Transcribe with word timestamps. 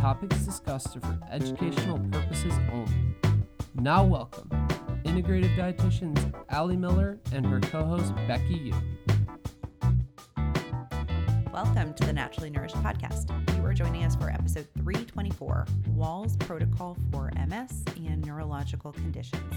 topics 0.00 0.36
discussed 0.40 0.94
are 0.96 1.00
for 1.00 1.18
educational 1.30 1.98
purposes 2.10 2.52
only. 2.72 2.92
Now, 3.74 4.04
welcome 4.04 4.50
integrative 5.04 5.56
dietitians 5.56 6.34
Ali 6.50 6.76
Miller 6.76 7.18
and 7.32 7.46
her 7.46 7.60
co 7.60 7.84
host 7.84 8.14
Becky 8.28 8.54
Yu. 8.54 8.74
Welcome 11.50 11.94
to 11.94 12.04
the 12.04 12.12
Naturally 12.12 12.50
Nourished 12.50 12.76
podcast. 12.76 13.30
You 13.56 13.64
are 13.64 13.72
joining 13.72 14.04
us 14.04 14.14
for 14.14 14.28
episode 14.28 14.68
324 14.74 15.66
Wahls 15.96 16.38
Protocol 16.40 16.98
for 17.10 17.30
MS 17.48 17.82
and 17.96 18.24
Neurological 18.26 18.92
Conditions 18.92 19.54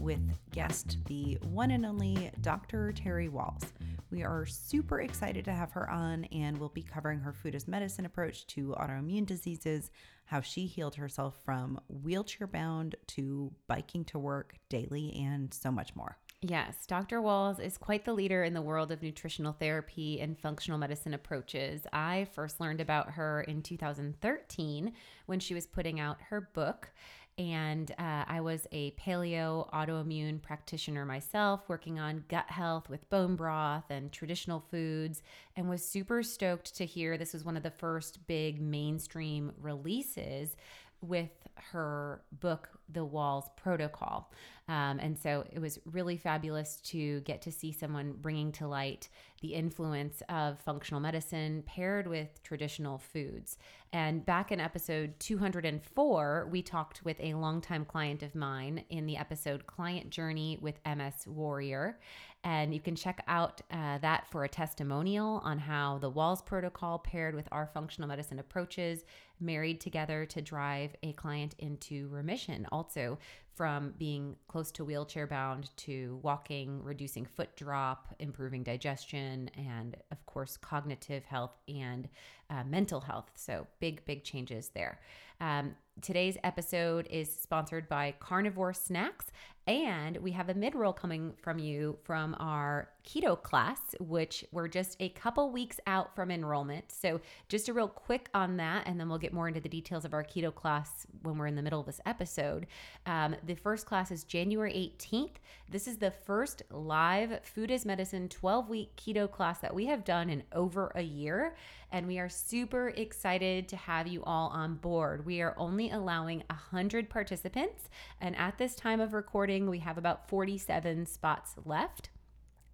with 0.00 0.20
guest 0.50 0.98
the 1.04 1.38
one 1.50 1.70
and 1.70 1.86
only 1.86 2.32
Dr. 2.40 2.90
Terry 2.92 3.28
Wahls. 3.28 3.62
We 4.10 4.22
are 4.22 4.46
super 4.46 5.00
excited 5.00 5.44
to 5.46 5.52
have 5.52 5.72
her 5.72 5.90
on, 5.90 6.24
and 6.26 6.58
we'll 6.58 6.68
be 6.68 6.82
covering 6.82 7.20
her 7.20 7.32
food 7.32 7.54
as 7.54 7.66
medicine 7.66 8.06
approach 8.06 8.46
to 8.48 8.74
autoimmune 8.78 9.26
diseases, 9.26 9.90
how 10.26 10.40
she 10.40 10.66
healed 10.66 10.94
herself 10.94 11.36
from 11.44 11.80
wheelchair 11.88 12.46
bound 12.46 12.94
to 13.08 13.52
biking 13.66 14.04
to 14.06 14.18
work 14.18 14.54
daily, 14.68 15.12
and 15.16 15.52
so 15.52 15.72
much 15.72 15.96
more. 15.96 16.18
Yes, 16.42 16.86
Dr. 16.86 17.20
Wahls 17.20 17.58
is 17.58 17.78
quite 17.78 18.04
the 18.04 18.12
leader 18.12 18.44
in 18.44 18.54
the 18.54 18.62
world 18.62 18.92
of 18.92 19.02
nutritional 19.02 19.54
therapy 19.54 20.20
and 20.20 20.38
functional 20.38 20.78
medicine 20.78 21.14
approaches. 21.14 21.86
I 21.92 22.26
first 22.32 22.60
learned 22.60 22.80
about 22.80 23.12
her 23.12 23.40
in 23.40 23.62
2013 23.62 24.92
when 25.24 25.40
she 25.40 25.54
was 25.54 25.66
putting 25.66 25.98
out 25.98 26.18
her 26.28 26.42
book. 26.52 26.90
And 27.38 27.90
uh, 27.98 28.24
I 28.26 28.40
was 28.40 28.66
a 28.72 28.92
paleo 28.92 29.70
autoimmune 29.70 30.40
practitioner 30.40 31.04
myself, 31.04 31.68
working 31.68 31.98
on 31.98 32.24
gut 32.28 32.48
health 32.48 32.88
with 32.88 33.08
bone 33.10 33.36
broth 33.36 33.84
and 33.90 34.10
traditional 34.10 34.64
foods, 34.70 35.22
and 35.54 35.68
was 35.68 35.84
super 35.84 36.22
stoked 36.22 36.74
to 36.76 36.86
hear 36.86 37.18
this 37.18 37.34
was 37.34 37.44
one 37.44 37.56
of 37.56 37.62
the 37.62 37.70
first 37.70 38.26
big 38.26 38.62
mainstream 38.62 39.52
releases 39.60 40.56
with 41.02 41.30
her 41.72 42.22
book, 42.40 42.70
The 42.88 43.06
Wahls 43.06 43.54
Protocol. 43.56 44.30
Um, 44.68 44.98
and 44.98 45.16
so 45.16 45.44
it 45.52 45.60
was 45.60 45.78
really 45.92 46.16
fabulous 46.16 46.80
to 46.86 47.20
get 47.20 47.40
to 47.42 47.52
see 47.52 47.70
someone 47.70 48.14
bringing 48.20 48.50
to 48.52 48.66
light 48.66 49.08
the 49.40 49.54
influence 49.54 50.22
of 50.28 50.60
functional 50.60 51.00
medicine 51.00 51.62
paired 51.66 52.06
with 52.06 52.42
traditional 52.42 52.98
foods. 52.98 53.58
And 53.92 54.26
back 54.26 54.50
in 54.50 54.60
episode 54.60 55.14
204, 55.20 56.48
we 56.50 56.62
talked 56.62 57.04
with 57.04 57.16
a 57.20 57.34
longtime 57.34 57.84
client 57.84 58.22
of 58.22 58.34
mine 58.34 58.84
in 58.90 59.06
the 59.06 59.16
episode 59.16 59.66
Client 59.66 60.10
Journey 60.10 60.58
with 60.60 60.80
MS 60.84 61.26
Warrior. 61.26 61.98
And 62.42 62.72
you 62.72 62.80
can 62.80 62.94
check 62.94 63.24
out 63.26 63.60
uh, 63.70 63.98
that 63.98 64.26
for 64.30 64.44
a 64.44 64.48
testimonial 64.48 65.40
on 65.44 65.58
how 65.58 65.98
the 65.98 66.10
Wahls 66.10 66.44
Protocol 66.44 66.98
paired 66.98 67.34
with 67.34 67.48
our 67.50 67.66
functional 67.66 68.08
medicine 68.08 68.38
approaches 68.38 69.04
married 69.40 69.80
together 69.80 70.24
to 70.26 70.40
drive 70.40 70.94
a 71.02 71.12
client 71.12 71.54
into 71.58 72.08
remission. 72.08 72.66
Also, 72.70 73.18
from 73.56 73.94
being 73.98 74.36
close 74.48 74.70
to 74.70 74.84
wheelchair 74.84 75.26
bound 75.26 75.70
to 75.78 76.20
walking, 76.22 76.82
reducing 76.84 77.24
foot 77.24 77.56
drop, 77.56 78.14
improving 78.18 78.62
digestion, 78.62 79.50
and 79.56 79.96
of 80.12 80.24
course, 80.26 80.58
cognitive 80.58 81.24
health 81.24 81.56
and 81.66 82.08
uh, 82.50 82.62
mental 82.64 83.00
health. 83.00 83.30
So, 83.34 83.66
big, 83.80 84.04
big 84.04 84.22
changes 84.22 84.70
there. 84.74 85.00
Um, 85.40 85.74
today's 86.00 86.36
episode 86.44 87.08
is 87.10 87.34
sponsored 87.34 87.88
by 87.88 88.14
Carnivore 88.20 88.72
Snacks, 88.72 89.26
and 89.66 90.16
we 90.18 90.30
have 90.30 90.48
a 90.48 90.54
mid 90.54 90.74
roll 90.74 90.92
coming 90.92 91.34
from 91.42 91.58
you 91.58 91.98
from 92.04 92.36
our 92.38 92.88
keto 93.04 93.40
class, 93.40 93.80
which 93.98 94.44
we're 94.52 94.68
just 94.68 94.96
a 95.00 95.08
couple 95.10 95.50
weeks 95.50 95.80
out 95.86 96.14
from 96.14 96.30
enrollment. 96.30 96.84
So, 96.92 97.20
just 97.48 97.68
a 97.68 97.72
real 97.72 97.88
quick 97.88 98.28
on 98.32 98.56
that, 98.58 98.86
and 98.86 98.98
then 98.98 99.08
we'll 99.08 99.18
get 99.18 99.32
more 99.32 99.48
into 99.48 99.60
the 99.60 99.68
details 99.68 100.04
of 100.04 100.14
our 100.14 100.24
keto 100.24 100.54
class 100.54 101.06
when 101.22 101.36
we're 101.36 101.48
in 101.48 101.56
the 101.56 101.62
middle 101.62 101.80
of 101.80 101.86
this 101.86 102.00
episode. 102.06 102.66
Um, 103.06 103.36
the 103.46 103.54
first 103.54 103.86
class 103.86 104.10
is 104.10 104.24
January 104.24 104.72
18th. 104.72 105.36
This 105.70 105.86
is 105.86 105.98
the 105.98 106.10
first 106.10 106.62
live 106.70 107.40
Food 107.44 107.70
as 107.70 107.86
Medicine 107.86 108.28
12 108.28 108.68
week 108.68 108.90
keto 108.96 109.30
class 109.30 109.60
that 109.60 109.74
we 109.74 109.86
have 109.86 110.04
done 110.04 110.28
in 110.30 110.42
over 110.52 110.92
a 110.94 111.02
year. 111.02 111.54
And 111.92 112.06
we 112.06 112.18
are 112.18 112.28
super 112.28 112.88
excited 112.88 113.68
to 113.68 113.76
have 113.76 114.08
you 114.08 114.24
all 114.24 114.48
on 114.48 114.74
board. 114.74 115.24
We 115.24 115.40
are 115.42 115.54
only 115.56 115.90
allowing 115.90 116.42
100 116.50 117.08
participants. 117.08 117.88
And 118.20 118.36
at 118.36 118.58
this 118.58 118.74
time 118.74 119.00
of 119.00 119.14
recording, 119.14 119.70
we 119.70 119.78
have 119.78 119.96
about 119.96 120.28
47 120.28 121.06
spots 121.06 121.54
left. 121.64 122.10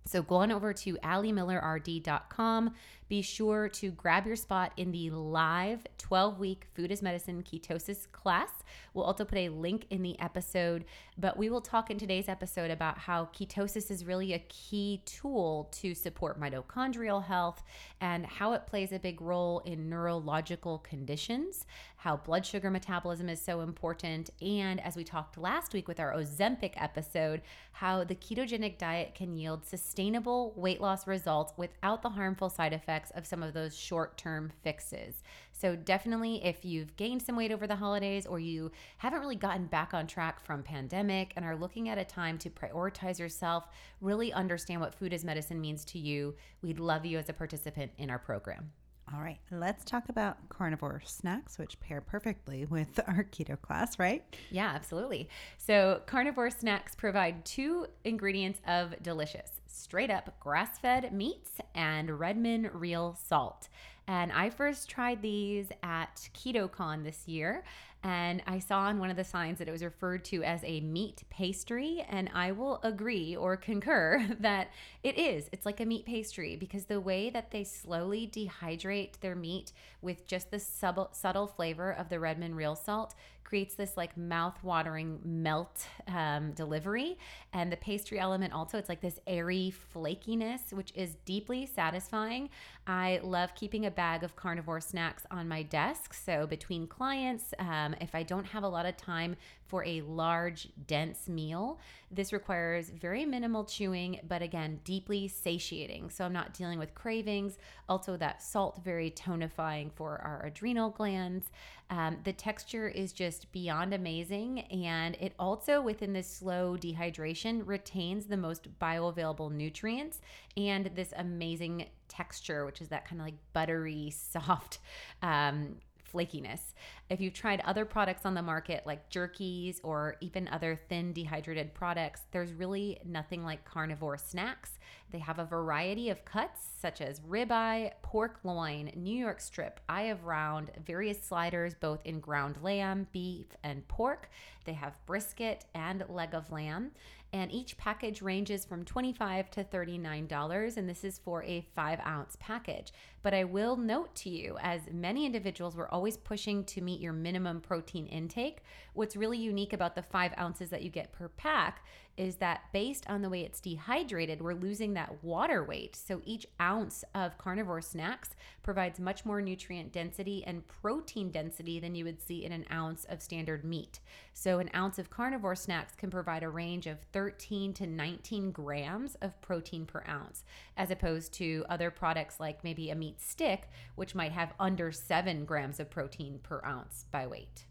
So 0.05 0.23
go 0.23 0.37
on 0.37 0.51
over 0.51 0.73
to 0.73 0.95
alimillerrd.com. 0.97 2.75
Be 3.09 3.21
sure 3.21 3.69
to 3.69 3.91
grab 3.91 4.27
your 4.27 4.37
spot 4.37 4.73
in 4.79 4.91
the 4.91 5.11
live 5.11 5.87
12 5.99 6.39
week 6.39 6.67
Food 6.75 6.91
as 6.91 7.03
Medicine 7.03 7.43
Ketosis 7.43 8.11
class. 8.11 8.49
We'll 8.95 9.05
also 9.05 9.27
put 9.27 9.37
a 9.37 9.51
link 9.51 9.85
in 9.91 10.03
the 10.03 10.19
episode, 10.19 10.87
but 11.19 11.37
we 11.37 11.51
will 11.51 11.61
talk 11.61 11.91
in 11.91 11.99
today's 11.99 12.29
episode 12.29 12.71
about 12.71 12.97
how 12.97 13.27
ketosis 13.27 13.91
is 13.91 14.07
really 14.07 14.33
a 14.33 14.39
key 14.49 15.03
tool 15.05 15.69
to 15.73 15.95
support 15.95 16.41
mitochondrial 16.41 17.23
health 17.23 17.63
and 18.01 18.25
how 18.25 18.55
it 18.55 18.67
plays 18.67 18.93
a 18.93 18.99
big 18.99 19.21
role 19.21 19.61
in 19.67 19.91
neurological 19.91 20.79
conditions, 20.79 21.67
how 22.03 22.17
blood 22.17 22.45
sugar 22.45 22.69
metabolism 22.69 23.29
is 23.29 23.41
so 23.41 23.61
important, 23.61 24.29
and 24.41 24.81
as 24.81 24.97
we 24.97 25.05
talked 25.05 25.39
last 25.39 25.73
week 25.73 25.87
with 25.87 26.01
our 26.01 26.13
Ozempic 26.13 26.73
episode, 26.75 27.41
how 27.71 28.03
the 28.03 28.17
ketogenic 28.17 28.77
diet 28.77 29.15
can 29.15 29.37
yield 29.37 29.65
sustainable 29.65 30.53
weight 30.57 30.81
loss 30.81 31.07
results 31.07 31.53
without 31.57 32.03
the 32.03 32.09
harmful 32.09 32.51
side 32.51 32.73
effects 32.73 33.13
of 33.13 33.25
some 33.25 33.41
of 33.41 33.55
those 33.55 33.79
short 33.79 34.19
term 34.19 34.51
fixes. 34.65 35.23
So, 35.53 35.77
definitely, 35.77 36.45
if 36.45 36.65
you've 36.65 36.97
gained 36.97 37.23
some 37.23 37.37
weight 37.37 37.53
over 37.53 37.69
the 37.69 37.77
holidays 37.77 38.27
or 38.27 38.41
you 38.41 38.73
haven't 38.99 39.21
really 39.21 39.37
gotten 39.37 39.67
back 39.67 39.95
on 39.95 40.09
track 40.09 40.45
from 40.45 40.65
pandemic 40.65 41.33
and 41.37 41.45
are 41.45 41.55
looking 41.55 41.89
at 41.89 41.99
a 41.99 42.05
time 42.05 42.37
to 42.39 42.51
prioritize 42.51 43.21
yourself, 43.21 43.69
really 44.01 44.33
understand 44.33 44.81
what 44.81 44.93
food 44.93 45.13
as 45.13 45.25
medicine 45.25 45.61
means 45.61 45.85
to 45.85 46.01
you, 46.01 46.35
we'd 46.63 46.81
love 46.81 47.07
you 47.07 47.17
as 47.19 47.29
a 47.29 47.33
participant 47.33 47.93
in 47.97 48.11
our 48.11 48.19
program. 48.19 48.73
All 49.13 49.21
right, 49.21 49.39
let's 49.51 49.85
talk 49.85 50.09
about 50.09 50.49
carnivore 50.49 51.03
snacks, 51.05 51.59
which 51.59 51.79
pair 51.81 52.01
perfectly 52.01 52.65
with 52.65 52.99
our 53.07 53.25
keto 53.25 53.61
class, 53.61 53.99
right? 53.99 54.25
Yeah, 54.51 54.73
absolutely. 54.75 55.29
So, 55.59 56.03
carnivore 56.07 56.51
snacks 56.51 56.95
provide 56.95 57.45
two 57.45 57.87
ingredients 58.05 58.61
of 58.67 58.95
delicious 59.03 59.61
straight 59.67 60.11
up 60.11 60.39
grass 60.39 60.79
fed 60.79 61.13
meats 61.13 61.59
and 61.75 62.19
Redmond 62.19 62.71
real 62.73 63.19
salt. 63.27 63.69
And 64.07 64.33
I 64.33 64.51
first 64.51 64.89
tried 64.89 65.23
these 65.23 65.69
at 65.83 66.29
KetoCon 66.35 67.05
this 67.05 67.27
year. 67.27 67.65
And 68.03 68.43
I 68.47 68.59
saw 68.59 68.81
on 68.81 68.99
one 68.99 69.11
of 69.11 69.17
the 69.17 69.25
signs 69.25 69.59
that 69.59 69.69
it 69.69 69.73
was 69.73 69.83
referred 69.83 70.25
to 70.27 70.43
as 70.43 70.61
a 70.65 70.81
meat 70.81 71.23
pastry. 71.31 72.05
And 72.09 72.31
I 72.35 72.53
will 72.53 72.81
agree 72.83 73.37
or 73.37 73.57
concur 73.57 74.27
that 74.41 74.69
it 75.03 75.19
is. 75.19 75.49
It's 75.53 75.67
like 75.67 75.81
a 75.81 75.87
meat 75.87 76.05
pastry 76.05 76.57
because 76.57 76.87
the 76.87 77.01
way 77.01 77.31
that 77.31 77.51
they 77.51 77.65
slowly 77.65 78.27
dehydrate 78.27 79.21
their 79.21 79.37
meat 79.37 79.73
with 80.01 80.27
just 80.27 80.51
the 80.51 80.59
sub- 80.59 81.15
subtle 81.15 81.47
flavor 81.47 81.93
of 81.93 82.09
the 82.09 82.19
Redmond 82.19 82.57
real 82.57 82.75
salt 82.75 83.15
creates 83.53 83.75
this 83.75 83.99
like 83.99 84.17
mouth-watering 84.17 85.21
melt 85.27 85.87
um, 86.09 86.53
delivery 86.53 87.19
and 87.53 87.71
the 87.71 87.77
pastry 87.77 88.19
element 88.19 88.51
also 88.51 88.79
it's 88.79 88.89
like 88.89 89.03
this 89.03 89.21
airy 89.27 89.75
flakiness 89.95 90.73
which 90.73 90.91
is 90.95 91.17
deeply 91.27 91.67
satisfying 91.67 92.49
i 92.87 93.21
love 93.23 93.55
keeping 93.55 93.85
a 93.85 93.91
bag 93.91 94.23
of 94.23 94.35
carnivore 94.37 94.81
snacks 94.81 95.25
on 95.31 95.47
my 95.47 95.63
desk 95.63 96.15
so 96.15 96.47
between 96.47 96.87
clients 96.87 97.53
um, 97.59 97.92
if 98.01 98.15
i 98.15 98.23
don't 98.23 98.47
have 98.47 98.63
a 98.63 98.69
lot 98.69 98.87
of 98.87 98.97
time 98.97 99.37
for 99.73 99.87
a 99.87 100.03
large, 100.03 100.69
dense 100.87 101.31
meal. 101.31 101.81
This 102.11 102.31
requires 102.31 102.91
very 102.91 103.25
minimal 103.25 103.65
chewing, 103.65 104.21
but 104.29 104.43
again, 104.43 104.81
deeply 104.85 105.29
satiating. 105.29 106.11
So 106.11 106.27
I'm 106.27 106.33
not 106.35 106.53
dealing 106.53 106.79
with 106.79 106.95
cravings. 106.95 107.57
Also, 107.89 108.19
that 108.19 108.43
salt, 108.43 108.83
very 108.85 109.11
tonifying 109.11 109.91
for 109.91 110.21
our 110.21 110.45
adrenal 110.45 110.91
glands. 110.91 111.47
Um, 111.89 112.19
the 112.23 112.35
texture 112.35 112.87
is 112.87 113.15
just 113.15 113.51
beyond 113.51 113.95
amazing. 113.95 114.61
And 114.61 115.17
it 115.19 115.33
also, 115.39 115.81
within 115.81 116.13
this 116.13 116.29
slow 116.29 116.77
dehydration, 116.77 117.63
retains 117.65 118.27
the 118.27 118.37
most 118.37 118.79
bioavailable 118.79 119.51
nutrients 119.51 120.21
and 120.55 120.91
this 120.95 121.15
amazing 121.17 121.87
texture, 122.09 122.67
which 122.67 122.83
is 122.83 122.89
that 122.89 123.09
kind 123.09 123.23
of 123.23 123.27
like 123.27 123.39
buttery, 123.55 124.11
soft. 124.15 124.81
Um, 125.23 125.77
flakiness. 126.13 126.75
If 127.09 127.21
you've 127.21 127.35
tried 127.35 127.61
other 127.61 127.85
products 127.85 128.27
on 128.27 128.35
the 128.35 128.43
market 128.43 128.83
like 128.87 129.11
jerkies 129.11 129.81
or 129.83 130.17
even 130.21 130.49
other 130.49 130.79
thin 130.89 131.13
dehydrated 131.13 131.75
products, 131.75 132.23
there's 132.31 132.53
really 132.53 133.01
nothing 133.05 133.45
like 133.45 133.65
carnivore 133.65 134.19
snacks. 134.19 134.79
They 135.11 135.19
have 135.19 135.39
a 135.39 135.45
variety 135.45 136.09
of 136.09 136.25
cuts 136.25 136.67
such 136.81 137.01
as 137.01 137.21
ribeye, 137.21 137.93
pork 138.03 138.41
loin, 138.45 138.91
New 138.97 139.17
York 139.17 139.41
strip, 139.41 139.81
eye 139.89 140.05
of 140.05 140.25
round, 140.25 140.71
various 140.87 141.23
sliders 141.23 141.75
both 141.75 142.01
in 142.05 142.21
ground 142.21 142.59
lamb, 142.63 143.07
beef, 143.13 143.47
and 143.63 143.87
pork. 143.89 144.31
They 144.65 144.73
have 144.73 145.05
brisket 145.07 145.67
and 145.75 146.05
leg 146.09 146.35
of 146.35 146.51
lamb 146.51 146.93
and 147.33 147.51
each 147.51 147.79
package 147.79 148.21
ranges 148.21 148.65
from 148.65 148.85
25 148.85 149.51
to 149.51 149.65
$39 149.65 150.77
and 150.77 150.89
this 150.89 151.05
is 151.05 151.19
for 151.19 151.43
a 151.45 151.67
5 151.75 152.01
ounce 152.07 152.37
package. 152.41 152.93
But 153.23 153.35
i 153.35 153.45
will 153.45 153.77
note 153.77 154.15
to 154.17 154.31
you 154.31 154.59
as 154.61 154.81
many 154.93 155.25
individuals 155.27 155.77
were 155.77 155.93
always 155.93 156.17
pushing 156.17 156.65
to 156.65 156.81
meet 156.81 157.01
your 157.01 157.13
minimum 157.13 157.61
protein 157.61 158.07
intake 158.07 158.63
what's 158.95 159.17
really 159.17 159.39
unique 159.39 159.73
about 159.73 159.95
the 159.95 160.03
5 160.03 160.33
ounces 160.39 160.71
that 160.71 160.83
you 160.83 160.91
get 160.91 161.13
per 161.13 161.29
pack 161.29 161.85
is 162.17 162.37
that 162.37 162.63
based 162.73 163.09
on 163.09 163.23
the 163.23 163.29
way 163.29 163.43
it's 163.43 163.61
dehydrated, 163.61 164.43
we're 164.43 164.55
losing 164.55 164.95
that 164.95 165.23
water 165.23 165.65
weight. 165.65 165.97
So 165.97 166.21
each 166.25 166.47
ounce 166.61 167.05
of 167.15 167.39
carnivore 167.39 167.81
snacks 167.81 168.31
provides 168.63 169.01
much 169.01 169.25
more 169.25 169.41
nutrient 169.41 169.93
density 169.93 170.45
and 170.47 170.67
protein 170.69 171.31
density 171.31 171.81
than 171.81 171.95
you 171.95 172.05
would 172.05 172.21
see 172.21 172.45
in 172.45 172.53
an 172.53 172.67
ounce 172.71 173.05
of 173.05 173.23
standard 173.23 173.65
meat. 173.65 174.01
So 174.35 174.59
an 174.59 174.71
ounce 174.75 174.99
of 174.99 175.11
carnivore 175.11 175.57
snacks 175.57 175.95
can 175.95 176.11
provide 176.11 176.43
a 176.43 176.49
range 176.49 176.87
of 176.87 177.01
13 177.13 177.73
to 177.75 177.87
19 177.87 178.53
grams 178.53 179.15
of 179.17 179.41
protein 179.41 179.87
per 179.87 180.05
ounce, 180.09 180.45
as 180.77 180.91
opposed 180.91 181.33
to 181.35 181.65
other 181.69 181.91
products 181.91 182.39
like 182.39 182.65
maybe 182.65 182.91
a 182.91 182.95
meat 182.95 183.21
stick, 183.21 183.69
which 183.95 184.15
might 184.15 184.33
have 184.33 184.55
under 184.61 184.93
seven 184.93 185.45
grams 185.45 185.81
of 185.81 185.91
protein 185.91 186.39
per 186.43 186.63
ounce 186.65 187.07
by 187.11 187.27
weight. 187.27 187.65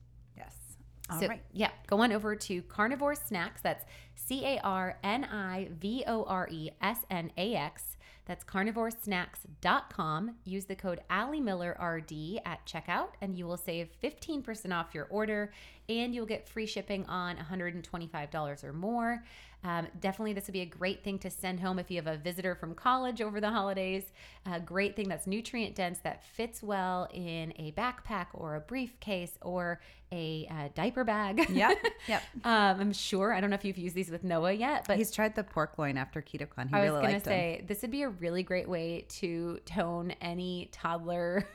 All 1.11 1.19
so, 1.19 1.27
right. 1.27 1.41
Yeah, 1.51 1.71
go 1.87 2.01
on 2.01 2.11
over 2.11 2.35
to 2.35 2.61
Carnivore 2.63 3.15
Snacks. 3.15 3.61
That's 3.61 3.85
C 4.15 4.45
A 4.45 4.59
R 4.63 4.97
N 5.03 5.25
I 5.25 5.69
V 5.79 6.03
O 6.07 6.23
R 6.23 6.47
E 6.49 6.71
S 6.81 6.99
N 7.09 7.31
A 7.37 7.55
X. 7.55 7.97
That's 8.25 8.43
carnivoresnacks.com. 8.43 10.35
Use 10.45 10.65
the 10.65 10.75
code 10.75 11.01
Ali 11.09 11.41
Miller 11.41 11.75
RD 11.81 12.39
at 12.45 12.65
checkout 12.65 13.09
and 13.19 13.35
you 13.35 13.45
will 13.45 13.57
save 13.57 13.89
15% 14.01 14.71
off 14.73 14.93
your 14.93 15.07
order 15.09 15.51
and 15.89 16.13
you'll 16.15 16.25
get 16.25 16.47
free 16.47 16.65
shipping 16.65 17.05
on 17.07 17.35
$125 17.35 18.63
or 18.63 18.73
more. 18.73 19.23
Um, 19.63 19.87
definitely, 19.99 20.33
this 20.33 20.47
would 20.47 20.53
be 20.53 20.61
a 20.61 20.65
great 20.65 21.03
thing 21.03 21.19
to 21.19 21.29
send 21.29 21.59
home 21.59 21.77
if 21.77 21.91
you 21.91 21.97
have 21.97 22.07
a 22.07 22.17
visitor 22.17 22.55
from 22.55 22.73
college 22.73 23.21
over 23.21 23.39
the 23.39 23.49
holidays. 23.49 24.03
A 24.45 24.59
great 24.59 24.95
thing 24.95 25.07
that's 25.07 25.27
nutrient 25.27 25.75
dense 25.75 25.99
that 25.99 26.23
fits 26.23 26.63
well 26.63 27.07
in 27.13 27.53
a 27.57 27.71
backpack 27.73 28.27
or 28.33 28.55
a 28.55 28.59
briefcase 28.59 29.37
or 29.41 29.79
a 30.11 30.47
uh, 30.49 30.69
diaper 30.73 31.03
bag. 31.03 31.49
Yep. 31.49 31.77
Yep. 32.07 32.23
um, 32.43 32.79
I'm 32.81 32.93
sure. 32.93 33.33
I 33.33 33.39
don't 33.39 33.49
know 33.49 33.55
if 33.55 33.63
you've 33.63 33.77
used 33.77 33.95
these 33.95 34.09
with 34.09 34.23
Noah 34.23 34.53
yet, 34.53 34.85
but 34.87 34.97
he's 34.97 35.11
tried 35.11 35.35
the 35.35 35.43
pork 35.43 35.77
loin 35.77 35.97
after 35.97 36.21
KetoCon. 36.21 36.69
He 36.69 36.75
I 36.75 36.81
really 36.81 36.91
was 36.93 37.01
going 37.01 37.19
to 37.19 37.25
say 37.25 37.57
them. 37.57 37.67
this 37.67 37.81
would 37.81 37.91
be 37.91 38.01
a 38.01 38.09
really 38.09 38.43
great 38.43 38.67
way 38.67 39.05
to 39.09 39.59
tone 39.65 40.13
any 40.21 40.69
toddler 40.71 41.47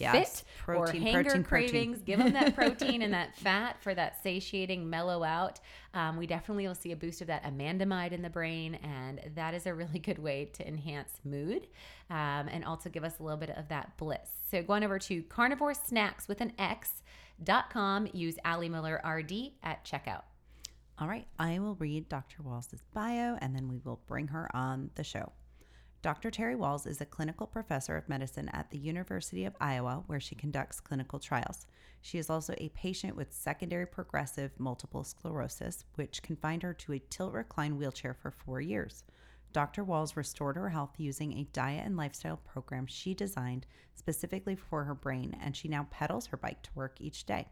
yes. 0.00 0.40
fit 0.40 0.48
protein, 0.58 1.02
or 1.02 1.04
hanger 1.04 1.22
protein, 1.24 1.44
cravings. 1.44 1.98
Protein. 1.98 2.04
Give 2.04 2.18
them 2.18 2.32
that 2.32 2.54
protein 2.54 3.02
and 3.02 3.12
that 3.18 3.36
fat 3.36 3.80
for 3.82 3.94
that 3.94 4.22
satiating 4.22 4.88
mellow 4.88 5.22
out. 5.22 5.60
Um, 5.94 6.16
we 6.16 6.26
definitely 6.26 6.66
will 6.66 6.74
see 6.74 6.92
a 6.92 6.96
boost 6.96 7.20
of 7.20 7.26
that 7.26 7.44
anandamide 7.44 8.12
in 8.12 8.22
the 8.22 8.30
brain, 8.30 8.76
and 8.76 9.20
that 9.34 9.54
is 9.54 9.66
a 9.66 9.74
really 9.74 9.98
good 9.98 10.18
way 10.18 10.46
to 10.54 10.66
enhance 10.66 11.20
mood 11.24 11.66
um, 12.10 12.48
and 12.48 12.64
also 12.64 12.90
give 12.90 13.04
us 13.04 13.18
a 13.20 13.22
little 13.22 13.38
bit 13.38 13.50
of 13.50 13.68
that 13.68 13.96
bliss. 13.96 14.28
So 14.50 14.62
go 14.62 14.74
on 14.74 14.84
over 14.84 14.98
to 14.98 15.22
carnivore 15.24 15.74
snacks 15.74 16.28
with 16.28 16.40
an 16.40 16.52
X. 16.58 17.02
Dot 17.42 17.70
com. 17.70 18.08
Use 18.12 18.36
Ali 18.44 18.68
Miller 18.68 19.00
RD 19.06 19.52
at 19.62 19.84
checkout. 19.84 20.22
All 20.98 21.06
right, 21.06 21.26
I 21.38 21.60
will 21.60 21.76
read 21.76 22.08
Dr. 22.08 22.42
Wahls' 22.42 22.74
bio 22.92 23.38
and 23.40 23.54
then 23.54 23.68
we 23.68 23.78
will 23.84 24.00
bring 24.08 24.26
her 24.28 24.48
on 24.54 24.90
the 24.96 25.04
show. 25.04 25.32
Dr. 26.00 26.30
Terry 26.30 26.54
Wahls 26.54 26.86
is 26.86 27.00
a 27.00 27.06
clinical 27.06 27.44
professor 27.44 27.96
of 27.96 28.08
medicine 28.08 28.48
at 28.50 28.70
the 28.70 28.78
University 28.78 29.44
of 29.44 29.56
Iowa, 29.60 30.04
where 30.06 30.20
she 30.20 30.36
conducts 30.36 30.78
clinical 30.78 31.18
trials. 31.18 31.66
She 32.00 32.18
is 32.18 32.30
also 32.30 32.54
a 32.56 32.68
patient 32.68 33.16
with 33.16 33.32
secondary 33.32 33.84
progressive 33.84 34.52
multiple 34.58 35.02
sclerosis, 35.02 35.84
which 35.96 36.22
confined 36.22 36.62
her 36.62 36.72
to 36.74 36.92
a 36.92 37.00
tilt 37.00 37.32
recline 37.32 37.76
wheelchair 37.76 38.14
for 38.14 38.30
four 38.30 38.60
years. 38.60 39.02
Dr. 39.52 39.84
Wahls 39.84 40.14
restored 40.14 40.54
her 40.54 40.68
health 40.68 40.94
using 40.98 41.32
a 41.32 41.48
diet 41.52 41.84
and 41.84 41.96
lifestyle 41.96 42.36
program 42.36 42.86
she 42.86 43.12
designed 43.12 43.66
specifically 43.96 44.54
for 44.54 44.84
her 44.84 44.94
brain, 44.94 45.36
and 45.42 45.56
she 45.56 45.66
now 45.66 45.88
pedals 45.90 46.26
her 46.26 46.36
bike 46.36 46.62
to 46.62 46.70
work 46.76 47.00
each 47.00 47.26
day. 47.26 47.48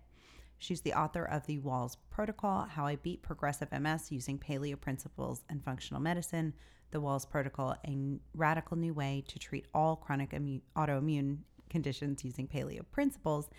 She's 0.58 0.80
the 0.80 0.94
author 0.94 1.24
of 1.24 1.46
the 1.46 1.58
Wahls 1.58 1.96
Protocol 2.10 2.62
How 2.62 2.86
I 2.86 2.96
Beat 2.96 3.22
Progressive 3.22 3.70
MS 3.72 4.10
Using 4.10 4.38
Paleo 4.38 4.80
Principles 4.80 5.44
and 5.50 5.62
Functional 5.62 6.02
Medicine, 6.02 6.54
the 6.90 7.00
Wahls 7.00 7.28
Protocol, 7.28 7.76
a 7.86 8.18
radical 8.34 8.76
new 8.76 8.94
way 8.94 9.22
to 9.28 9.38
treat 9.38 9.66
all 9.74 9.96
chronic 9.96 10.32
immune, 10.32 10.62
autoimmune 10.74 11.38
conditions 11.68 12.24
using 12.24 12.48
paleo 12.48 12.82
principles, 12.90 13.50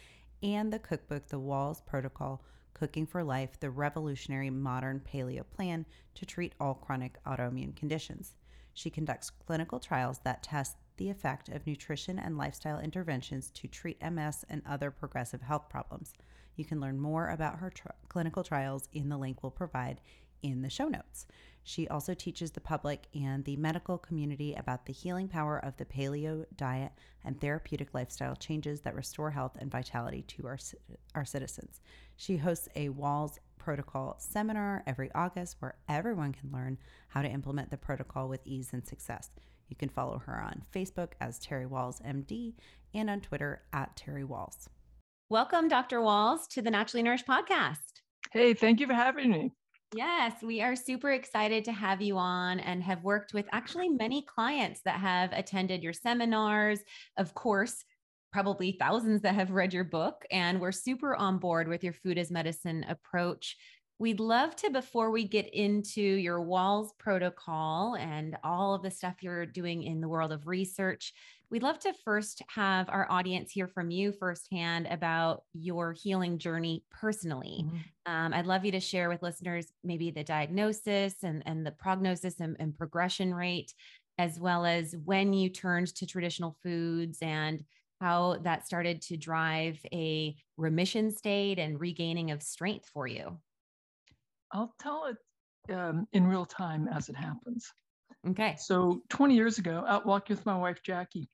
and 0.42 0.74
the 0.74 0.80
cookbook, 0.80 1.28
The 1.28 1.40
Wahls 1.40 1.86
Protocol 1.86 2.44
Cooking 2.74 3.06
for 3.06 3.24
Life, 3.24 3.60
the 3.60 3.70
revolutionary 3.70 4.50
modern 4.50 5.00
paleo 5.00 5.44
plan 5.50 5.86
to 6.16 6.26
treat 6.26 6.54
all 6.60 6.74
chronic 6.74 7.24
autoimmune 7.26 7.76
conditions. 7.76 8.36
She 8.74 8.90
conducts 8.90 9.30
clinical 9.30 9.80
trials 9.80 10.20
that 10.24 10.44
test 10.44 10.78
the 10.98 11.10
effect 11.10 11.50
of 11.50 11.66
nutrition 11.66 12.18
and 12.20 12.38
lifestyle 12.38 12.80
interventions 12.80 13.50
to 13.52 13.68
treat 13.68 14.02
MS 14.02 14.46
and 14.50 14.62
other 14.68 14.92
progressive 14.92 15.42
health 15.42 15.70
problems. 15.70 16.14
You 16.58 16.66
can 16.66 16.82
learn 16.82 17.00
more 17.00 17.30
about 17.30 17.60
her 17.60 17.72
clinical 18.10 18.44
trials 18.44 18.90
in 18.92 19.10
the 19.10 19.18
link 19.18 19.42
we'll 19.42 19.52
provide 19.52 20.02
in 20.42 20.62
the 20.62 20.70
show 20.70 20.88
notes. 20.88 21.28
She 21.64 21.88
also 21.88 22.14
teaches 22.14 22.52
the 22.52 22.62
public 22.62 23.08
and 23.14 23.44
the 23.44 23.58
medical 23.58 23.98
community 23.98 24.54
about 24.54 24.86
the 24.86 24.94
healing 24.94 25.28
power 25.28 25.60
of 25.60 25.76
the 25.78 25.86
paleo 25.86 26.46
diet 26.56 26.94
and 27.24 27.40
therapeutic 27.40 27.94
lifestyle 27.94 28.36
changes 28.36 28.82
that 28.82 28.96
restore 28.96 29.32
health 29.32 29.58
and 29.60 29.70
vitality 29.70 30.24
to 30.30 30.48
our, 30.48 30.58
our 31.14 31.26
citizens. 31.26 31.82
She 32.16 32.38
hosts 32.38 32.70
a 32.76 32.90
Wahls 32.90 33.38
Protocol 33.60 34.16
seminar 34.18 34.82
every 34.88 35.12
August 35.14 35.58
where 35.60 35.76
everyone 35.90 36.32
can 36.32 36.52
learn 36.52 36.78
how 37.10 37.22
to 37.22 37.30
implement 37.30 37.70
the 37.70 37.78
protocol 37.78 38.30
with 38.30 38.48
ease 38.48 38.70
and 38.72 38.88
success. 38.88 39.30
You 39.68 39.76
can 39.76 39.90
follow 39.90 40.20
her 40.20 40.42
on 40.42 40.64
Facebook 40.74 41.12
as 41.20 41.38
Terry 41.38 41.66
Wahls 41.66 42.02
MD 42.02 42.54
and 42.94 43.10
on 43.10 43.20
Twitter 43.20 43.64
at 43.74 43.96
Terry 43.98 44.24
Wahls. 44.24 44.70
Welcome, 45.30 45.68
Dr. 45.68 46.00
Wahls, 46.00 46.48
to 46.52 46.62
the 46.62 46.72
Naturally 46.72 47.04
Nourished 47.04 47.28
podcast. 47.28 47.80
Hey, 48.32 48.54
thank 48.54 48.80
you 48.80 48.88
for 48.88 48.94
having 48.94 49.30
me. 49.30 49.52
Yes, 49.94 50.42
we 50.42 50.62
are 50.62 50.74
super 50.74 51.12
excited 51.12 51.66
to 51.66 51.74
have 51.74 52.02
you 52.02 52.18
on 52.18 52.62
and 52.62 52.82
have 52.82 53.04
worked 53.04 53.34
with 53.34 53.46
actually 53.52 53.90
many 53.90 54.22
clients 54.22 54.80
that 54.86 55.02
have 55.02 55.34
attended 55.34 55.84
your 55.84 55.92
seminars. 55.92 56.80
Of 57.18 57.34
course, 57.34 57.84
probably 58.32 58.78
thousands 58.80 59.22
that 59.24 59.36
have 59.36 59.52
read 59.52 59.74
your 59.74 59.84
book, 59.84 60.24
and 60.32 60.62
we're 60.62 60.72
super 60.72 61.14
on 61.14 61.40
board 61.40 61.68
with 61.68 61.84
your 61.84 61.92
food 61.92 62.18
as 62.18 62.32
medicine 62.32 62.86
approach. 62.88 63.58
We'd 64.00 64.22
love 64.22 64.56
to, 64.58 64.70
before 64.70 65.12
we 65.12 65.28
get 65.28 65.54
into 65.54 66.02
your 66.02 66.40
Wahls 66.40 66.92
protocol 66.98 67.96
and 67.96 68.38
all 68.46 68.76
of 68.76 68.82
the 68.82 68.92
stuff 68.92 69.16
you're 69.22 69.46
doing 69.46 69.84
in 69.84 70.00
the 70.00 70.08
world 70.08 70.32
of 70.32 70.48
research, 70.48 71.12
we'd 71.50 71.64
love 71.64 71.80
to 71.80 71.94
first 72.04 72.42
have 72.50 72.90
our 72.90 73.10
audience 73.10 73.52
hear 73.52 73.68
from 73.68 73.90
you 73.90 74.12
firsthand 74.12 74.88
about 74.88 75.44
your 75.54 75.94
healing 75.94 76.38
journey 76.38 76.84
personally. 76.92 77.64
Mm-hmm. 77.66 78.12
Um, 78.12 78.34
I'd 78.34 78.46
love 78.46 78.66
you 78.66 78.72
to 78.74 78.80
share 78.80 79.10
with 79.10 79.22
listeners 79.22 79.68
maybe 79.84 80.12
the 80.12 80.24
diagnosis 80.24 81.16
and, 81.24 81.44
and 81.46 81.66
the 81.66 81.72
prognosis 81.72 82.40
and, 82.40 82.58
and 82.60 82.78
progression 82.78 83.34
rate, 83.34 83.74
as 84.18 84.40
well 84.40 84.66
as 84.66 84.96
when 85.06 85.34
you 85.34 85.50
turned 85.50 85.88
to 85.96 86.06
traditional 86.06 86.58
foods 86.64 87.20
and 87.22 87.64
how 88.02 88.38
that 88.44 88.66
started 88.66 89.02
to 89.02 89.18
drive 89.18 89.80
a 89.94 90.36
remission 90.58 91.12
state 91.12 91.60
and 91.60 91.80
regaining 91.80 92.32
of 92.32 92.44
strength 92.44 92.90
for 92.94 93.08
you. 93.08 93.38
I'll 94.52 94.74
tell 94.80 95.06
it 95.06 95.74
um, 95.74 96.08
in 96.14 96.28
real 96.28 96.46
time 96.46 96.88
as 96.88 97.10
it 97.10 97.16
happens. 97.16 97.72
Okay. 98.26 98.56
So 98.58 99.02
20 99.10 99.36
years 99.36 99.58
ago, 99.58 99.84
out 99.88 100.06
walking 100.06 100.36
with 100.36 100.46
my 100.46 100.58
wife, 100.58 100.82
Jackie, 100.84 101.30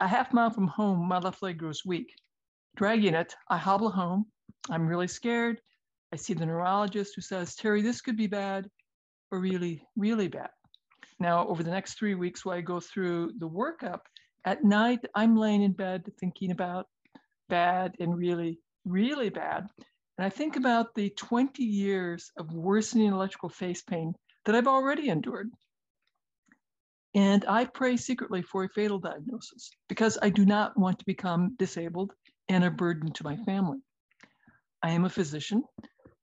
a 0.00 0.08
half 0.08 0.32
mile 0.32 0.50
from 0.50 0.68
home, 0.68 1.06
my 1.08 1.18
left 1.18 1.42
leg 1.42 1.58
grows 1.58 1.84
weak. 1.84 2.14
Dragging 2.76 3.14
it, 3.14 3.34
I 3.48 3.56
hobble 3.56 3.90
home. 3.90 4.26
I'm 4.70 4.86
really 4.86 5.08
scared. 5.08 5.60
I 6.12 6.16
see 6.16 6.34
the 6.34 6.46
neurologist 6.46 7.14
who 7.14 7.20
says, 7.20 7.54
Terry, 7.54 7.82
this 7.82 8.00
could 8.00 8.16
be 8.16 8.28
bad 8.28 8.68
or 9.30 9.40
really, 9.40 9.82
really 9.96 10.28
bad. 10.28 10.50
Now, 11.20 11.46
over 11.48 11.62
the 11.62 11.70
next 11.70 11.98
three 11.98 12.14
weeks, 12.14 12.44
while 12.44 12.56
I 12.56 12.60
go 12.60 12.80
through 12.80 13.32
the 13.38 13.48
workup, 13.48 14.00
at 14.44 14.64
night, 14.64 15.00
I'm 15.14 15.36
laying 15.36 15.62
in 15.62 15.72
bed 15.72 16.04
thinking 16.20 16.52
about 16.52 16.86
bad 17.48 17.96
and 17.98 18.16
really, 18.16 18.60
really 18.84 19.28
bad. 19.28 19.66
And 20.16 20.24
I 20.24 20.30
think 20.30 20.56
about 20.56 20.94
the 20.94 21.10
20 21.10 21.62
years 21.62 22.30
of 22.36 22.52
worsening 22.52 23.12
electrical 23.12 23.48
face 23.48 23.82
pain 23.82 24.14
that 24.44 24.54
I've 24.54 24.68
already 24.68 25.08
endured. 25.08 25.50
And 27.14 27.44
I 27.48 27.64
pray 27.64 27.96
secretly 27.96 28.42
for 28.42 28.64
a 28.64 28.68
fatal 28.68 28.98
diagnosis 28.98 29.70
because 29.88 30.18
I 30.20 30.28
do 30.30 30.44
not 30.44 30.78
want 30.78 30.98
to 30.98 31.04
become 31.06 31.56
disabled 31.58 32.12
and 32.48 32.64
a 32.64 32.70
burden 32.70 33.12
to 33.12 33.24
my 33.24 33.36
family. 33.38 33.78
I 34.82 34.90
am 34.90 35.04
a 35.04 35.10
physician. 35.10 35.64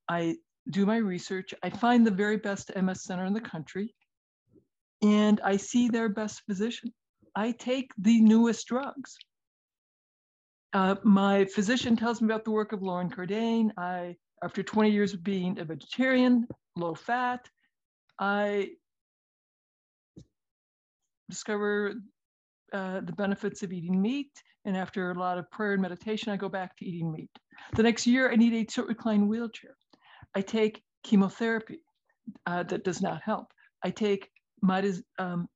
I 0.07 0.35
do 0.69 0.85
my 0.85 0.97
research. 0.97 1.53
I 1.63 1.69
find 1.69 2.05
the 2.05 2.11
very 2.11 2.37
best 2.37 2.71
MS 2.75 3.03
center 3.03 3.25
in 3.25 3.33
the 3.33 3.41
country 3.41 3.93
and 5.01 5.41
I 5.43 5.57
see 5.57 5.87
their 5.87 6.09
best 6.09 6.43
physician. 6.47 6.93
I 7.35 7.51
take 7.51 7.91
the 7.97 8.21
newest 8.21 8.67
drugs. 8.67 9.17
Uh, 10.73 10.95
my 11.03 11.45
physician 11.45 11.95
tells 11.95 12.21
me 12.21 12.25
about 12.25 12.43
the 12.43 12.51
work 12.51 12.73
of 12.73 12.81
Loren 12.81 13.09
Cordain. 13.09 13.71
I, 13.77 14.15
after 14.43 14.63
20 14.63 14.89
years 14.89 15.13
of 15.13 15.23
being 15.23 15.59
a 15.59 15.65
vegetarian, 15.65 16.47
low 16.75 16.95
fat, 16.95 17.47
I 18.19 18.71
discover 21.29 21.95
uh, 22.73 23.01
the 23.01 23.13
benefits 23.13 23.63
of 23.63 23.71
eating 23.71 24.01
meat. 24.01 24.31
And 24.65 24.75
after 24.75 25.11
a 25.11 25.19
lot 25.19 25.37
of 25.37 25.49
prayer 25.51 25.73
and 25.73 25.81
meditation, 25.81 26.31
I 26.31 26.37
go 26.37 26.49
back 26.49 26.77
to 26.77 26.85
eating 26.85 27.11
meat. 27.11 27.29
The 27.75 27.83
next 27.83 28.07
year, 28.07 28.31
I 28.31 28.35
need 28.35 28.53
a 28.53 28.63
tilt 28.65 28.87
recline 28.87 29.27
wheelchair. 29.27 29.75
I 30.33 30.41
take 30.41 30.81
chemotherapy 31.03 31.79
uh, 32.45 32.63
that 32.63 32.83
does 32.83 33.01
not 33.01 33.21
help. 33.21 33.53
I 33.83 33.91
take 33.91 34.29
midas, 34.61 35.03
um, 35.19 35.47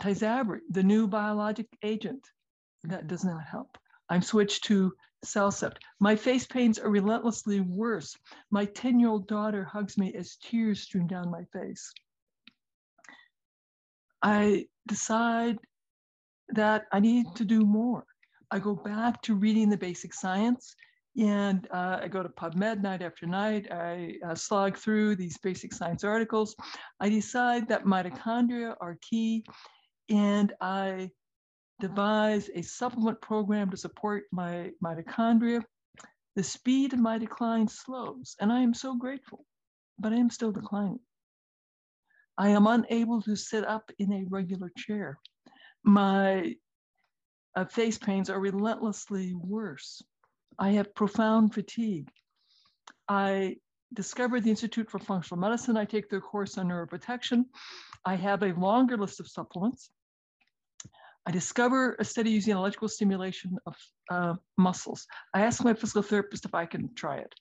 tysabri, 0.00 0.58
the 0.70 0.82
new 0.82 1.06
biologic 1.06 1.68
agent 1.82 2.26
that 2.84 3.06
does 3.06 3.24
not 3.24 3.42
help. 3.44 3.78
I'm 4.08 4.22
switched 4.22 4.64
to 4.64 4.92
CellCept. 5.24 5.76
My 6.00 6.16
face 6.16 6.46
pains 6.46 6.78
are 6.78 6.90
relentlessly 6.90 7.60
worse. 7.60 8.16
My 8.50 8.64
10 8.64 9.00
year 9.00 9.08
old 9.08 9.26
daughter 9.26 9.64
hugs 9.64 9.96
me 9.96 10.14
as 10.14 10.36
tears 10.36 10.82
stream 10.82 11.06
down 11.06 11.30
my 11.30 11.44
face. 11.52 11.92
I 14.22 14.66
decide 14.86 15.58
that 16.50 16.84
I 16.92 17.00
need 17.00 17.26
to 17.36 17.44
do 17.44 17.60
more. 17.60 18.04
I 18.50 18.58
go 18.58 18.74
back 18.74 19.22
to 19.22 19.34
reading 19.34 19.68
the 19.68 19.76
basic 19.76 20.14
science 20.14 20.74
and 21.18 21.66
uh, 21.72 22.00
I 22.02 22.08
go 22.08 22.22
to 22.22 22.28
PubMed 22.28 22.82
night 22.82 23.02
after 23.02 23.26
night. 23.26 23.66
I 23.72 24.14
uh, 24.26 24.34
slog 24.34 24.76
through 24.76 25.16
these 25.16 25.38
basic 25.38 25.72
science 25.72 26.04
articles. 26.04 26.54
I 27.00 27.08
decide 27.08 27.68
that 27.68 27.84
mitochondria 27.84 28.76
are 28.80 28.98
key 29.00 29.44
and 30.08 30.52
I 30.60 31.10
devise 31.80 32.50
a 32.54 32.62
supplement 32.62 33.20
program 33.20 33.70
to 33.70 33.76
support 33.76 34.24
my 34.30 34.70
mitochondria. 34.84 35.62
The 36.36 36.42
speed 36.42 36.92
of 36.92 37.00
my 37.00 37.16
decline 37.16 37.66
slows, 37.66 38.36
and 38.40 38.52
I 38.52 38.60
am 38.60 38.74
so 38.74 38.94
grateful, 38.94 39.44
but 39.98 40.12
I 40.12 40.16
am 40.16 40.28
still 40.28 40.52
declining. 40.52 41.00
I 42.38 42.50
am 42.50 42.66
unable 42.66 43.22
to 43.22 43.36
sit 43.36 43.64
up 43.64 43.90
in 43.98 44.12
a 44.12 44.24
regular 44.28 44.70
chair. 44.76 45.18
My 45.84 46.54
uh, 47.54 47.64
face 47.64 47.98
pains 47.98 48.28
are 48.28 48.40
relentlessly 48.40 49.34
worse. 49.34 50.02
I 50.58 50.70
have 50.72 50.94
profound 50.94 51.54
fatigue. 51.54 52.08
I 53.08 53.56
discovered 53.94 54.44
the 54.44 54.50
Institute 54.50 54.90
for 54.90 54.98
Functional 54.98 55.40
Medicine. 55.40 55.76
I 55.76 55.84
take 55.84 56.10
their 56.10 56.20
course 56.20 56.58
on 56.58 56.68
neuroprotection. 56.68 57.44
I 58.04 58.16
have 58.16 58.42
a 58.42 58.52
longer 58.52 58.96
list 58.96 59.20
of 59.20 59.28
supplements. 59.28 59.90
I 61.26 61.32
discover 61.32 61.96
a 61.98 62.04
study 62.04 62.30
using 62.30 62.54
electrical 62.54 62.88
stimulation 62.88 63.58
of 63.66 63.74
uh, 64.10 64.34
muscles. 64.56 65.06
I 65.34 65.42
ask 65.42 65.64
my 65.64 65.74
physical 65.74 66.02
therapist 66.02 66.44
if 66.44 66.54
I 66.54 66.66
can 66.66 66.94
try 66.94 67.16
it. 67.16 67.34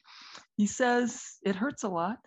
He 0.58 0.66
says 0.66 1.24
it 1.44 1.56
hurts 1.56 1.84
a 1.84 1.90
lot. 1.90 2.18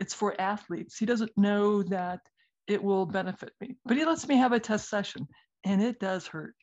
It's 0.00 0.14
for 0.14 0.38
athletes. 0.40 0.98
He 0.98 1.06
doesn't 1.06 1.36
know 1.36 1.82
that 1.84 2.20
it 2.66 2.82
will 2.82 3.06
benefit 3.06 3.52
me, 3.60 3.76
but 3.84 3.96
he 3.96 4.04
lets 4.04 4.26
me 4.26 4.36
have 4.36 4.52
a 4.52 4.60
test 4.60 4.88
session, 4.88 5.28
and 5.64 5.82
it 5.82 6.00
does 6.00 6.26
hurt 6.26 6.54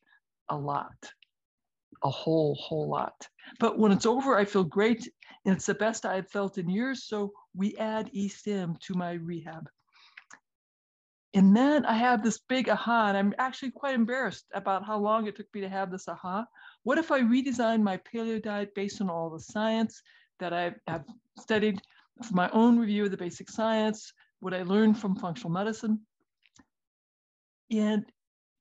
a 0.50 0.58
lot, 0.58 1.12
a 2.04 2.10
whole, 2.10 2.56
whole 2.56 2.90
lot. 2.90 3.28
But 3.60 3.78
when 3.78 3.92
it's 3.92 4.06
over, 4.06 4.36
I 4.36 4.46
feel 4.46 4.64
great, 4.64 5.08
and 5.46 5.56
it's 5.56 5.68
the 5.68 5.76
best 5.76 6.06
I've 6.06 6.30
felt 6.30 6.58
in 6.58 6.70
years. 6.70 7.06
So 7.06 7.32
we 7.56 7.76
add 7.78 8.12
eStim 8.14 8.80
to 8.82 8.94
my 8.96 9.14
rehab. 9.14 9.70
And 11.34 11.56
then 11.56 11.86
I 11.86 11.94
have 11.94 12.24
this 12.24 12.40
big 12.50 12.68
aha, 12.68 13.08
and 13.08 13.18
I'm 13.18 13.34
actually 13.38 13.72
quite 13.72 13.96
embarrassed 13.96 14.46
about 14.54 14.86
how 14.86 14.98
long 14.98 15.28
it 15.28 15.38
took 15.38 15.48
me 15.54 15.62
to 15.62 15.70
have 15.70 15.90
this 15.90 16.08
aha. 16.08 16.46
What 16.84 16.98
if 16.98 17.12
I 17.12 17.22
redesign 17.22 17.82
my 17.82 17.98
paleo 17.98 18.42
diet 18.42 18.76
based 18.76 19.00
on 19.02 19.10
all 19.10 19.30
the 19.30 19.40
science 19.40 20.02
that 20.40 20.52
I 20.52 20.74
have 20.88 21.06
studied 21.40 21.80
for 22.24 22.34
my 22.34 22.50
own 22.52 22.78
review 22.78 23.06
of 23.06 23.12
the 23.12 23.18
basic 23.18 23.50
science, 23.50 24.14
what 24.40 24.54
I 24.54 24.64
learned 24.64 24.98
from 24.98 25.16
functional 25.16 25.52
medicine? 25.52 26.00
And 27.72 28.06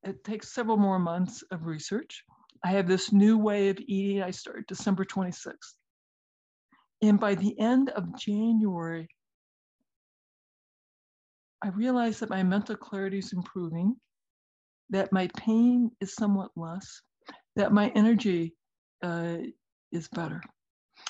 it 0.02 0.24
takes 0.24 0.52
several 0.52 0.76
more 0.76 0.98
months 0.98 1.42
of 1.50 1.66
research. 1.66 2.24
I 2.64 2.68
have 2.72 2.86
this 2.86 3.12
new 3.12 3.38
way 3.38 3.68
of 3.68 3.78
eating. 3.80 4.22
I 4.22 4.30
start 4.30 4.66
December 4.68 5.04
26th. 5.04 5.74
And 7.02 7.18
by 7.18 7.34
the 7.34 7.58
end 7.58 7.90
of 7.90 8.16
January, 8.18 9.08
I 11.62 11.68
realize 11.68 12.20
that 12.20 12.30
my 12.30 12.42
mental 12.42 12.76
clarity 12.76 13.18
is 13.18 13.32
improving, 13.32 13.96
that 14.90 15.12
my 15.12 15.28
pain 15.36 15.90
is 16.00 16.14
somewhat 16.14 16.50
less, 16.56 17.02
that 17.56 17.72
my 17.72 17.90
energy 17.94 18.54
uh, 19.02 19.36
is 19.92 20.08
better. 20.08 20.40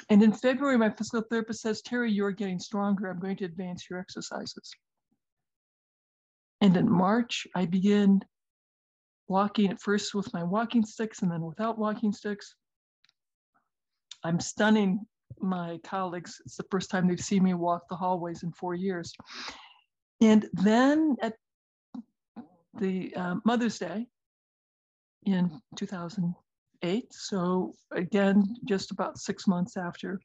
And 0.08 0.22
in 0.22 0.32
February, 0.32 0.78
my 0.78 0.90
physical 0.90 1.22
therapist 1.30 1.62
says, 1.62 1.82
Terry, 1.82 2.10
you're 2.10 2.32
getting 2.32 2.58
stronger. 2.58 3.10
I'm 3.10 3.20
going 3.20 3.36
to 3.38 3.44
advance 3.44 3.88
your 3.88 3.98
exercises. 3.98 4.70
And 6.60 6.76
in 6.76 6.90
March, 6.90 7.46
I 7.54 7.66
begin 7.66 8.20
walking 9.28 9.70
at 9.70 9.80
first 9.80 10.14
with 10.14 10.32
my 10.34 10.42
walking 10.42 10.84
sticks 10.84 11.22
and 11.22 11.30
then 11.30 11.42
without 11.42 11.78
walking 11.78 12.12
sticks. 12.12 12.54
I'm 14.24 14.40
stunning 14.40 15.06
my 15.38 15.78
colleagues. 15.84 16.40
It's 16.44 16.56
the 16.56 16.66
first 16.70 16.90
time 16.90 17.08
they've 17.08 17.20
seen 17.20 17.44
me 17.44 17.54
walk 17.54 17.88
the 17.88 17.96
hallways 17.96 18.42
in 18.42 18.52
four 18.52 18.74
years. 18.74 19.14
And 20.20 20.46
then 20.52 21.16
at 21.22 21.34
the 22.78 23.14
uh, 23.14 23.36
Mother's 23.44 23.78
Day 23.78 24.06
in 25.24 25.60
2008, 26.82 27.12
so 27.12 27.74
again, 27.92 28.44
just 28.66 28.90
about 28.90 29.18
six 29.18 29.46
months 29.46 29.76
after 29.76 30.20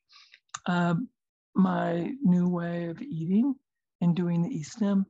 um, 0.68 1.08
my 1.56 2.12
new 2.24 2.48
way 2.48 2.86
of 2.86 3.02
eating 3.02 3.56
and 4.02 4.16
doing 4.16 4.42
the 4.42 4.50
eStim, 4.50 5.06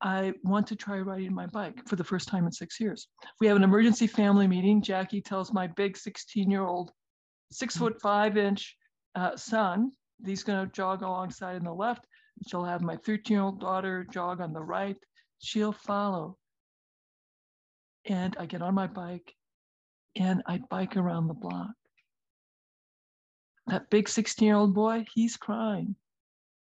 I 0.00 0.34
want 0.44 0.66
to 0.68 0.76
try 0.76 0.98
riding 0.98 1.34
my 1.34 1.46
bike 1.46 1.86
for 1.88 1.96
the 1.96 2.04
first 2.04 2.28
time 2.28 2.46
in 2.46 2.52
six 2.52 2.78
years. 2.78 3.08
We 3.40 3.46
have 3.48 3.56
an 3.56 3.64
emergency 3.64 4.06
family 4.06 4.46
meeting. 4.46 4.80
Jackie 4.80 5.20
tells 5.20 5.52
my 5.52 5.66
big 5.66 5.96
16 5.96 6.50
year 6.50 6.64
old, 6.64 6.92
six 7.50 7.76
foot 7.76 8.00
five 8.00 8.36
inch 8.36 8.76
uh, 9.14 9.36
son, 9.36 9.90
he's 10.24 10.44
going 10.44 10.64
to 10.64 10.72
jog 10.72 11.02
alongside 11.02 11.56
on 11.56 11.64
the 11.64 11.72
left. 11.72 12.06
She'll 12.46 12.64
have 12.64 12.82
my 12.82 12.96
13 12.96 13.34
year 13.34 13.42
old 13.42 13.60
daughter 13.60 14.06
jog 14.12 14.40
on 14.40 14.52
the 14.52 14.62
right. 14.62 14.96
She'll 15.40 15.72
follow. 15.72 16.36
And 18.04 18.36
I 18.38 18.46
get 18.46 18.62
on 18.62 18.74
my 18.74 18.86
bike 18.86 19.34
and 20.16 20.42
I 20.46 20.58
bike 20.70 20.96
around 20.96 21.28
the 21.28 21.34
block. 21.34 21.70
That 23.66 23.90
big 23.90 24.08
16 24.08 24.46
year 24.46 24.56
old 24.56 24.74
boy, 24.74 25.04
he's 25.14 25.36
crying. 25.36 25.94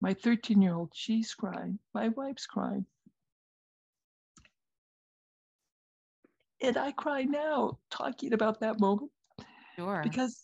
My 0.01 0.15
13 0.15 0.63
year 0.63 0.75
old, 0.75 0.91
she's 0.95 1.35
crying. 1.35 1.79
My 1.95 2.09
wife's 2.09 2.47
crying. 2.47 2.87
And 6.61 6.77
I 6.77 6.93
cry 6.93 7.23
now 7.23 7.79
talking 7.91 8.33
about 8.33 8.61
that 8.61 8.79
moment. 8.79 9.11
Sure. 9.77 10.01
Because 10.05 10.39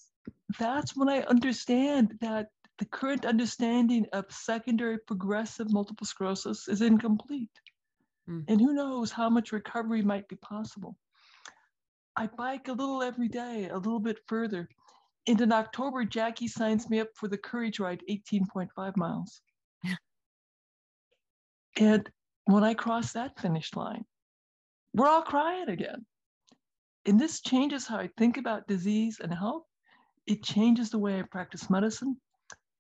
that's 0.59 0.97
when 0.97 1.09
I 1.09 1.21
understand 1.23 2.19
that 2.21 2.49
the 2.79 2.87
current 2.87 3.25
understanding 3.25 4.07
of 4.13 4.25
secondary 4.31 4.99
progressive 4.99 5.73
multiple 5.73 6.07
sclerosis 6.07 6.69
is 6.69 6.81
incomplete. 6.81 7.51
Mm. 8.29 8.45
And 8.49 8.61
who 8.61 8.73
knows 8.73 9.11
how 9.11 9.29
much 9.31 9.53
recovery 9.53 10.03
might 10.03 10.29
be 10.29 10.37
possible. 10.37 10.97
I 12.19 12.27
bike 12.27 12.67
a 12.67 12.73
little 12.73 13.01
every 13.01 13.29
day, 13.29 13.69
a 13.69 13.77
little 13.77 14.01
bit 14.01 14.19
further. 14.27 14.69
And 15.29 15.41
in 15.41 15.53
October, 15.53 16.05
Jackie 16.05 16.49
signs 16.49 16.91
me 16.91 16.99
up 16.99 17.07
for 17.15 17.29
the 17.29 17.39
Courage 17.39 17.79
Ride, 17.79 18.03
18.5 18.11 18.97
miles. 18.97 19.41
and 21.77 22.11
when 22.47 22.65
I 22.65 22.75
cross 22.75 23.13
that 23.13 23.39
finish 23.39 23.73
line, 23.77 24.05
we're 24.95 25.07
all 25.07 25.23
crying 25.23 25.69
again. 25.69 26.05
And 27.07 27.21
this 27.21 27.41
changes 27.41 27.87
how 27.87 27.99
I 27.99 28.11
think 28.19 28.37
about 28.37 28.67
disease 28.67 29.21
and 29.23 29.33
health. 29.33 29.63
It 30.27 30.43
changes 30.43 30.91
the 30.91 30.99
way 30.99 31.21
I 31.21 31.23
practice 31.23 31.71
medicine 31.71 32.17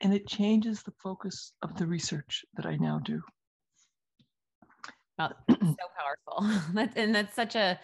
and 0.00 0.12
it 0.12 0.26
changes 0.26 0.82
the 0.82 0.94
focus 1.00 1.52
of 1.62 1.76
the 1.76 1.86
research 1.86 2.44
that 2.56 2.66
I 2.66 2.74
now 2.74 2.98
do. 3.04 3.22
Well, 5.16 5.32
so 5.48 5.76
powerful. 5.96 6.60
that's, 6.74 6.96
and 6.96 7.14
that's 7.14 7.36
such 7.36 7.54
a 7.54 7.78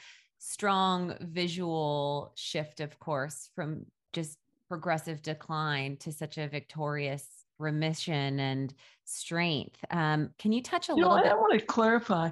strong 0.47 1.17
visual 1.23 2.31
shift, 2.37 2.81
of 2.81 2.99
course, 2.99 3.49
from 3.55 3.87
just 4.13 4.37
progressive 4.69 5.23
decline 5.23 5.97
to 5.97 6.13
such 6.13 6.37
a 6.37 6.47
victorious 6.47 7.27
remission 7.59 8.39
and 8.39 8.75
strength. 9.07 9.79
Um, 9.91 10.35
can 10.39 10.53
you 10.53 10.63
touch 10.63 10.91
a 10.91 10.93
you 10.93 10.97
little 11.03 11.17
know, 11.17 11.23
bit? 11.23 11.33
I 11.33 11.35
want 11.37 11.59
to 11.59 11.65
clarify. 11.65 12.31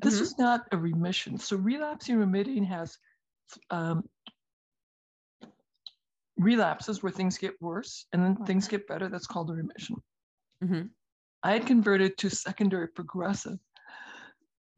This 0.00 0.18
Mhm. 0.18 0.22
is 0.22 0.38
not 0.38 0.66
a 0.72 0.76
remission. 0.76 1.38
So 1.38 1.56
relapsing 1.56 2.16
remitting 2.18 2.64
has 2.64 2.98
um, 3.70 4.08
relapses 6.36 7.00
where 7.02 7.12
things 7.12 7.38
get 7.38 7.60
worse 7.60 8.06
and 8.12 8.24
then 8.24 8.44
things 8.44 8.66
get 8.66 8.88
better. 8.88 9.08
That's 9.08 9.26
called 9.28 9.50
a 9.50 9.54
remission. 9.54 10.02
Mhm. 10.64 10.90
I 11.44 11.52
had 11.52 11.66
converted 11.66 12.18
to 12.18 12.30
secondary 12.30 12.88
progressive. 12.88 13.58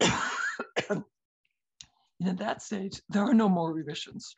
and 2.21 2.29
at 2.29 2.39
that 2.39 2.63
stage, 2.63 3.01
there 3.09 3.23
are 3.25 3.35
no 3.35 3.49
more 3.49 3.73
remissions. 3.73 4.35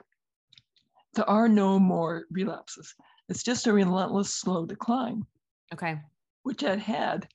There 1.14 1.28
are 1.28 1.48
no 1.48 1.78
more 1.78 2.24
relapses. 2.30 2.94
It's 3.28 3.42
just 3.42 3.66
a 3.66 3.72
relentless, 3.72 4.30
slow 4.32 4.66
decline, 4.66 5.24
Okay. 5.72 5.98
which 6.42 6.62
I'd 6.64 6.78
had 6.80 7.28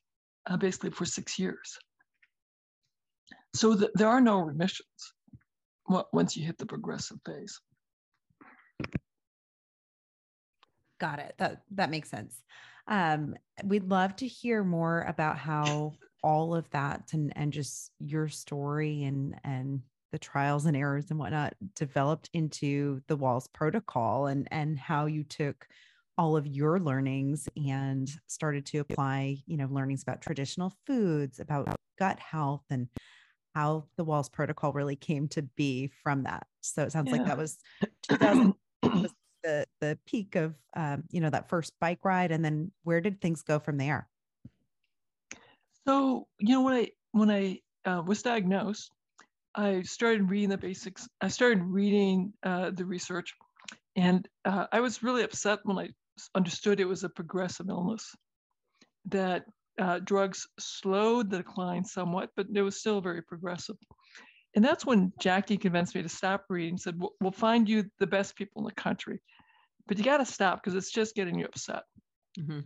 uh, 0.48 0.58
basically 0.58 0.92
for 0.92 1.06
six 1.06 1.38
years. 1.38 1.78
So 3.54 3.76
th- 3.76 3.92
there 3.96 4.08
are 4.08 4.22
no 4.22 4.40
remissions 4.40 5.14
once 6.14 6.38
you 6.38 6.46
hit 6.46 6.58
the 6.58 6.66
progressive 6.66 7.18
phase. 7.26 7.60
Got 11.00 11.20
it. 11.20 11.36
That 11.40 11.64
that 11.72 11.90
makes 11.90 12.10
sense. 12.10 12.42
Um, 12.88 13.36
we'd 13.64 13.90
love 13.90 14.16
to 14.18 14.28
hear 14.28 14.64
more 14.64 15.02
about 15.02 15.38
how 15.38 15.94
all 16.24 16.56
of 16.56 16.70
that 16.70 17.10
and 17.14 17.34
and 17.36 17.52
just 17.52 17.92
your 18.00 18.28
story 18.30 19.04
and 19.04 19.36
and 19.44 19.82
the 20.12 20.20
trials 20.20 20.66
and 20.66 20.76
errors 20.76 21.10
and 21.10 21.20
whatnot 21.20 21.54
developed 21.76 22.30
into 22.34 23.02
the 23.08 23.18
Wahls 23.18 23.52
protocol 23.52 24.28
and 24.28 24.48
and 24.52 24.78
how 24.78 25.06
you 25.06 25.24
took 25.24 25.68
all 26.18 26.36
of 26.36 26.46
your 26.46 26.80
learnings 26.80 27.48
and 27.56 28.10
started 28.28 28.66
to 28.68 28.80
apply 28.80 29.38
you 29.46 29.58
know 29.58 29.68
learnings 29.72 30.04
about 30.04 30.22
traditional 30.22 30.74
foods 30.86 31.40
about 31.40 31.74
gut 31.98 32.20
health 32.20 32.64
and 32.70 32.88
how 33.56 33.86
the 33.98 34.06
Wahls 34.06 34.32
protocol 34.32 34.72
really 34.74 34.96
came 34.96 35.28
to 35.30 35.42
be 35.42 35.92
from 36.04 36.24
that. 36.24 36.48
So 36.62 36.84
it 36.84 36.92
sounds 36.92 37.12
like 37.12 37.26
that 37.26 37.38
was 37.38 37.58
2000 38.04 38.54
was 38.84 39.14
the 39.44 39.66
the 39.80 39.98
peak 40.06 40.36
of 40.36 40.56
um, 40.76 41.04
you 41.12 41.22
know 41.22 41.30
that 41.30 41.50
first 41.50 41.74
bike 41.80 42.00
ride 42.04 42.32
and 42.32 42.44
then 42.44 42.72
where 42.84 43.02
did 43.02 43.20
things 43.20 43.42
go 43.42 43.60
from 43.60 43.78
there? 43.78 44.08
So 45.88 46.28
you 46.40 46.56
know 46.56 46.62
when 46.62 46.74
I 46.74 46.90
when 47.12 47.32
I 47.32 47.60
uh, 47.86 48.04
was 48.06 48.22
diagnosed, 48.22 48.92
I 49.56 49.82
started 49.82 50.30
reading 50.30 50.50
the 50.50 50.58
basics. 50.58 51.08
I 51.20 51.28
started 51.28 51.62
reading 51.64 52.34
uh, 52.44 52.72
the 52.72 52.86
research, 52.86 53.34
and 53.96 54.28
uh, 54.46 54.68
I 54.72 54.80
was 54.80 55.04
really 55.04 55.24
upset 55.24 55.60
when 55.64 55.78
I 55.78 55.90
understood 56.36 56.80
it 56.80 56.86
was 56.86 57.04
a 57.04 57.10
progressive 57.10 57.70
illness. 57.70 58.16
That 59.06 59.46
uh, 59.80 60.00
drugs 60.00 60.48
slowed 60.60 61.30
the 61.30 61.38
decline 61.38 61.84
somewhat, 61.84 62.30
but 62.36 62.48
it 62.54 62.62
was 62.62 62.80
still 62.80 63.02
very 63.02 63.22
progressive. 63.22 63.78
And 64.56 64.64
that's 64.64 64.86
when 64.86 65.12
Jackie 65.20 65.58
convinced 65.58 65.96
me 65.96 66.02
to 66.02 66.10
stop 66.10 66.46
reading. 66.50 66.78
Said, 66.78 67.00
"We'll, 67.00 67.14
we'll 67.20 67.32
find 67.32 67.68
you 67.68 67.90
the 68.00 68.08
best 68.08 68.36
people 68.36 68.62
in 68.62 68.66
the 68.66 68.82
country, 68.82 69.22
but 69.88 69.98
you 69.98 70.04
got 70.04 70.18
to 70.18 70.26
stop 70.26 70.62
because 70.62 70.76
it's 70.76 70.92
just 70.92 71.16
getting 71.16 71.40
you 71.40 71.46
upset." 71.46 71.84
Mhm. 72.40 72.66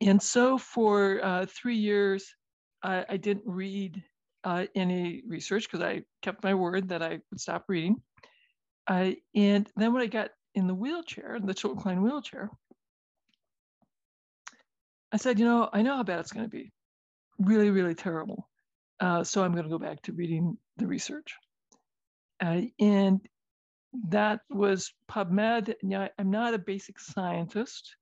And 0.00 0.20
so 0.20 0.58
for 0.58 1.24
uh, 1.24 1.46
three 1.46 1.76
years, 1.76 2.34
I, 2.82 3.04
I 3.08 3.16
didn't 3.16 3.44
read 3.46 4.02
uh, 4.44 4.66
any 4.74 5.22
research 5.26 5.64
because 5.64 5.84
I 5.84 6.04
kept 6.22 6.44
my 6.44 6.54
word 6.54 6.90
that 6.90 7.02
I 7.02 7.20
would 7.30 7.40
stop 7.40 7.64
reading. 7.68 8.02
I, 8.86 9.16
and 9.34 9.68
then 9.76 9.92
when 9.92 10.02
I 10.02 10.06
got 10.06 10.30
in 10.54 10.66
the 10.66 10.74
wheelchair, 10.74 11.38
the 11.42 11.54
tilt 11.54 11.76
recline 11.76 12.02
wheelchair, 12.02 12.50
I 15.10 15.16
said, 15.16 15.38
you 15.38 15.46
know, 15.46 15.68
I 15.72 15.82
know 15.82 15.96
how 15.96 16.02
bad 16.02 16.20
it's 16.20 16.32
going 16.32 16.44
to 16.44 16.50
be. 16.50 16.72
Really, 17.38 17.70
really 17.70 17.94
terrible. 17.94 18.48
Uh, 19.00 19.24
so 19.24 19.42
I'm 19.42 19.52
going 19.52 19.64
to 19.64 19.70
go 19.70 19.78
back 19.78 20.02
to 20.02 20.12
reading 20.12 20.58
the 20.76 20.86
research. 20.86 21.34
Uh, 22.40 22.62
and 22.78 23.20
that 24.08 24.40
was 24.50 24.92
PubMed. 25.10 25.74
Yeah, 25.82 26.08
I'm 26.18 26.30
not 26.30 26.54
a 26.54 26.58
basic 26.58 26.98
scientist. 26.98 27.96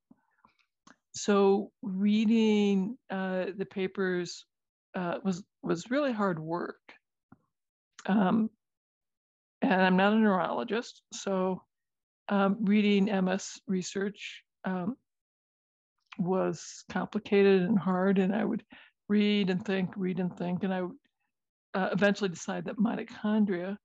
So 1.14 1.70
reading 1.82 2.96
uh, 3.10 3.46
the 3.56 3.66
papers 3.66 4.46
uh, 4.94 5.18
was 5.24 5.42
was 5.62 5.90
really 5.90 6.12
hard 6.12 6.38
work. 6.38 6.80
Um, 8.06 8.50
and 9.62 9.80
I'm 9.80 9.96
not 9.96 10.12
a 10.12 10.16
neurologist, 10.16 11.02
so 11.12 11.62
um, 12.28 12.56
reading 12.62 13.04
MS 13.04 13.60
research 13.68 14.42
um, 14.64 14.96
was 16.18 16.84
complicated 16.90 17.62
and 17.62 17.78
hard. 17.78 18.18
And 18.18 18.34
I 18.34 18.44
would 18.44 18.64
read 19.08 19.50
and 19.50 19.64
think, 19.64 19.90
read 19.96 20.18
and 20.18 20.36
think, 20.36 20.64
and 20.64 20.74
I 20.74 20.82
would 20.82 20.96
uh, 21.74 21.88
eventually 21.92 22.28
decide 22.28 22.64
that 22.64 22.78
mitochondria 22.78 23.76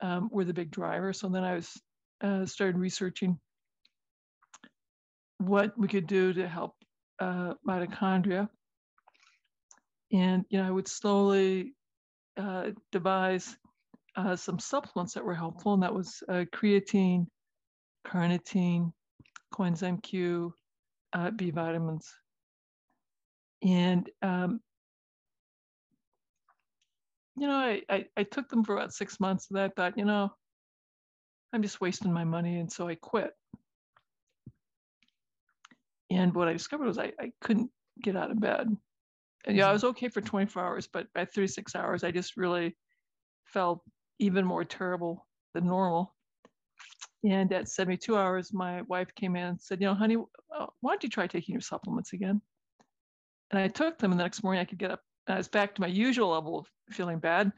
um, 0.00 0.28
were 0.32 0.44
the 0.44 0.54
big 0.54 0.70
driver. 0.70 1.12
So 1.12 1.28
then 1.28 1.44
I 1.44 1.54
was 1.54 1.72
uh, 2.20 2.46
started 2.46 2.78
researching 2.78 3.38
what 5.38 5.78
we 5.78 5.88
could 5.88 6.06
do 6.06 6.32
to 6.32 6.48
help 6.48 6.74
uh, 7.20 7.54
mitochondria. 7.66 8.48
And 10.12 10.44
you 10.48 10.58
know, 10.58 10.66
I 10.66 10.70
would 10.70 10.88
slowly 10.88 11.74
uh, 12.36 12.70
devise 12.92 13.56
uh, 14.16 14.36
some 14.36 14.58
supplements 14.58 15.14
that 15.14 15.24
were 15.24 15.34
helpful, 15.34 15.74
and 15.74 15.82
that 15.82 15.94
was 15.94 16.22
uh, 16.28 16.44
creatine, 16.54 17.26
carnitine, 18.06 18.92
coenzyme 19.54 20.02
Q, 20.02 20.54
uh, 21.12 21.30
B 21.30 21.50
vitamins, 21.50 22.08
and 23.62 24.08
um, 24.22 24.60
you 27.36 27.46
know, 27.46 27.54
I, 27.54 27.82
I 27.88 28.04
I 28.16 28.22
took 28.24 28.48
them 28.48 28.64
for 28.64 28.76
about 28.76 28.92
six 28.94 29.20
months, 29.20 29.48
and 29.50 29.60
I 29.60 29.68
thought, 29.68 29.98
you 29.98 30.04
know, 30.04 30.30
I'm 31.52 31.62
just 31.62 31.80
wasting 31.80 32.12
my 32.12 32.24
money, 32.24 32.58
and 32.58 32.70
so 32.70 32.88
I 32.88 32.94
quit. 32.94 33.32
And 36.10 36.34
what 36.34 36.48
I 36.48 36.52
discovered 36.54 36.86
was 36.86 36.98
I, 36.98 37.12
I 37.20 37.32
couldn't 37.42 37.70
get 38.02 38.16
out 38.16 38.30
of 38.30 38.40
bed. 38.40 38.74
And 39.48 39.56
yeah, 39.56 39.68
I 39.68 39.72
was 39.72 39.82
okay 39.82 40.08
for 40.08 40.20
24 40.20 40.62
hours, 40.62 40.86
but 40.86 41.06
by 41.14 41.24
36 41.24 41.74
hours, 41.74 42.04
I 42.04 42.10
just 42.10 42.36
really 42.36 42.76
felt 43.44 43.80
even 44.18 44.44
more 44.44 44.62
terrible 44.62 45.26
than 45.54 45.66
normal. 45.66 46.14
And 47.24 47.50
at 47.52 47.68
72 47.68 48.14
hours, 48.14 48.52
my 48.52 48.82
wife 48.82 49.14
came 49.14 49.36
in 49.36 49.46
and 49.46 49.60
said, 49.60 49.80
You 49.80 49.86
know, 49.86 49.94
honey, 49.94 50.16
uh, 50.54 50.66
why 50.82 50.92
don't 50.92 51.02
you 51.02 51.08
try 51.08 51.26
taking 51.26 51.54
your 51.54 51.62
supplements 51.62 52.12
again? 52.12 52.42
And 53.50 53.58
I 53.58 53.68
took 53.68 53.98
them, 53.98 54.12
and 54.12 54.20
the 54.20 54.24
next 54.24 54.42
morning 54.42 54.60
I 54.60 54.66
could 54.66 54.78
get 54.78 54.90
up. 54.90 55.00
And 55.26 55.34
I 55.34 55.38
was 55.38 55.48
back 55.48 55.74
to 55.74 55.80
my 55.80 55.86
usual 55.86 56.28
level 56.28 56.58
of 56.58 56.66
feeling 56.90 57.18
bad, 57.18 57.50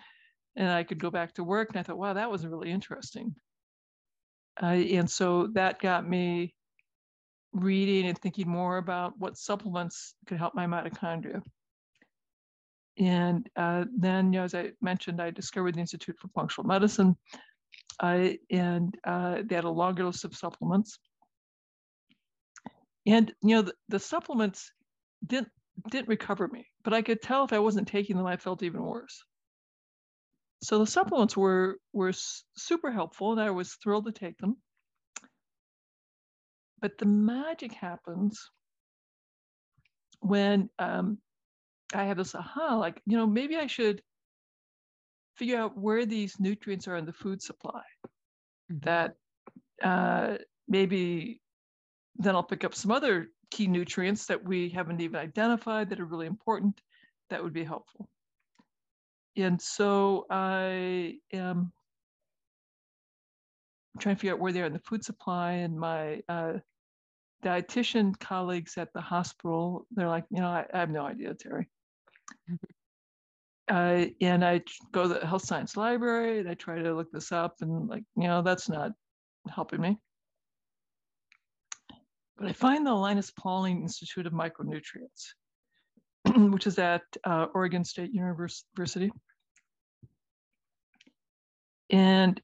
and 0.54 0.70
I 0.70 0.84
could 0.84 1.00
go 1.00 1.10
back 1.10 1.34
to 1.34 1.44
work. 1.44 1.70
And 1.70 1.78
I 1.78 1.82
thought, 1.82 1.98
wow, 1.98 2.12
that 2.12 2.30
was 2.30 2.46
really 2.46 2.70
interesting. 2.70 3.34
Uh, 4.62 4.66
and 4.66 5.10
so 5.10 5.48
that 5.54 5.80
got 5.80 6.08
me 6.08 6.54
reading 7.52 8.06
and 8.06 8.16
thinking 8.16 8.48
more 8.48 8.76
about 8.76 9.18
what 9.18 9.36
supplements 9.36 10.14
could 10.26 10.38
help 10.38 10.54
my 10.54 10.66
mitochondria. 10.66 11.42
And 13.00 13.48
uh, 13.56 13.86
then, 13.96 14.30
you 14.30 14.40
know, 14.40 14.44
as 14.44 14.54
I 14.54 14.72
mentioned, 14.82 15.22
I 15.22 15.30
discovered 15.30 15.74
the 15.74 15.80
Institute 15.80 16.18
for 16.20 16.28
Functional 16.28 16.68
Medicine, 16.68 17.16
I, 17.98 18.38
and 18.50 18.94
uh, 19.04 19.38
they 19.42 19.54
had 19.54 19.64
a 19.64 19.70
longer 19.70 20.04
list 20.04 20.24
of 20.26 20.36
supplements. 20.36 20.98
And 23.06 23.32
you 23.42 23.56
know, 23.56 23.62
the, 23.62 23.74
the 23.88 23.98
supplements 23.98 24.70
didn't 25.26 25.48
didn't 25.90 26.08
recover 26.08 26.46
me, 26.46 26.66
but 26.84 26.92
I 26.92 27.00
could 27.00 27.22
tell 27.22 27.44
if 27.44 27.54
I 27.54 27.58
wasn't 27.58 27.88
taking 27.88 28.18
them, 28.18 28.26
I 28.26 28.36
felt 28.36 28.62
even 28.62 28.82
worse. 28.82 29.24
So 30.62 30.78
the 30.78 30.86
supplements 30.86 31.34
were 31.34 31.78
were 31.94 32.12
super 32.12 32.92
helpful, 32.92 33.32
and 33.32 33.40
I 33.40 33.50
was 33.50 33.72
thrilled 33.82 34.04
to 34.06 34.12
take 34.12 34.36
them. 34.36 34.58
But 36.82 36.98
the 36.98 37.06
magic 37.06 37.72
happens 37.72 38.50
when 40.20 40.68
um, 40.78 41.18
I 41.94 42.04
have 42.04 42.16
this 42.16 42.34
aha, 42.34 42.76
like 42.76 43.02
you 43.06 43.16
know, 43.16 43.26
maybe 43.26 43.56
I 43.56 43.66
should 43.66 44.02
figure 45.36 45.58
out 45.58 45.76
where 45.76 46.06
these 46.06 46.38
nutrients 46.38 46.86
are 46.88 46.96
in 46.96 47.06
the 47.06 47.12
food 47.12 47.42
supply. 47.42 47.82
Mhm. 48.70 48.82
That 48.82 49.16
uh, 49.82 50.38
maybe 50.68 51.40
then 52.16 52.34
I'll 52.34 52.42
pick 52.44 52.64
up 52.64 52.74
some 52.74 52.90
other 52.90 53.28
key 53.50 53.66
nutrients 53.66 54.26
that 54.26 54.44
we 54.44 54.68
haven't 54.68 55.00
even 55.00 55.18
identified 55.18 55.90
that 55.90 56.00
are 56.00 56.04
really 56.04 56.26
important 56.26 56.80
that 57.30 57.42
would 57.42 57.52
be 57.52 57.64
helpful. 57.64 58.08
And 59.36 59.60
so 59.60 60.26
I 60.30 61.18
am 61.32 61.72
trying 63.98 64.16
to 64.16 64.20
figure 64.20 64.34
out 64.34 64.40
where 64.40 64.52
they 64.52 64.62
are 64.62 64.66
in 64.66 64.72
the 64.72 64.80
food 64.80 65.04
supply 65.04 65.52
and 65.52 65.78
my 65.78 66.22
uh, 66.28 66.54
dietitian 67.42 68.18
colleagues 68.18 68.76
at 68.78 68.92
the 68.92 69.00
hospital, 69.00 69.86
they're 69.90 70.08
like, 70.08 70.24
you 70.30 70.40
know, 70.40 70.48
I, 70.48 70.66
I 70.72 70.78
have 70.80 70.90
no 70.90 71.04
idea, 71.06 71.34
Terry. 71.34 71.68
Uh, 73.70 74.06
and 74.20 74.44
I 74.44 74.62
go 74.90 75.04
to 75.04 75.20
the 75.20 75.26
health 75.26 75.44
science 75.44 75.76
library 75.76 76.40
and 76.40 76.48
I 76.48 76.54
try 76.54 76.82
to 76.82 76.92
look 76.92 77.12
this 77.12 77.30
up 77.30 77.54
and 77.60 77.88
like, 77.88 78.02
you 78.16 78.26
know, 78.26 78.42
that's 78.42 78.68
not 78.68 78.90
helping 79.48 79.80
me. 79.80 79.96
But 82.36 82.48
I 82.48 82.52
find 82.52 82.84
the 82.84 82.94
Linus 82.94 83.30
Pauling 83.30 83.82
Institute 83.82 84.26
of 84.26 84.32
Micronutrients, 84.32 85.34
which 86.50 86.66
is 86.66 86.78
at 86.78 87.02
uh, 87.24 87.46
Oregon 87.54 87.84
State 87.84 88.12
University. 88.12 89.12
And 91.90 92.40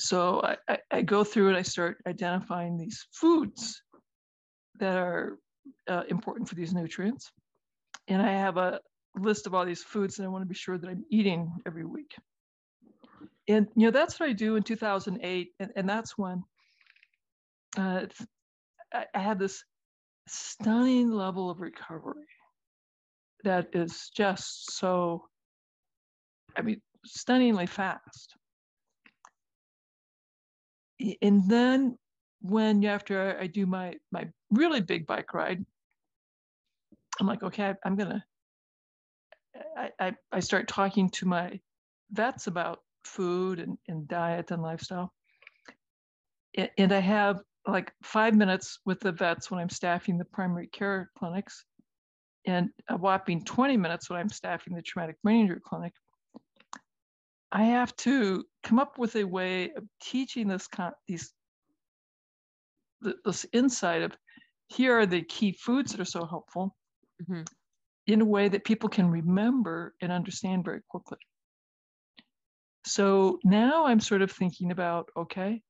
so 0.00 0.40
I, 0.42 0.56
I, 0.68 0.78
I 0.90 1.02
go 1.02 1.22
through 1.22 1.48
and 1.48 1.56
I 1.56 1.62
start 1.62 1.98
identifying 2.06 2.76
these 2.76 3.06
foods 3.12 3.82
that 4.80 4.96
are 4.96 5.38
uh, 5.88 6.02
important 6.08 6.48
for 6.48 6.56
these 6.56 6.74
nutrients. 6.74 7.30
And 8.08 8.20
I 8.20 8.32
have 8.32 8.56
a 8.56 8.80
list 9.16 9.46
of 9.46 9.54
all 9.54 9.64
these 9.64 9.82
foods 9.82 10.18
and 10.18 10.26
I 10.26 10.30
want 10.30 10.42
to 10.42 10.48
be 10.48 10.54
sure 10.54 10.78
that 10.78 10.88
I'm 10.88 11.04
eating 11.10 11.52
every 11.66 11.84
week. 11.84 12.14
And, 13.48 13.66
you 13.74 13.86
know, 13.86 13.90
that's 13.90 14.18
what 14.18 14.28
I 14.28 14.32
do 14.32 14.56
in 14.56 14.62
2008. 14.62 15.52
And, 15.58 15.70
and 15.76 15.88
that's 15.88 16.16
when 16.16 16.42
uh, 17.76 18.06
I, 18.92 19.06
I 19.14 19.18
had 19.18 19.38
this 19.38 19.64
stunning 20.28 21.10
level 21.10 21.50
of 21.50 21.60
recovery 21.60 22.26
that 23.44 23.68
is 23.72 24.10
just 24.14 24.72
so, 24.72 25.24
I 26.56 26.62
mean, 26.62 26.80
stunningly 27.04 27.66
fast. 27.66 28.36
And 31.20 31.48
then 31.48 31.98
when 32.40 32.84
after 32.84 33.36
I 33.40 33.46
do 33.48 33.66
my 33.66 33.94
my 34.12 34.28
really 34.50 34.80
big 34.80 35.06
bike 35.06 35.34
ride, 35.34 35.64
I'm 37.20 37.26
like, 37.26 37.42
okay, 37.42 37.74
I'm 37.84 37.96
gonna. 37.96 38.24
I, 39.76 39.90
I, 40.00 40.12
I 40.32 40.40
start 40.40 40.68
talking 40.68 41.10
to 41.10 41.26
my 41.26 41.60
vets 42.10 42.46
about 42.46 42.80
food 43.04 43.60
and, 43.60 43.76
and 43.88 44.08
diet 44.08 44.50
and 44.50 44.62
lifestyle. 44.62 45.12
And 46.78 46.92
I 46.92 47.00
have 47.00 47.40
like 47.66 47.92
five 48.02 48.34
minutes 48.34 48.80
with 48.84 49.00
the 49.00 49.12
vets 49.12 49.50
when 49.50 49.60
I'm 49.60 49.70
staffing 49.70 50.18
the 50.18 50.24
primary 50.24 50.66
care 50.68 51.10
clinics, 51.16 51.64
and 52.46 52.70
a 52.88 52.96
whopping 52.96 53.44
20 53.44 53.76
minutes 53.76 54.10
when 54.10 54.18
I'm 54.18 54.28
staffing 54.28 54.74
the 54.74 54.82
traumatic 54.82 55.16
brain 55.22 55.42
injury 55.42 55.60
clinic. 55.64 55.92
I 57.52 57.64
have 57.64 57.94
to 57.96 58.44
come 58.62 58.78
up 58.78 58.98
with 58.98 59.14
a 59.16 59.24
way 59.24 59.72
of 59.76 59.84
teaching 60.00 60.48
this 60.48 60.66
con- 60.66 60.94
these 61.06 61.32
this 63.24 63.46
insight 63.52 64.02
of 64.02 64.16
here 64.68 64.98
are 64.98 65.06
the 65.06 65.22
key 65.22 65.52
foods 65.52 65.92
that 65.92 66.00
are 66.00 66.04
so 66.04 66.24
helpful 66.24 66.74
mm-hmm. 67.22 67.42
in 68.06 68.20
a 68.20 68.24
way 68.24 68.48
that 68.48 68.64
people 68.64 68.88
can 68.88 69.10
remember 69.10 69.94
and 70.00 70.10
understand 70.10 70.64
very 70.64 70.80
quickly. 70.88 71.18
So 72.84 73.38
now 73.44 73.86
I'm 73.86 74.00
sort 74.00 74.22
of 74.22 74.32
thinking 74.32 74.72
about 74.72 75.08
okay, 75.16 75.62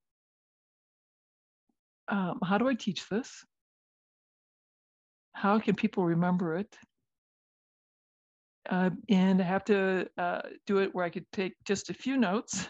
um, 2.07 2.39
how 2.43 2.57
do 2.57 2.67
I 2.67 2.73
teach 2.73 3.07
this? 3.09 3.45
How 5.33 5.59
can 5.59 5.75
people 5.75 6.05
remember 6.05 6.57
it? 6.57 6.75
Uh, 8.69 8.91
and 9.09 9.41
I 9.41 9.45
have 9.45 9.65
to 9.65 10.07
uh, 10.17 10.41
do 10.65 10.79
it 10.79 10.93
where 10.93 11.05
I 11.05 11.09
could 11.09 11.25
take 11.33 11.53
just 11.65 11.89
a 11.89 11.93
few 11.93 12.17
notes 12.17 12.67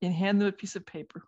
and 0.00 0.12
hand 0.12 0.40
them 0.40 0.48
a 0.48 0.52
piece 0.52 0.76
of 0.76 0.86
paper. 0.86 1.22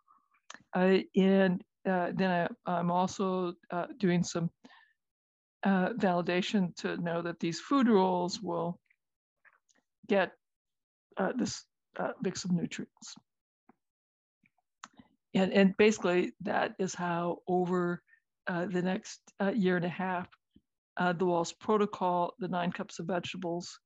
Uh, 0.75 0.99
and 1.17 1.63
uh, 1.89 2.13
then 2.15 2.49
I, 2.67 2.79
am 2.79 2.91
also 2.91 3.55
uh, 3.71 3.87
doing 3.99 4.23
some 4.23 4.51
uh, 5.67 5.89
validation 5.95 6.75
to 6.77 6.97
know 6.99 7.21
that 7.21 7.41
these 7.41 7.61
food 7.61 7.89
rules 7.89 8.41
will 8.41 8.79
get 10.09 10.33
this 11.37 11.65
mix 12.23 12.45
of 12.45 12.53
nutrients. 12.53 13.17
And, 15.35 15.53
and 15.53 15.77
basically, 15.77 16.33
that 16.43 16.75
is 16.79 16.95
how 16.95 17.39
over 17.49 18.01
the 18.47 18.81
next 18.83 19.21
year 19.55 19.77
and 19.77 19.85
a 19.85 19.89
half, 19.89 20.29
the 20.97 21.27
Wahls 21.27 21.53
protocol, 21.59 22.35
the 22.39 22.49
nine 22.49 22.71
cups 22.71 23.01
of 23.01 23.07
vegetables, 23.07 23.79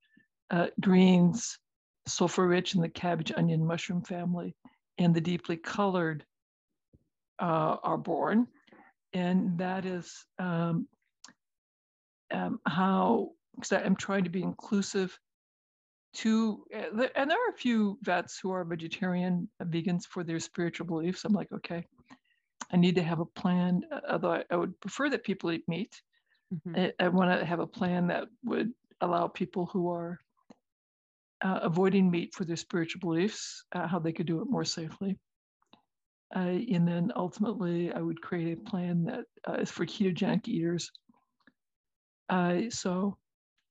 uh, 0.51 0.67
greens, 0.81 1.59
sulfur 2.07 2.47
rich 2.47 2.75
in 2.75 2.81
the 2.81 2.89
cabbage, 2.89 3.33
onion, 3.37 3.67
mushroom 3.67 4.03
family, 4.03 4.55
and 4.99 5.15
the 5.15 5.21
deeply 5.21 5.57
colored 5.57 6.25
uh, 7.39 7.77
are 7.83 7.99
born. 7.99 8.47
And 9.13 9.59
that 9.59 9.87
is 9.87 10.27
um, 10.39 10.87
um, 12.31 12.61
how, 12.67 13.31
because 13.55 13.73
I'm 13.73 13.97
trying 13.97 14.25
to 14.25 14.31
be 14.31 14.43
inclusive 14.43 15.19
to, 16.15 16.65
uh, 16.75 17.07
and 17.15 17.31
there 17.31 17.39
are 17.39 17.51
a 17.51 17.57
few 17.59 17.99
vets 18.03 18.39
who 18.41 18.51
are 18.51 18.65
vegetarian, 18.65 19.49
uh, 19.61 19.65
vegans 19.65 20.07
for 20.07 20.25
their 20.25 20.41
spiritual 20.41 20.87
beliefs. 20.87 21.25
I'm 21.25 21.33
like, 21.33 21.53
okay, 21.53 21.85
I 22.73 22.77
need 22.77 22.97
to 22.97 23.03
have 23.03 23.21
a 23.21 23.25
plan, 23.25 23.83
uh, 23.93 24.01
although 24.11 24.33
I, 24.33 24.45
I 24.51 24.57
would 24.57 24.79
prefer 24.81 25.09
that 25.11 25.25
people 25.25 25.53
eat 25.53 25.69
meat. 25.69 26.01
Mm-hmm. 26.55 26.93
I, 27.01 27.05
I 27.05 27.09
want 27.09 27.39
to 27.39 27.45
have 27.45 27.61
a 27.61 27.67
plan 27.67 28.09
that 28.09 28.29
would 28.45 28.73
allow 29.01 29.29
people 29.29 29.67
who 29.67 29.91
are 29.91 30.19
uh, 31.43 31.61
avoiding 31.63 32.11
meat 32.11 32.35
for 32.35 32.45
their 32.45 32.57
spiritual 32.57 33.01
beliefs, 33.01 33.65
uh, 33.73 33.87
how 33.87 33.99
they 33.99 34.13
could 34.13 34.27
do 34.27 34.41
it 34.41 34.51
more 34.51 34.65
safely. 34.65 35.19
Uh, 36.35 36.59
and 36.73 36.87
then 36.87 37.13
ultimately, 37.17 37.93
I 37.93 38.01
would 38.01 38.21
create 38.21 38.59
a 38.59 38.71
plan 38.71 39.05
that 39.05 39.25
uh, 39.49 39.55
is 39.55 39.71
for 39.71 39.85
ketogenic 39.87 40.47
eaters. 40.47 40.91
Uh, 42.31 42.71
so 42.71 43.19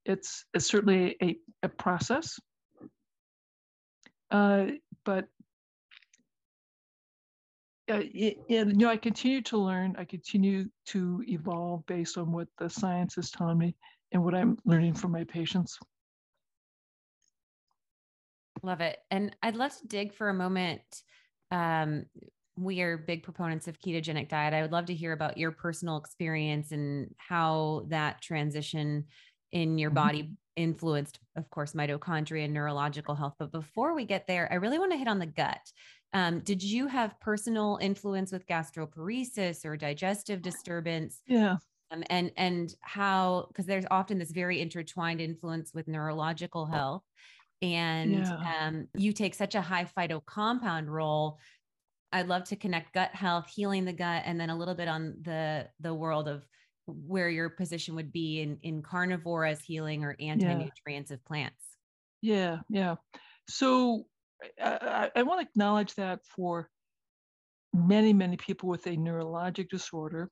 it's, 0.06 0.46
it's 0.54 0.68
certainly 0.68 1.16
a, 1.24 1.36
a 1.64 1.70
process. 1.70 2.40
Uh, 4.32 4.66
but 5.06 5.28
and 7.90 8.10
you 8.14 8.74
know, 8.74 8.90
I 8.90 8.98
continue 8.98 9.42
to 9.44 9.58
learn. 9.58 9.96
I 9.98 10.06
continue 10.06 10.66
to 10.88 11.24
evolve 11.28 11.86
based 11.88 12.18
on 12.18 12.32
what 12.32 12.48
the 12.58 12.70
science 12.70 13.18
is 13.18 13.32
telling 13.32 13.58
me 13.58 13.76
and 14.12 14.24
what 14.24 14.36
I'm 14.36 14.58
learning 14.66 14.94
from 14.94 15.12
my 15.12 15.24
patients. 15.24 15.80
Love 18.62 18.82
it. 18.82 19.00
And 19.10 19.36
I'd 19.42 19.56
love 19.56 19.76
to 19.78 19.88
dig 19.88 20.14
for 20.14 20.30
a 20.30 20.34
moment. 20.34 20.82
Um, 21.52 22.06
we 22.60 22.82
are 22.82 22.98
big 22.98 23.24
proponents 23.24 23.68
of 23.68 23.80
ketogenic 23.80 24.30
diet. 24.30 24.54
I 24.54 24.62
would 24.62 24.72
love 24.72 24.86
to 24.88 24.94
hear 24.94 25.14
about 25.14 25.38
your 25.38 25.52
personal 25.52 25.98
experience 25.98 26.72
and 26.72 27.14
how 27.18 27.86
that 27.88 28.22
transition 28.22 29.06
in 29.52 29.78
your 29.78 29.90
mm-hmm. 29.90 29.96
body 30.08 30.32
influenced, 30.56 31.20
of 31.36 31.50
course, 31.50 31.74
mitochondria 31.74 32.46
and 32.46 32.54
neurological 32.54 33.16
health. 33.16 33.36
But 33.40 33.52
before 33.52 33.96
we 33.96 34.06
get 34.06 34.28
there, 34.28 34.52
I 34.52 34.56
really 34.56 34.78
want 34.78 34.92
to 34.92 34.98
hit 34.98 35.08
on 35.08 35.20
the 35.20 35.26
gut. 35.26 35.62
Um, 36.12 36.40
did 36.42 36.62
you 36.62 36.88
have 36.88 37.20
personal 37.22 37.80
influence 37.82 38.32
with 38.32 38.46
gastroparesis 38.48 39.64
or 39.66 39.78
digestive 39.78 40.42
disturbance? 40.42 41.22
Yeah. 41.28 41.58
Um, 41.92 42.04
and 42.10 42.32
and 42.38 42.76
how 42.82 43.46
because 43.48 43.66
there's 43.66 43.86
often 43.90 44.20
this 44.20 44.32
very 44.32 44.62
intertwined 44.62 45.22
influence 45.22 45.74
with 45.74 45.88
neurological 45.88 46.68
health 46.68 47.04
and 47.62 48.26
yeah. 48.26 48.54
um, 48.62 48.88
you 48.96 49.12
take 49.12 49.36
such 49.36 49.56
a 49.56 49.62
high 49.62 49.86
phyto 49.86 50.24
compound 50.26 50.92
role 50.94 51.40
i'd 52.14 52.28
love 52.28 52.44
to 52.44 52.56
connect 52.56 52.94
gut 52.94 53.12
health 53.14 53.48
healing 53.48 53.86
the 53.86 53.94
gut 53.94 54.24
and 54.26 54.40
then 54.40 54.50
a 54.50 54.58
little 54.58 54.76
bit 54.76 54.88
on 54.88 55.16
the 55.22 55.68
the 55.80 55.94
world 55.94 56.28
of 56.28 56.44
where 56.86 57.30
your 57.30 57.50
position 57.50 57.96
would 57.96 58.12
be 58.12 58.42
in 58.42 58.58
in 58.64 58.82
carnivore 58.82 59.46
as 59.46 59.62
healing 59.62 60.04
or 60.04 60.16
anti-nutrients 60.20 61.12
yeah. 61.12 61.16
of 61.16 61.26
plants 61.26 61.78
yeah 62.22 62.58
yeah 62.70 62.96
so 63.48 64.06
I, 64.62 65.12
I 65.16 65.24
want 65.24 65.42
to 65.42 65.48
acknowledge 65.48 65.96
that 65.96 66.20
for 66.36 66.70
many 67.74 68.14
many 68.14 68.38
people 68.38 68.70
with 68.70 68.86
a 68.88 68.92
neurologic 68.92 69.70
disorder 69.70 70.30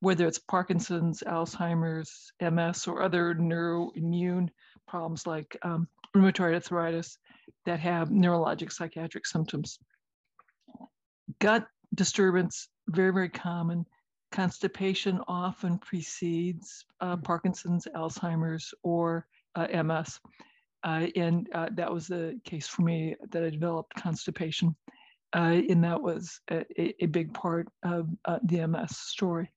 whether 0.00 0.26
it's 0.26 0.38
parkinson's 0.38 1.22
alzheimer's 1.26 2.30
ms 2.40 2.86
or 2.86 3.02
other 3.02 3.34
neuroimmune 3.34 4.48
problems 4.86 5.26
like 5.26 5.56
um, 5.62 5.88
rheumatoid 6.16 6.54
arthritis 6.54 7.18
that 7.64 7.80
have 7.80 8.08
neurologic 8.08 8.72
psychiatric 8.72 9.26
symptoms. 9.26 9.78
Gut 11.40 11.66
disturbance, 11.94 12.68
very, 12.88 13.12
very 13.12 13.28
common. 13.28 13.84
Constipation 14.32 15.20
often 15.28 15.78
precedes 15.78 16.84
uh, 17.00 17.16
Parkinson's, 17.16 17.86
Alzheimer's, 17.94 18.74
or 18.82 19.26
uh, 19.54 19.82
MS. 19.82 20.20
Uh, 20.84 21.06
and 21.16 21.48
uh, 21.54 21.68
that 21.72 21.92
was 21.92 22.06
the 22.06 22.38
case 22.44 22.66
for 22.66 22.82
me 22.82 23.16
that 23.30 23.42
I 23.42 23.50
developed 23.50 23.94
constipation. 23.96 24.74
Uh, 25.34 25.60
and 25.68 25.82
that 25.84 26.00
was 26.00 26.40
a, 26.50 26.64
a, 27.02 27.06
big 27.06 27.34
part 27.34 27.68
of 27.84 28.08
uh, 28.24 28.38
the 28.44 28.66
MS 28.66 28.96
story. 28.96 29.50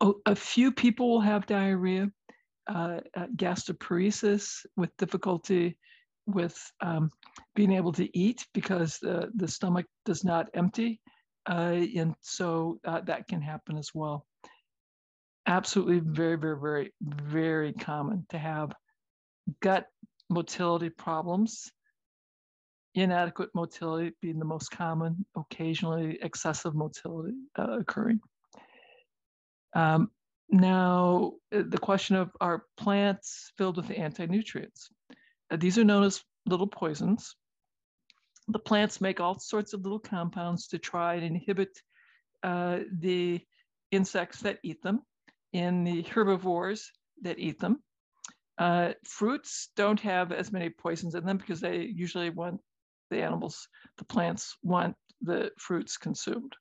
A, 0.00 0.12
a 0.26 0.34
few 0.34 0.72
people 0.72 1.08
will 1.08 1.20
have 1.20 1.46
diarrhea 1.46 2.10
gastroparesis 2.68 4.66
with 4.76 4.96
difficulty 4.98 5.78
with 6.28 6.56
um, 6.80 7.10
being 7.54 7.72
able 7.72 7.92
to 7.92 8.16
eat 8.16 8.46
because 8.52 8.98
the, 9.00 9.30
the 9.34 9.48
stomach 9.48 9.86
does 10.04 10.24
not 10.24 10.48
empty. 10.54 11.00
Uh, 11.48 11.80
and 11.96 12.14
so 12.20 12.78
uh, 12.84 13.00
that 13.00 13.26
can 13.26 13.40
happen 13.40 13.76
as 13.78 13.90
well. 13.94 14.26
Absolutely 15.46 16.00
very, 16.00 16.36
very, 16.36 16.60
very, 16.60 16.92
very 17.00 17.72
common 17.72 18.26
to 18.28 18.38
have 18.38 18.72
gut 19.62 19.86
motility 20.28 20.90
problems. 20.90 21.72
Inadequate 22.94 23.50
motility 23.54 24.12
being 24.20 24.38
the 24.38 24.44
most 24.44 24.70
common, 24.70 25.24
occasionally 25.36 26.18
excessive 26.20 26.74
motility 26.74 27.34
uh, 27.58 27.78
occurring. 27.78 28.20
Um, 29.74 30.10
now, 30.50 31.32
uh, 31.54 31.62
the 31.66 31.78
question 31.78 32.16
of 32.16 32.30
are 32.40 32.64
plants 32.76 33.52
filled 33.56 33.76
with 33.76 33.90
anti-nutrients? 33.90 34.88
Uh, 34.90 34.97
these 35.56 35.78
are 35.78 35.84
known 35.84 36.04
as 36.04 36.22
little 36.46 36.66
poisons. 36.66 37.34
the 38.50 38.58
plants 38.58 39.00
make 39.00 39.20
all 39.20 39.38
sorts 39.38 39.74
of 39.74 39.82
little 39.82 39.98
compounds 39.98 40.68
to 40.68 40.78
try 40.78 41.14
and 41.14 41.24
inhibit 41.24 41.78
uh, 42.42 42.78
the 43.00 43.40
insects 43.90 44.40
that 44.40 44.58
eat 44.62 44.82
them 44.82 45.02
and 45.52 45.86
the 45.86 46.02
herbivores 46.02 46.90
that 47.22 47.38
eat 47.38 47.58
them. 47.58 47.82
Uh, 48.56 48.92
fruits 49.04 49.68
don't 49.76 50.00
have 50.00 50.32
as 50.32 50.50
many 50.50 50.70
poisons 50.70 51.14
in 51.14 51.24
them 51.24 51.36
because 51.36 51.60
they 51.60 51.82
usually 51.82 52.30
want 52.30 52.60
the 53.10 53.22
animals, 53.22 53.68
the 53.98 54.04
plants 54.04 54.56
want 54.62 54.96
the 55.20 55.50
fruits 55.58 55.96
consumed. 55.96 56.54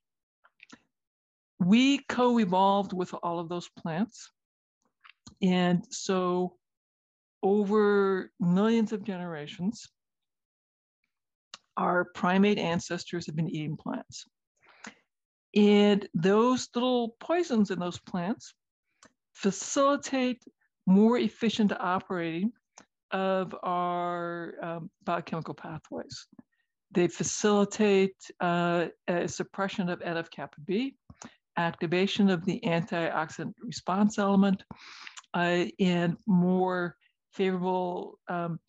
We 1.60 2.00
co 2.10 2.40
evolved 2.40 2.94
with 2.94 3.14
all 3.24 3.40
of 3.40 3.50
those 3.50 3.70
plants. 3.70 4.30
And 5.42 5.86
so, 5.90 6.57
over 7.44 8.32
millions 8.40 8.92
of 8.94 9.04
generations, 9.04 9.88
our 11.76 12.06
primate 12.06 12.58
ancestors 12.58 13.26
have 13.28 13.36
been 13.36 13.50
eating 13.50 13.78
plants. 13.78 14.26
And 15.56 16.08
those 16.14 16.68
little 16.76 17.16
poisons 17.20 17.72
in 17.72 17.80
those 17.80 18.00
plants 18.00 18.54
facilitate 19.34 20.44
more 20.86 21.18
efficient 21.18 21.72
operating 21.80 22.52
of 23.12 23.56
our 23.64 24.54
um, 24.62 24.90
biochemical 25.04 25.54
pathways. 25.54 26.28
They 26.92 27.08
facilitate 27.08 28.16
uh, 28.40 28.88
a 29.08 29.28
suppression 29.28 29.90
of 29.90 30.00
NF 30.00 30.30
kappa 30.32 30.62
B, 30.66 30.96
activation 31.58 32.30
of 32.30 32.46
the 32.46 32.60
antioxidant 32.62 33.54
response 33.62 34.18
element, 34.18 34.64
uh, 35.34 35.66
and 35.80 36.18
more 36.26 36.96
favorable 37.38 38.20
um, 38.28 38.60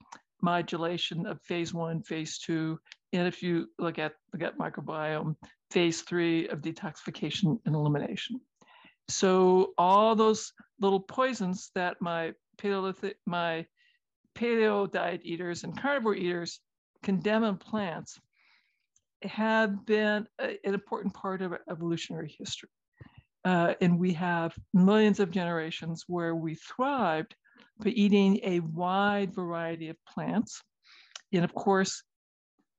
modulation 0.42 1.26
of 1.26 1.40
phase 1.42 1.72
one, 1.74 2.02
phase 2.02 2.38
two, 2.38 2.78
and 3.12 3.26
if 3.26 3.42
you 3.42 3.68
look 3.78 3.98
at 3.98 4.12
the 4.32 4.38
gut 4.38 4.58
microbiome, 4.58 5.34
phase 5.70 6.02
three 6.02 6.48
of 6.48 6.60
detoxification 6.60 7.58
and 7.64 7.74
elimination. 7.74 8.40
So 9.08 9.72
all 9.78 10.14
those 10.14 10.52
little 10.80 11.00
poisons 11.00 11.70
that 11.74 11.96
my 12.00 12.32
paleolithic, 12.58 13.16
my 13.26 13.66
paleo 14.36 14.90
diet 14.90 15.22
eaters 15.24 15.64
and 15.64 15.80
carnivore 15.80 16.14
eaters 16.14 16.60
condemn 17.02 17.44
in 17.44 17.56
plants 17.56 18.20
have 19.22 19.84
been 19.86 20.26
a, 20.40 20.58
an 20.64 20.74
important 20.74 21.14
part 21.14 21.42
of 21.42 21.54
evolutionary 21.70 22.34
history. 22.38 22.68
Uh, 23.44 23.74
and 23.80 23.98
we 23.98 24.12
have 24.12 24.54
millions 24.74 25.20
of 25.20 25.30
generations 25.30 26.04
where 26.06 26.34
we 26.34 26.54
thrived 26.54 27.34
by 27.82 27.90
eating 27.90 28.40
a 28.42 28.60
wide 28.60 29.34
variety 29.34 29.88
of 29.88 29.96
plants. 30.06 30.62
And 31.32 31.44
of 31.44 31.54
course, 31.54 32.02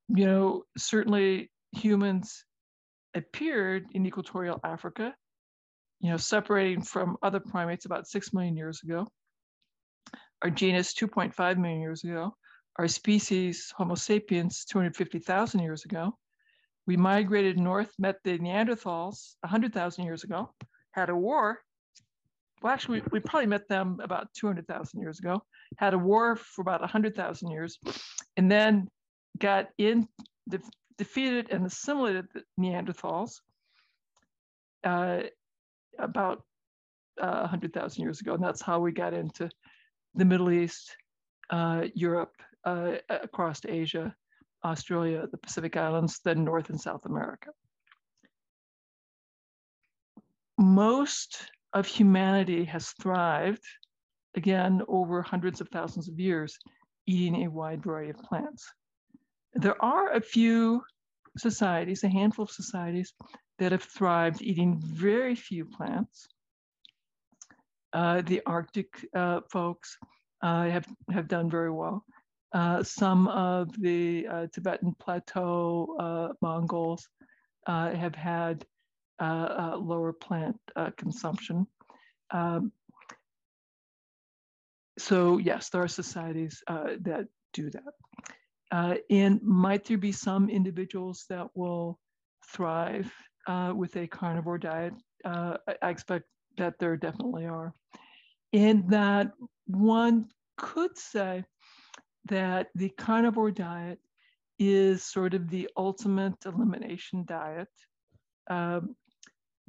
you 0.09 0.25
know, 0.25 0.63
certainly 0.77 1.51
humans 1.71 2.43
appeared 3.13 3.85
in 3.93 4.05
equatorial 4.05 4.59
Africa, 4.63 5.13
you 5.99 6.09
know, 6.09 6.17
separating 6.17 6.81
from 6.81 7.17
other 7.21 7.39
primates 7.39 7.85
about 7.85 8.07
6 8.07 8.33
million 8.33 8.55
years 8.55 8.81
ago. 8.83 9.07
Our 10.41 10.49
genus 10.49 10.93
2.5 10.93 11.57
million 11.57 11.81
years 11.81 12.03
ago. 12.03 12.33
Our 12.77 12.87
species, 12.87 13.73
Homo 13.75 13.95
sapiens, 13.95 14.63
250,000 14.65 15.59
years 15.59 15.83
ago. 15.83 16.17
We 16.87 16.95
migrated 16.97 17.59
north, 17.59 17.91
met 17.99 18.15
the 18.23 18.39
Neanderthals 18.39 19.35
100,000 19.41 20.05
years 20.05 20.23
ago, 20.23 20.53
had 20.91 21.09
a 21.09 21.15
war. 21.15 21.59
Well, 22.61 22.73
actually, 22.73 23.01
we, 23.01 23.07
we 23.13 23.19
probably 23.21 23.47
met 23.47 23.67
them 23.69 23.99
about 24.03 24.33
200,000 24.33 24.99
years 24.99 25.19
ago, 25.19 25.41
had 25.77 25.93
a 25.93 25.97
war 25.97 26.35
for 26.35 26.61
about 26.61 26.81
100,000 26.81 27.49
years, 27.49 27.77
and 28.35 28.51
then 28.51 28.89
got 29.37 29.69
in, 29.77 30.07
de- 30.49 30.59
defeated 30.97 31.51
and 31.51 31.65
assimilated 31.65 32.27
the 32.33 32.43
Neanderthals 32.59 33.39
uh, 34.83 35.21
about 35.97 36.43
uh, 37.21 37.39
100,000 37.39 38.03
years 38.03 38.19
ago. 38.19 38.33
And 38.33 38.43
that's 38.43 38.61
how 38.61 38.79
we 38.79 38.91
got 38.91 39.13
into 39.13 39.49
the 40.15 40.25
Middle 40.25 40.51
East, 40.51 40.95
uh, 41.49 41.85
Europe, 41.93 42.33
uh, 42.65 42.95
across 43.09 43.61
Asia, 43.65 44.13
Australia, 44.65 45.27
the 45.31 45.37
Pacific 45.37 45.77
Islands, 45.77 46.19
then 46.25 46.43
North 46.43 46.69
and 46.69 46.79
South 46.79 47.05
America. 47.05 47.51
Most 50.57 51.49
of 51.73 51.85
humanity 51.85 52.65
has 52.65 52.89
thrived, 53.01 53.63
again, 54.35 54.81
over 54.87 55.21
hundreds 55.21 55.61
of 55.61 55.69
thousands 55.69 56.09
of 56.09 56.19
years, 56.19 56.57
eating 57.05 57.45
a 57.45 57.51
wide 57.51 57.83
variety 57.83 58.11
of 58.11 58.17
plants. 58.17 58.65
There 59.53 59.81
are 59.83 60.11
a 60.13 60.21
few 60.21 60.83
societies, 61.37 62.03
a 62.03 62.09
handful 62.09 62.43
of 62.43 62.51
societies, 62.51 63.13
that 63.59 63.71
have 63.71 63.83
thrived 63.83 64.41
eating 64.41 64.79
very 64.83 65.35
few 65.35 65.65
plants. 65.65 66.27
Uh, 67.91 68.21
the 68.21 68.41
Arctic 68.45 68.87
uh, 69.15 69.41
folks 69.51 69.97
uh, 70.41 70.65
have, 70.65 70.87
have 71.11 71.27
done 71.27 71.49
very 71.49 71.71
well. 71.71 72.05
Uh, 72.53 72.81
some 72.81 73.27
of 73.27 73.69
the 73.79 74.27
uh, 74.27 74.47
Tibetan 74.53 74.95
Plateau 74.99 75.95
uh, 75.99 76.33
Mongols 76.41 77.07
have 77.67 78.15
had 78.15 78.65
lower 79.19 80.13
plant 80.13 80.57
consumption. 80.97 81.67
Um, 82.31 82.71
so 84.97 85.37
yes, 85.37 85.69
there 85.69 85.83
are 85.83 85.87
societies 85.87 86.63
that 86.67 87.27
do 87.53 87.69
that. 87.71 87.93
Uh, 88.71 88.95
and 89.09 89.41
might 89.41 89.85
there 89.85 89.97
be 89.97 90.11
some 90.11 90.49
individuals 90.49 91.25
that 91.29 91.47
will 91.55 91.99
thrive 92.53 93.11
uh, 93.47 93.73
with 93.75 93.95
a 93.95 94.07
carnivore 94.07 94.57
diet? 94.59 94.93
Uh, 95.25 95.57
I 95.81 95.89
expect 95.89 96.25
that 96.57 96.77
there 96.79 96.95
definitely 96.97 97.45
are. 97.45 97.73
And 98.53 98.89
that 98.89 99.31
one 99.65 100.27
could 100.57 100.97
say 100.97 101.43
that 102.25 102.67
the 102.75 102.89
carnivore 102.89 103.51
diet 103.51 103.99
is 104.59 105.03
sort 105.03 105.33
of 105.33 105.49
the 105.49 105.69
ultimate 105.77 106.35
elimination 106.45 107.23
diet, 107.25 107.69
um, 108.49 108.95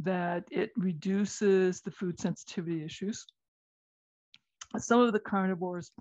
that 0.02 0.44
it 0.50 0.70
reduces 0.76 1.80
the 1.80 1.90
food 1.90 2.18
sensitivity 2.18 2.84
issues. 2.84 3.26
Some 4.78 5.00
of 5.00 5.12
the 5.12 5.20
carnivores, 5.20 5.92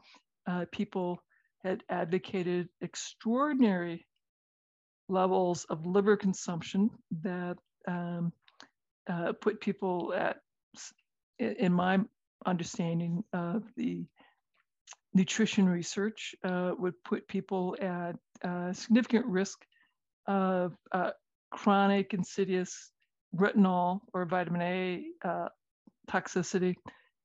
uh, 0.48 0.66
people 0.72 1.22
had 1.64 1.84
advocated 1.90 2.70
extraordinary 2.82 4.06
levels 5.10 5.66
of 5.66 5.86
liver 5.86 6.16
consumption 6.16 6.90
that 7.24 7.58
um, 7.88 8.32
uh, 9.10 9.34
put 9.34 9.60
people 9.60 10.14
at, 10.16 10.38
in 11.40 11.74
my 11.74 12.00
understanding 12.46 13.24
of 13.34 13.64
the 13.76 14.06
nutrition 15.14 15.68
research, 15.68 16.36
uh, 16.44 16.72
would 16.78 16.94
put 17.04 17.28
people 17.28 17.76
at 17.82 18.16
uh, 18.44 18.72
significant 18.72 19.26
risk 19.26 19.66
of 20.28 20.76
uh, 20.92 21.10
chronic 21.52 22.14
insidious 22.14 22.92
retinol 23.36 24.02
or 24.14 24.26
vitamin 24.26 24.62
A 24.62 25.04
uh, 25.28 25.50
toxicity, 26.10 26.76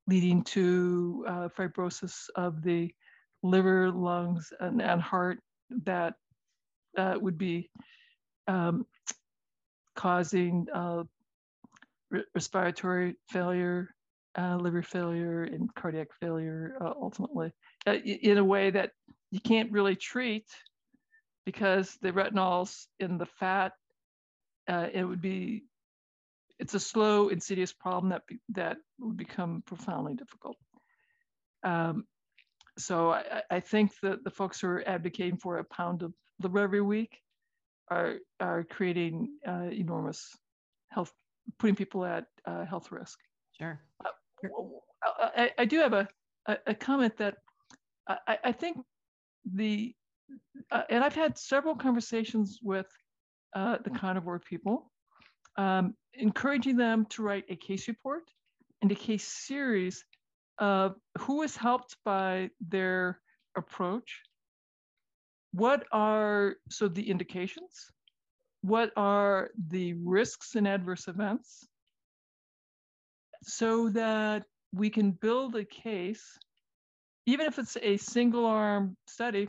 leading 0.07 0.43
to 0.45 1.25
uh, 1.29 1.49
fibrosis 1.57 2.29
of 2.37 2.63
the 2.63 2.93
liver, 3.43 3.91
lungs, 3.91 4.53
and, 4.61 4.81
and 4.83 5.01
heart 5.01 5.39
that 5.85 6.15
uh, 6.97 7.17
would 7.21 7.39
be 7.39 7.71
um, 8.49 8.87
causing 9.97 10.67
uh, 10.75 11.05
re- 12.11 12.25
respiratory 12.35 13.17
failure, 13.29 13.95
uh, 14.37 14.57
liver 14.57 14.83
failure, 14.83 15.45
and 15.45 15.75
cardiac 15.75 16.09
failure 16.21 16.77
uh, 16.81 16.93
ultimately, 17.01 17.53
in 17.87 18.39
a 18.39 18.45
way 18.45 18.71
that 18.71 18.91
you 19.31 19.41
can't 19.41 19.73
really 19.73 19.97
treat 19.97 20.47
because 21.47 21.97
the 22.01 22.13
retinols 22.13 22.87
in 23.01 23.19
the 23.19 23.27
fat, 23.27 23.73
it 24.69 25.07
would 25.07 25.21
be, 25.21 25.65
it's 26.59 26.75
a 26.75 26.81
slow, 26.81 27.29
insidious 27.29 27.73
problem 27.73 28.11
that, 28.11 28.27
be, 28.27 28.39
that 28.51 28.77
would 29.01 29.17
become 29.17 29.63
profoundly 29.67 30.15
difficult. 30.15 30.57
Um, 31.65 32.05
so 32.79 33.13
I, 33.13 33.43
I 33.51 33.61
think 33.61 33.93
that 34.03 34.25
the 34.25 34.31
folks 34.31 34.61
who 34.61 34.69
are 34.69 34.89
advocating 34.89 35.37
for 35.37 35.59
a 35.59 35.65
pound 35.65 36.03
of 36.03 36.13
liver 36.41 36.61
every 36.61 36.81
week 36.81 37.19
are 37.91 38.17
are 38.41 38.65
creating 38.65 39.29
uh, 39.47 39.69
enormous 39.71 40.37
health, 40.91 41.13
putting 41.59 41.77
people 41.77 42.05
at 42.05 42.27
uh, 42.47 42.65
health 42.65 42.91
risk. 42.91 43.19
Sure. 43.59 43.81
Uh, 44.05 44.09
I, 45.37 45.51
I, 45.59 45.65
do 45.65 45.79
have 45.79 45.93
a, 45.93 46.09
a, 46.67 46.75
comment 46.75 47.17
that 47.19 47.37
I, 48.09 48.39
I, 48.45 48.53
think 48.53 48.79
the, 49.45 49.95
uh, 50.71 50.83
and 50.91 51.05
I've 51.05 51.15
had 51.15 51.39
several 51.39 51.77
conversations 51.77 52.59
with 52.63 52.87
uh, 53.55 53.79
the 53.85 53.91
carnivore 53.91 54.41
people, 54.41 54.91
um, 55.57 55.95
encouraging 56.15 56.77
them 56.77 57.07
to 57.11 57.23
write 57.23 57.45
a 57.49 57.57
case 57.57 57.89
report 57.89 58.23
and 58.83 58.91
a 58.91 58.95
case 58.95 59.27
series 59.27 60.05
uh, 60.59 60.91
who 61.19 61.39
was 61.39 61.57
helped 61.57 61.97
by 62.05 62.51
their 62.61 63.21
approach, 63.57 64.23
what 65.53 65.85
are 65.93 66.57
so 66.69 66.89
the 66.89 67.11
indications? 67.11 67.91
What 68.63 68.93
are 68.97 69.51
the 69.69 69.95
risks 69.95 70.55
and 70.55 70.67
adverse 70.67 71.09
events? 71.09 71.67
So 73.43 73.91
that 73.91 74.45
we 74.73 74.91
can 74.91 75.13
build 75.13 75.55
a 75.55 75.65
case, 75.65 76.39
even 77.27 77.47
if 77.47 77.59
it's 77.59 77.77
a 77.81 77.97
single 77.97 78.47
arm 78.47 78.97
study 79.07 79.49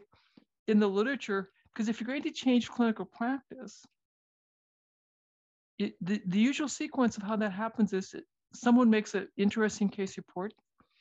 in 0.68 0.80
the 0.80 0.88
literature, 0.88 1.50
because 1.74 1.90
if 1.90 2.00
you're 2.00 2.08
going 2.08 2.24
to 2.24 2.32
change 2.32 2.70
clinical 2.70 3.06
practice, 3.06 3.84
it, 5.78 5.96
the, 6.02 6.22
the 6.26 6.40
usual 6.40 6.68
sequence 6.68 7.18
of 7.18 7.24
how 7.24 7.36
that 7.38 7.52
happens 7.52 7.94
is 7.94 8.16
someone 8.54 8.90
makes 8.90 9.14
an 9.14 9.28
interesting 9.38 9.90
case 9.90 10.18
report, 10.18 10.54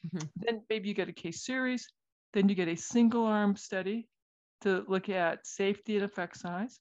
Mhm. 0.07 0.29
then 0.37 0.63
maybe 0.69 0.89
you 0.89 0.95
get 0.95 1.09
a 1.09 1.13
case 1.13 1.45
series, 1.45 1.89
then 2.33 2.49
you 2.49 2.55
get 2.55 2.69
a 2.69 2.77
single 2.77 3.25
arm 3.25 3.57
study 3.57 4.09
to 4.61 4.85
look 4.89 5.09
at 5.09 5.47
safety 5.47 5.97
and 5.97 6.05
effect 6.05 6.37
size. 6.37 6.81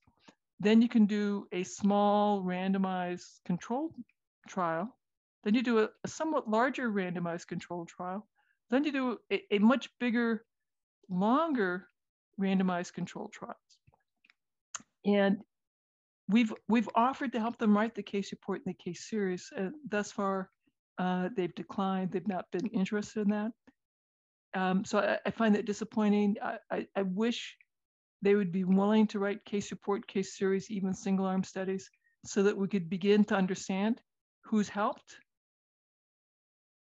Then 0.59 0.81
you 0.81 0.89
can 0.89 1.05
do 1.05 1.47
a 1.51 1.63
small 1.63 2.41
randomized 2.41 3.43
controlled 3.45 3.93
trial. 4.47 4.97
Then 5.43 5.53
you 5.53 5.61
do 5.61 5.79
a, 5.79 5.89
a 6.03 6.07
somewhat 6.07 6.49
larger 6.49 6.89
randomized 6.89 7.47
controlled 7.47 7.89
trial. 7.89 8.27
Then 8.69 8.83
you 8.83 8.91
do 8.91 9.19
a, 9.31 9.55
a 9.55 9.59
much 9.59 9.89
bigger, 9.99 10.45
longer 11.09 11.89
randomized 12.39 12.93
controlled 12.93 13.33
trials. 13.33 13.79
And 15.05 15.43
we've 16.29 16.53
we've 16.67 16.89
offered 16.95 17.31
to 17.33 17.39
help 17.39 17.57
them 17.57 17.75
write 17.75 17.95
the 17.95 18.03
case 18.03 18.31
report 18.31 18.61
in 18.65 18.71
the 18.71 18.83
case 18.83 19.09
series, 19.09 19.49
and 19.55 19.73
thus 19.89 20.11
far 20.11 20.49
uh, 20.97 21.29
they've 21.35 21.55
declined. 21.55 22.11
They've 22.11 22.27
not 22.27 22.45
been 22.51 22.67
interested 22.67 23.21
in 23.21 23.29
that. 23.29 23.51
Um, 24.55 24.85
so 24.85 24.99
I, 24.99 25.17
I, 25.25 25.31
find 25.31 25.55
that 25.55 25.65
disappointing. 25.65 26.35
I, 26.41 26.57
I, 26.71 26.87
I, 26.95 27.01
wish 27.01 27.57
they 28.21 28.35
would 28.35 28.51
be 28.51 28.63
willing 28.63 29.07
to 29.07 29.17
write 29.17 29.43
case 29.45 29.71
report, 29.71 30.05
case 30.05 30.37
series, 30.37 30.69
even 30.69 30.93
single 30.93 31.25
arm 31.25 31.43
studies, 31.43 31.89
so 32.23 32.43
that 32.43 32.55
we 32.55 32.67
could 32.67 32.87
begin 32.87 33.23
to 33.25 33.35
understand 33.35 33.99
who's 34.43 34.69
helped, 34.69 35.17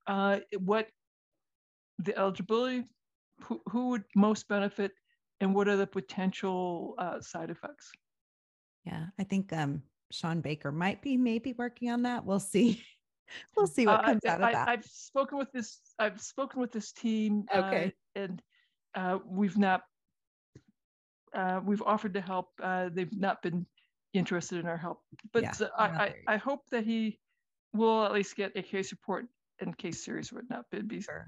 uh, 0.08 0.40
what 0.60 0.90
the 2.00 2.18
eligibility, 2.18 2.84
who, 3.40 3.62
who 3.70 3.90
would 3.92 4.04
most 4.18 4.50
benefit, 4.50 4.92
and 5.40 5.56
what 5.56 5.70
are 5.70 5.78
the 5.78 5.88
potential 5.88 6.96
uh, 6.98 7.22
side 7.22 7.50
effects. 7.50 7.90
Yeah, 8.86 9.08
I 9.20 9.24
think 9.24 9.52
um, 9.54 9.82
Shawn 10.12 10.42
Baker 10.42 10.72
might 10.72 11.02
be 11.02 11.18
maybe 11.18 11.54
working 11.58 11.92
on 11.92 12.04
that. 12.04 12.26
We'll 12.26 12.40
see. 12.40 12.84
we'll 13.58 13.68
see 13.68 13.86
what 13.86 14.02
uh, 14.02 14.04
comes 14.04 14.26
out 14.26 14.42
of 14.42 14.52
that. 14.52 14.68
I've 14.68 14.86
spoken 14.86 15.38
with 15.38 15.52
this. 15.52 15.80
I've 15.98 16.22
spoken 16.22 16.62
with 16.62 16.72
this 16.72 16.92
team. 16.92 17.46
Okay. 17.54 17.94
Uh, 18.16 18.20
and 18.20 18.42
uh, 18.96 19.20
we've 19.28 19.58
not. 19.58 19.82
Uh, 21.36 21.60
we've 21.66 21.82
offered 21.82 22.14
to 22.14 22.22
help. 22.22 22.50
Uh, 22.62 22.90
they've 22.94 23.12
not 23.12 23.42
been 23.42 23.66
interested 24.14 24.60
in 24.60 24.68
our 24.68 24.78
help. 24.78 25.02
But 25.34 25.44
Yeah, 25.44 25.68
I, 25.78 25.86
I. 25.86 26.14
I 26.28 26.38
hope 26.38 26.62
that 26.72 26.86
he 26.86 27.20
will 27.74 28.06
at 28.06 28.14
least 28.14 28.36
get 28.36 28.54
a 28.56 28.62
case 28.62 28.92
report 28.92 29.26
and 29.60 29.78
case 29.78 30.04
series 30.04 30.32
would 30.32 30.50
not 30.50 30.66
be 30.70 31.02
Sure. 31.02 31.28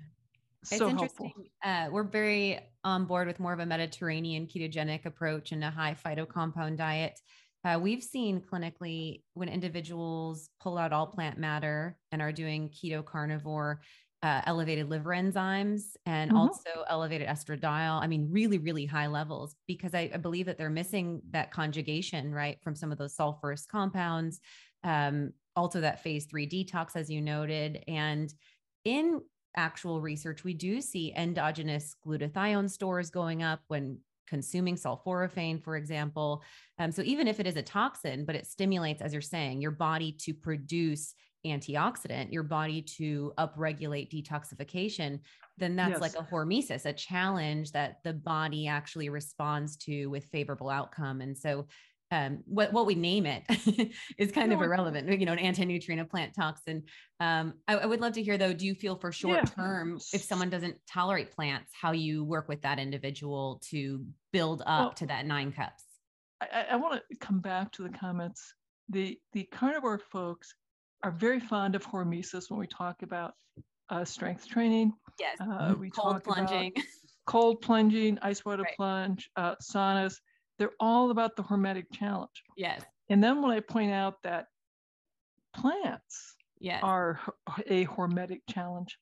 It's 0.62 0.78
so 0.78 0.90
interesting. 0.90 1.28
helpful. 1.28 1.44
Uh, 1.64 1.88
we're 1.92 2.04
very 2.04 2.60
on 2.84 3.06
board 3.06 3.28
with 3.28 3.40
more 3.40 3.54
of 3.54 3.60
a 3.60 3.66
Mediterranean 3.66 4.48
ketogenic 4.48 5.06
approach 5.06 5.52
and 5.52 5.64
a 5.64 5.70
high 5.70 5.96
phytocompound 6.06 6.78
diet. 6.78 7.20
Uh, 7.64 7.80
we've 7.82 8.04
seen 8.04 8.42
clinically 8.42 9.24
when 9.34 9.50
individuals 9.50 10.50
pull 10.60 10.78
out 10.78 10.94
all 10.94 11.08
plant 11.08 11.38
matter 11.38 12.00
and 12.12 12.22
are 12.22 12.32
doing 12.32 12.70
keto 12.70 13.04
carnivore, 13.04 13.82
uh, 14.24 14.42
elevated 14.46 14.90
liver 14.90 15.10
enzymes 15.12 15.96
and 16.06 16.32
Mhm. 16.32 16.48
also 16.48 16.84
elevated 16.88 17.28
estradiol. 17.28 18.02
I 18.02 18.08
mean, 18.08 18.30
really, 18.32 18.58
really 18.58 18.86
high 18.86 19.08
levels 19.08 19.56
because 19.68 19.94
I, 19.94 20.10
I 20.14 20.18
believe 20.18 20.46
that 20.48 20.58
they're 20.58 20.70
missing 20.70 21.22
that 21.32 21.52
conjugation, 21.52 22.34
right, 22.34 22.58
from 22.64 22.76
some 22.76 22.92
of 22.92 22.98
those 22.98 23.16
sulfurous 23.16 23.68
compounds. 23.68 24.40
Um, 24.84 25.34
also, 25.56 25.82
that 25.82 26.02
phase 26.02 26.26
three 26.26 26.48
detox, 26.48 26.96
as 26.96 27.10
you 27.10 27.22
noted. 27.22 27.84
And 27.88 28.34
in 28.86 29.22
actual 29.56 30.02
research, 30.02 30.44
we 30.44 30.54
do 30.54 30.82
see 30.82 31.14
endogenous 31.16 31.96
glutathione 32.06 32.70
stores 32.70 33.10
going 33.10 33.44
up 33.44 33.62
when 33.68 34.00
consuming 34.28 34.76
sulforaphane, 34.76 35.64
for 35.64 35.76
example. 35.76 36.44
Um, 36.80 36.92
so 36.92 37.02
even 37.04 37.28
if 37.28 37.40
it 37.40 37.48
is 37.48 37.56
a 37.56 37.62
toxin, 37.62 38.26
but 38.26 38.36
it 38.36 38.46
stimulates, 38.46 39.02
as 39.02 39.14
you're 39.14 39.22
saying, 39.22 39.62
your 39.62 39.72
body 39.72 40.12
to 40.20 40.34
produce 40.34 41.14
antioxidant, 41.46 42.32
your 42.32 42.44
body 42.44 42.82
to 42.82 43.32
upregulate 43.38 44.12
detoxification, 44.12 45.20
then 45.58 45.76
that's 45.76 46.02
like 46.02 46.16
a 46.16 46.28
hormesis, 46.32 46.86
a 46.86 46.94
challenge 46.94 47.72
that 47.72 47.98
the 48.04 48.14
body 48.14 48.68
actually 48.68 49.10
responds 49.10 49.78
to 49.78 50.08
with 50.08 50.26
favorable 50.26 50.70
outcome. 50.70 51.22
And 51.22 51.38
so 51.38 51.68
um, 52.12 52.44
what 52.46 52.72
what 52.72 52.86
we 52.86 52.96
name 52.96 53.26
it 53.26 53.44
is 54.18 54.32
kind 54.32 54.54
of 54.54 54.62
irrelevant. 54.62 55.10
You 55.20 55.26
know, 55.26 55.34
an 55.34 55.40
anti-nutrient, 55.40 56.02
a 56.02 56.06
plant 56.06 56.34
toxin. 56.36 56.84
Um, 57.20 57.56
I, 57.68 57.76
I 57.78 57.86
would 57.86 58.00
love 58.00 58.14
to 58.14 58.24
hear 58.24 58.38
though. 58.38 58.54
Do 58.54 58.66
you 58.66 58.76
feel 58.76 58.96
for 58.96 59.12
short 59.12 59.38
Yeah. 59.38 59.44
term, 59.44 60.00
if 60.14 60.24
someone 60.24 60.50
doesn't 60.50 60.78
tolerate 60.92 61.32
plants, 61.32 61.72
how 61.80 61.92
you 61.92 62.24
work 62.24 62.48
with 62.48 62.62
that 62.62 62.80
individual 62.80 63.62
to 63.70 64.06
build 64.32 64.62
up 64.66 64.68
Well- 64.80 64.94
to 64.94 65.06
that 65.08 65.26
nine 65.26 65.52
cups? 65.52 65.84
I, 66.40 66.66
I, 66.72 66.76
want 66.76 67.02
to 67.12 67.18
come 67.18 67.40
back 67.40 67.72
to 67.74 67.84
the 67.84 67.90
comments. 67.90 68.54
The 68.90 69.20
the 69.34 69.44
carnivore 69.52 69.98
folks 69.98 70.54
are 71.04 71.10
very 71.12 71.40
fond 71.40 71.74
of 71.76 71.84
hormesis 71.86 72.50
when 72.50 72.60
we 72.60 72.68
talk 72.68 73.02
about 73.02 73.34
uh, 73.90 74.06
strength 74.06 74.48
training. 74.48 74.94
Yes, 75.20 75.38
Uh, 75.42 75.74
we 75.80 75.90
cold 75.90 76.24
talk 76.24 76.28
about 76.28 76.48
plunging. 76.48 76.74
cold 77.26 77.62
plunging, 77.62 78.20
ice 78.22 78.46
water 78.46 78.64
Right. 78.64 78.76
plunge, 78.78 79.30
uh, 79.36 79.56
saunas. 79.62 80.20
They're 80.58 80.76
all 80.80 81.12
about 81.12 81.36
the 81.36 81.44
hormetic 81.44 81.86
challenge. 81.92 82.44
yes, 82.56 82.84
And 83.10 83.24
then 83.24 83.42
when 83.42 83.52
I 83.52 83.60
point 83.62 83.92
out 83.92 84.22
that 84.24 84.48
plants 85.56 86.36
yes, 86.60 86.84
are 86.84 87.20
a 87.68 87.86
hormetic 87.86 88.42
challenge 88.50 88.98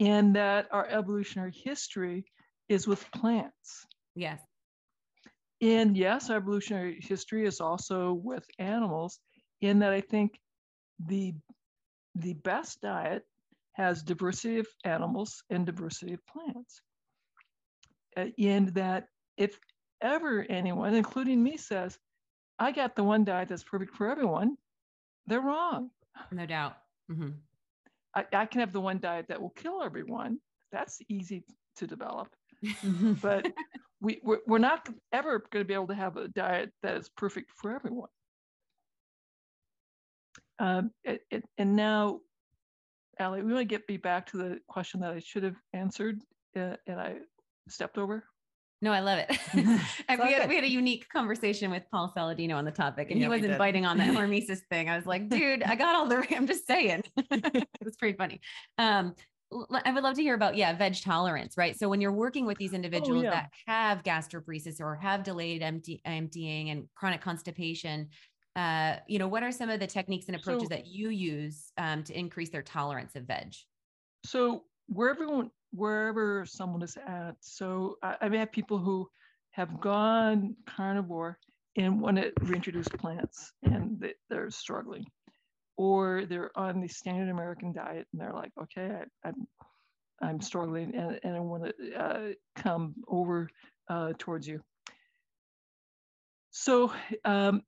and 0.00 0.34
that 0.36 0.68
our 0.72 0.86
evolutionary 0.86 1.52
history 1.52 2.24
is 2.68 2.86
with 2.86 3.10
plants. 3.12 3.86
yes, 4.14 4.42
And 5.60 5.96
yes, 5.96 6.30
our 6.30 6.36
evolutionary 6.36 7.00
history 7.00 7.46
is 7.46 7.60
also 7.60 8.12
with 8.14 8.44
animals, 8.58 9.20
in 9.60 9.78
that 9.80 9.92
I 9.92 10.00
think 10.00 10.40
the 10.98 11.34
the 12.14 12.34
best 12.34 12.80
diet 12.80 13.24
has 13.72 14.02
diversity 14.02 14.58
of 14.58 14.66
animals 14.84 15.42
and 15.50 15.64
diversity 15.66 16.14
of 16.14 16.26
plants. 16.26 16.82
Uh, 18.16 18.26
and 18.38 18.68
that 18.74 19.06
if 19.36 19.58
ever 20.02 20.44
anyone, 20.48 20.94
including 20.94 21.42
me, 21.42 21.56
says, 21.56 21.98
I 22.58 22.72
got 22.72 22.94
the 22.96 23.04
one 23.04 23.24
diet 23.24 23.48
that's 23.48 23.64
perfect 23.64 23.94
for 23.94 24.10
everyone, 24.10 24.56
they're 25.26 25.40
wrong. 25.40 25.90
no 26.30 26.46
doubt. 26.46 26.76
Mhm. 27.10 27.34
I, 28.14 28.26
I 28.32 28.46
can 28.46 28.60
have 28.60 28.72
the 28.72 28.80
one 28.80 28.98
diet 28.98 29.26
that 29.28 29.40
will 29.40 29.50
kill 29.50 29.82
everyone. 29.82 30.38
That's 30.70 30.98
easy 31.08 31.44
to 31.76 31.86
develop. 31.86 32.28
But 33.22 33.52
we, 34.00 34.20
we're, 34.22 34.40
we're 34.46 34.58
not 34.58 34.88
ever 35.12 35.38
going 35.50 35.64
to 35.64 35.68
be 35.68 35.74
able 35.74 35.86
to 35.88 35.94
have 35.94 36.16
a 36.16 36.28
diet 36.28 36.72
that 36.82 36.96
is 36.96 37.08
perfect 37.08 37.50
for 37.56 37.74
everyone. 37.74 38.08
Um, 40.58 40.90
it, 41.04 41.22
it, 41.30 41.44
and 41.58 41.74
now, 41.76 42.20
Ali, 43.18 43.42
we 43.42 43.52
want 43.52 43.60
to 43.62 43.64
get 43.64 43.88
me 43.88 43.96
back 43.96 44.26
to 44.30 44.36
the 44.36 44.60
question 44.68 45.00
that 45.00 45.12
I 45.12 45.18
should 45.18 45.42
have 45.42 45.56
answered 45.72 46.20
uh, 46.56 46.76
and 46.86 47.00
I 47.00 47.16
stepped 47.68 47.98
over. 47.98 48.24
No, 48.82 48.92
I 48.92 48.98
love 48.98 49.20
it. 49.20 49.38
and 50.08 50.20
we 50.20 50.32
had, 50.32 50.48
we 50.48 50.56
had 50.56 50.64
a 50.64 50.70
unique 50.70 51.08
conversation 51.08 51.70
with 51.70 51.84
Paul 51.92 52.12
Saladino 52.14 52.56
on 52.56 52.64
the 52.64 52.72
topic, 52.72 53.12
and 53.12 53.20
Yeah, 53.20 53.26
he 53.26 53.30
wasn't 53.30 53.56
biting 53.56 53.86
on 53.86 53.96
that 53.98 54.08
hormesis 54.16 54.58
thing. 54.68 54.90
I 54.90 54.96
was 54.96 55.06
like, 55.06 55.28
dude, 55.28 55.62
I 55.62 55.76
got 55.76 55.94
all 55.94 56.08
the. 56.08 56.26
I'm 56.36 56.48
just 56.48 56.66
saying, 56.66 57.04
it 57.16 57.68
was 57.84 57.96
pretty 57.96 58.18
funny. 58.18 58.40
Um, 58.78 59.14
I 59.84 59.92
would 59.92 60.02
love 60.02 60.16
to 60.16 60.22
hear 60.22 60.34
about 60.34 60.56
yeah, 60.56 60.76
veg 60.76 61.00
tolerance, 61.00 61.56
right? 61.56 61.78
So 61.78 61.88
when 61.88 62.00
you're 62.00 62.12
working 62.12 62.44
with 62.44 62.58
these 62.58 62.72
individuals 62.72 63.24
yeah. 63.24 63.30
that 63.30 63.50
have 63.66 64.02
gastroparesis 64.02 64.80
or 64.80 64.96
have 64.96 65.22
delayed 65.22 65.62
empty, 65.62 66.00
emptying 66.04 66.70
and 66.70 66.88
chronic 66.96 67.20
constipation, 67.20 68.08
uh, 68.56 68.96
you 69.06 69.18
know, 69.18 69.28
what 69.28 69.42
are 69.42 69.52
some 69.52 69.70
of 69.70 69.78
the 69.78 69.86
techniques 69.86 70.26
and 70.26 70.36
approaches 70.36 70.68
So- 70.68 70.74
that 70.74 70.86
you 70.86 71.10
use 71.10 71.70
um, 71.78 72.02
to 72.04 72.18
increase 72.18 72.50
their 72.50 72.62
tolerance 72.62 73.14
of 73.14 73.24
veg? 73.24 73.54
So 74.24 74.64
where 74.88 75.14
one- 75.14 75.50
wherever 75.72 76.44
someone 76.46 76.82
is 76.82 76.96
at, 76.96 77.36
so 77.40 77.96
I, 78.02 78.16
I've 78.20 78.32
had 78.32 78.52
people 78.52 78.78
who 78.78 79.08
have 79.52 79.80
gone 79.80 80.56
carnivore 80.66 81.38
and 81.76 82.00
want 82.00 82.16
to 82.18 82.32
reintroduce 82.42 82.88
plants, 82.88 83.52
and 83.62 83.98
they, 84.00 84.14
they're 84.28 84.50
struggling, 84.50 85.06
or 85.76 86.24
they're 86.26 86.50
on 86.56 86.80
the 86.80 86.88
standard 86.88 87.30
American 87.30 87.72
diet 87.72 88.06
and 88.12 88.20
they're 88.20 88.32
like, 88.32 88.52
okay, 88.60 89.02
I, 89.24 89.28
I'm 89.28 89.46
I'm 90.22 90.40
struggling 90.40 90.94
and, 90.94 91.18
and 91.24 91.36
I 91.36 91.40
want 91.40 91.64
to 91.64 91.94
uh, 91.94 92.32
come 92.54 92.94
over 93.08 93.48
uh, 93.88 94.12
towards 94.18 94.46
you. 94.46 94.60
So, 96.52 96.92
um, 97.24 97.62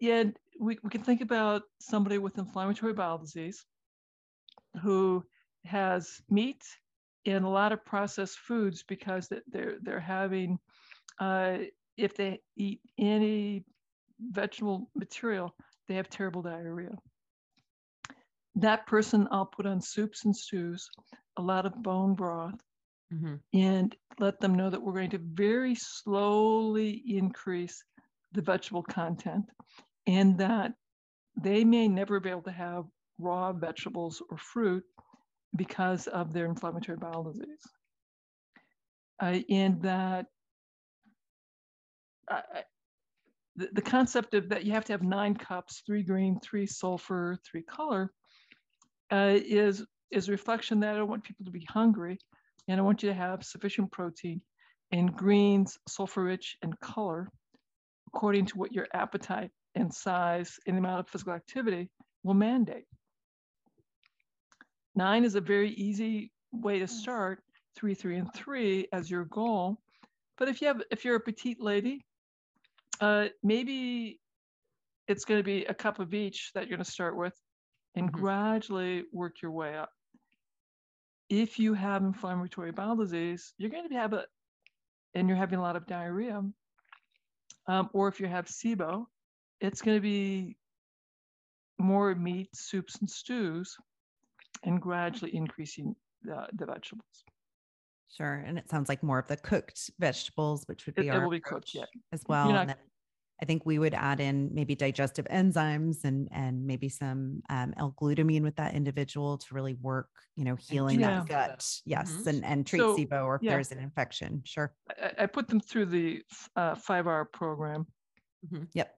and 0.00 0.34
we, 0.58 0.78
we 0.82 0.90
can 0.90 1.02
think 1.02 1.20
about 1.20 1.62
somebody 1.78 2.16
with 2.16 2.38
inflammatory 2.38 2.94
bowel 2.94 3.18
disease 3.18 3.66
who 4.82 5.24
has 5.66 6.22
meat 6.30 6.62
and 7.28 7.44
a 7.44 7.48
lot 7.50 7.72
of 7.72 7.84
processed 7.84 8.38
foods 8.40 8.84
because 8.88 9.28
they're 9.52 9.76
they're 9.82 10.00
having 10.00 10.58
uh, 11.20 11.58
if 11.96 12.16
they 12.16 12.40
eat 12.56 12.80
any 12.98 13.64
vegetable 14.20 14.90
material, 14.96 15.54
they 15.88 15.94
have 15.96 16.08
terrible 16.08 16.42
diarrhea. 16.42 16.96
That 18.56 18.86
person 18.86 19.28
I'll 19.30 19.46
put 19.46 19.66
on 19.66 19.80
soups 19.80 20.24
and 20.24 20.34
stews, 20.36 20.88
a 21.36 21.42
lot 21.42 21.66
of 21.66 21.82
bone 21.82 22.14
broth, 22.14 22.54
Mm-hmm. 23.14 23.36
and 23.54 23.96
let 24.18 24.40
them 24.40 24.54
know 24.54 24.68
that 24.70 24.82
we're 24.82 24.92
going 24.92 25.10
to 25.10 25.18
very 25.18 25.74
slowly 25.74 27.02
increase 27.06 27.82
the 28.32 28.42
vegetable 28.42 28.82
content 28.82 29.46
and 30.06 30.38
that 30.38 30.72
they 31.42 31.64
may 31.64 31.88
never 31.88 32.20
be 32.20 32.30
able 32.30 32.42
to 32.42 32.52
have 32.52 32.84
raw 33.18 33.52
vegetables 33.52 34.22
or 34.30 34.36
fruit 34.36 34.84
because 35.56 36.06
of 36.06 36.32
their 36.32 36.46
inflammatory 36.46 36.98
bowel 36.98 37.24
disease. 37.24 37.66
Uh, 39.20 39.38
and 39.50 39.82
that 39.82 40.26
the, 43.56 43.68
the 43.72 43.82
concept 43.82 44.34
of 44.34 44.48
that 44.48 44.64
you 44.64 44.72
have 44.72 44.84
to 44.84 44.92
have 44.92 45.02
nine 45.02 45.34
cups, 45.34 45.82
three 45.84 46.02
green, 46.02 46.38
three 46.40 46.66
sulfur, 46.66 47.36
three 47.44 47.62
color, 47.62 48.12
uh, 49.10 49.34
is 49.34 49.84
is 50.10 50.28
reflection 50.28 50.80
that 50.80 50.94
I 50.94 50.98
don't 50.98 51.08
want 51.08 51.24
people 51.24 51.44
to 51.44 51.50
be 51.50 51.66
hungry, 51.68 52.18
and 52.68 52.78
I 52.80 52.82
want 52.84 53.02
you 53.02 53.08
to 53.08 53.14
have 53.14 53.44
sufficient 53.44 53.90
protein 53.90 54.40
and 54.92 55.14
greens, 55.14 55.76
sulfur 55.88 56.24
rich, 56.24 56.56
and 56.62 56.78
color, 56.80 57.28
according 58.06 58.46
to 58.46 58.58
what 58.58 58.72
your 58.72 58.86
appetite 58.94 59.50
and 59.74 59.92
size 59.92 60.58
and 60.66 60.76
the 60.76 60.78
amount 60.78 61.00
of 61.00 61.08
physical 61.08 61.34
activity 61.34 61.90
will 62.22 62.34
mandate. 62.34 62.84
Nine 64.94 65.24
is 65.24 65.34
a 65.34 65.40
very 65.40 65.70
easy 65.70 66.32
way 66.52 66.78
to 66.78 66.88
start, 66.88 67.42
three, 67.76 67.94
three, 67.94 68.16
and 68.16 68.32
three 68.34 68.88
as 68.92 69.10
your 69.10 69.24
goal. 69.24 69.80
But 70.36 70.48
if 70.48 70.60
you 70.60 70.68
have, 70.68 70.82
if 70.90 71.04
you're 71.04 71.16
a 71.16 71.20
petite 71.20 71.60
lady, 71.60 72.04
uh, 73.00 73.28
maybe 73.42 74.20
it's 75.06 75.24
going 75.24 75.38
to 75.38 75.44
be 75.44 75.64
a 75.64 75.74
cup 75.74 75.98
of 75.98 76.12
each 76.14 76.52
that 76.54 76.68
you're 76.68 76.76
going 76.76 76.84
to 76.84 76.90
start 76.90 77.16
with, 77.16 77.38
and 77.94 78.08
Mhm. 78.08 78.12
gradually 78.12 79.04
work 79.12 79.40
your 79.42 79.52
way 79.52 79.76
up. 79.76 79.90
If 81.28 81.58
you 81.58 81.74
have 81.74 82.02
inflammatory 82.02 82.72
bowel 82.72 82.96
disease, 82.96 83.54
you're 83.58 83.70
going 83.70 83.88
to 83.88 83.94
have 83.94 84.12
a, 84.12 84.26
and 85.14 85.28
you're 85.28 85.36
having 85.36 85.58
a 85.58 85.62
lot 85.62 85.76
of 85.76 85.86
diarrhea, 85.86 86.42
um, 87.66 87.90
or 87.92 88.08
if 88.08 88.20
you 88.20 88.26
have 88.26 88.46
SIBO, 88.46 89.06
it's 89.60 89.82
going 89.82 89.96
to 89.96 90.00
be 90.00 90.56
more 91.78 92.14
meat, 92.14 92.48
soups, 92.54 92.96
and 92.98 93.10
stews, 93.10 93.76
and 94.64 94.80
gradually 94.80 95.34
increasing 95.34 95.94
the, 96.22 96.46
the 96.54 96.66
vegetables. 96.66 97.24
Sure. 98.10 98.42
And 98.46 98.58
it 98.58 98.68
sounds 98.70 98.88
like 98.88 99.02
more 99.02 99.18
of 99.18 99.28
the 99.28 99.36
cooked 99.36 99.90
vegetables, 99.98 100.64
which 100.66 100.86
would 100.86 100.94
be 100.94 101.08
it 101.08 101.10
our 101.10 101.22
will 101.22 101.30
be 101.30 101.40
cooked, 101.40 101.74
yeah. 101.74 101.84
as 102.12 102.22
well. 102.28 102.50
not- 102.50 102.60
and 102.62 102.70
then 102.70 102.76
I 103.40 103.44
think 103.44 103.64
we 103.64 103.78
would 103.78 103.94
add 103.94 104.18
in 104.18 104.50
maybe 104.52 104.74
digestive 104.74 105.24
enzymes 105.26 106.02
and 106.02 106.28
and 106.32 106.66
maybe 106.66 106.88
some 106.88 107.40
um, 107.48 107.72
L-glutamine 107.76 108.42
with 108.42 108.56
that 108.56 108.74
individual 108.74 109.38
to 109.38 109.54
really 109.54 109.74
work, 109.74 110.08
you 110.34 110.42
know, 110.44 110.56
healing 110.56 110.98
Yeah. 110.98 111.20
that 111.20 111.28
gut. 111.28 111.80
Yes, 111.84 112.10
Mhm. 112.12 112.26
and 112.26 112.44
and 112.44 112.66
treat 112.66 112.80
So, 112.80 112.96
SIBO 112.96 113.24
or 113.24 113.36
if 113.36 113.42
yeah. 113.44 113.52
there's 113.52 113.70
an 113.70 113.78
infection. 113.78 114.42
Sure. 114.44 114.74
I, 114.90 115.12
I 115.20 115.26
put 115.26 115.46
them 115.46 115.60
through 115.60 115.86
the 115.86 116.24
uh, 116.56 116.74
five-R 116.74 117.26
program. 117.26 117.86
Yep. 118.72 118.92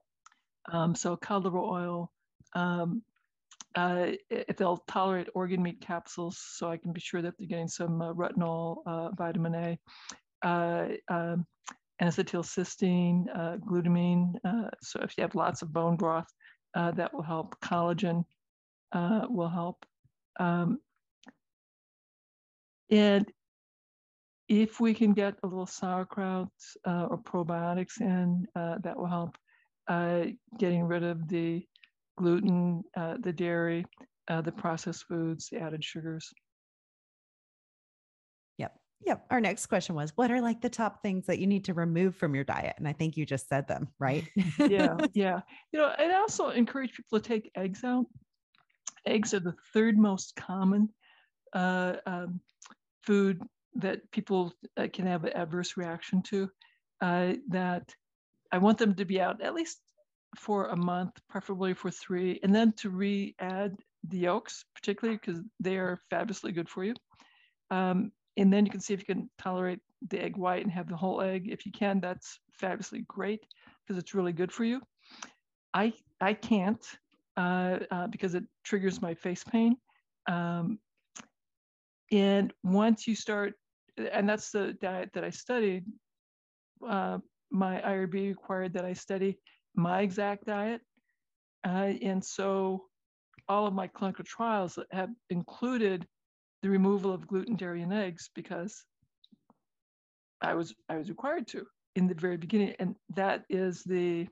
Um, 0.71 0.95
so 0.95 1.15
cod 1.17 1.43
liver 1.43 1.59
oil, 1.59 2.11
um, 2.53 3.03
uh, 3.75 4.07
if 4.29 4.57
they'll 4.57 4.83
tolerate 4.87 5.29
organ 5.33 5.63
meat 5.63 5.79
capsules, 5.81 6.37
so 6.39 6.69
I 6.69 6.77
can 6.77 6.91
be 6.91 6.99
sure 6.99 7.21
that 7.21 7.33
they're 7.37 7.47
getting 7.47 7.67
some 7.67 8.01
uh, 8.01 8.13
retinol, 8.13 8.77
uh, 8.85 9.09
vitamin 9.17 9.55
A, 9.55 9.79
uh, 10.45 10.87
um, 11.07 11.45
N-acetylcysteine, 11.99 13.25
uh, 13.33 13.57
glutamine. 13.57 14.33
Uh, 14.43 14.69
so 14.81 14.99
if 15.03 15.17
you 15.17 15.21
have 15.21 15.35
lots 15.35 15.61
of 15.61 15.71
bone 15.71 15.95
broth, 15.95 16.27
that 16.73 17.13
will 17.13 17.21
help. 17.21 17.55
Collagen 17.61 18.25
will 18.93 19.49
help. 19.49 19.85
Um, 20.39 20.79
and 22.89 23.31
if 24.49 24.79
we 24.79 24.93
can 24.93 25.13
get 25.13 25.35
a 25.43 25.47
little 25.47 25.67
sauerkraut 25.67 26.49
or 26.85 27.19
probiotics 27.23 28.01
in, 28.01 28.47
that 28.55 28.97
will 28.97 29.07
help 29.07 29.37
getting 30.57 30.83
rid 30.83 31.03
of 31.03 31.27
the 31.27 31.65
gluten, 32.21 32.83
uh, 32.95 33.17
the 33.19 33.33
dairy, 33.33 33.85
uh, 34.29 34.41
the 34.41 34.51
processed 34.51 35.05
foods, 35.07 35.49
the 35.49 35.59
added 35.59 35.83
sugars. 35.83 36.31
Yep. 38.57 38.73
Yep. 39.05 39.25
Our 39.31 39.41
next 39.41 39.65
question 39.65 39.95
was 39.95 40.13
what 40.15 40.31
are 40.31 40.41
like 40.41 40.61
the 40.61 40.69
top 40.69 41.01
things 41.01 41.25
that 41.25 41.39
you 41.39 41.47
need 41.47 41.65
to 41.65 41.73
remove 41.73 42.15
from 42.15 42.35
your 42.35 42.43
diet? 42.43 42.75
And 42.77 42.87
I 42.87 42.93
think 42.93 43.17
you 43.17 43.25
just 43.25 43.49
said 43.49 43.67
them, 43.67 43.89
right? 43.99 44.25
Yeah, 44.59 44.95
yeah. 45.13 45.41
You 45.71 45.79
know, 45.79 45.93
and 45.97 46.11
I 46.11 46.19
also 46.19 46.49
encourage 46.49 46.93
people 46.93 47.19
to 47.19 47.27
take 47.27 47.51
eggs 47.55 47.83
out. 47.83 48.05
Eggs 49.07 49.33
are 49.33 49.39
the 49.39 49.55
third 49.73 49.97
most 49.97 50.35
common 50.35 50.89
uh, 51.53 51.95
um, 52.05 52.39
food 53.03 53.41
that 53.75 54.09
people 54.11 54.53
uh, 54.77 54.87
can 54.93 55.07
have 55.07 55.23
an 55.23 55.33
adverse 55.33 55.75
reaction 55.77 56.21
to. 56.23 56.49
Uh, 57.01 57.33
that 57.49 57.95
I 58.51 58.59
want 58.59 58.77
them 58.77 58.93
to 58.93 59.05
be 59.05 59.19
out 59.19 59.41
at 59.41 59.55
least 59.55 59.79
for 60.35 60.67
a 60.67 60.75
month, 60.75 61.19
preferably 61.29 61.73
for 61.73 61.91
three, 61.91 62.39
and 62.43 62.53
then 62.53 62.73
to 62.73 62.89
re-add 62.89 63.77
the 64.07 64.17
yolks, 64.17 64.65
particularly 64.73 65.17
because 65.17 65.41
they 65.59 65.77
are 65.77 65.99
fabulously 66.09 66.51
good 66.51 66.69
for 66.69 66.83
you. 66.83 66.93
Um, 67.69 68.11
and 68.37 68.51
then 68.51 68.65
you 68.65 68.71
can 68.71 68.79
see 68.79 68.93
if 68.93 69.01
you 69.01 69.13
can 69.13 69.29
tolerate 69.37 69.79
the 70.09 70.19
egg 70.21 70.37
white 70.37 70.63
and 70.63 70.71
have 70.71 70.89
the 70.89 70.95
whole 70.95 71.21
egg. 71.21 71.49
If 71.49 71.65
you 71.65 71.71
can, 71.71 71.99
that's 71.99 72.39
fabulously 72.53 73.03
great 73.07 73.45
because 73.85 74.01
it's 74.01 74.13
really 74.13 74.33
good 74.33 74.51
for 74.51 74.63
you. 74.63 74.81
I 75.73 75.93
I 76.19 76.33
can't 76.33 76.83
uh, 77.37 77.79
uh, 77.91 78.07
because 78.07 78.35
it 78.35 78.43
triggers 78.63 79.01
my 79.01 79.13
face 79.13 79.43
pain. 79.43 79.75
Um, 80.27 80.79
and 82.11 82.53
once 82.63 83.07
you 83.07 83.15
start, 83.15 83.53
and 83.97 84.27
that's 84.27 84.51
the 84.51 84.73
diet 84.81 85.11
that 85.13 85.23
I 85.23 85.29
studied. 85.29 85.85
Uh, 86.87 87.19
my 87.51 87.81
IRB 87.81 88.29
required 88.29 88.73
that 88.73 88.85
I 88.85 88.93
study 88.93 89.37
my 89.75 90.01
exact 90.01 90.45
diet, 90.45 90.81
uh, 91.65 91.93
and 92.01 92.23
so 92.23 92.85
all 93.47 93.67
of 93.67 93.73
my 93.73 93.87
clinical 93.87 94.25
trials 94.25 94.77
have 94.91 95.09
included 95.29 96.07
the 96.61 96.69
removal 96.69 97.11
of 97.11 97.27
gluten, 97.27 97.55
dairy, 97.55 97.81
and 97.81 97.93
eggs 97.93 98.29
because 98.35 98.83
I 100.41 100.53
was 100.53 100.73
I 100.89 100.97
was 100.97 101.09
required 101.09 101.47
to 101.47 101.65
in 101.95 102.07
the 102.07 102.15
very 102.15 102.37
beginning, 102.37 102.75
and 102.79 102.95
that 103.15 103.45
is 103.49 103.83
the 103.83 104.27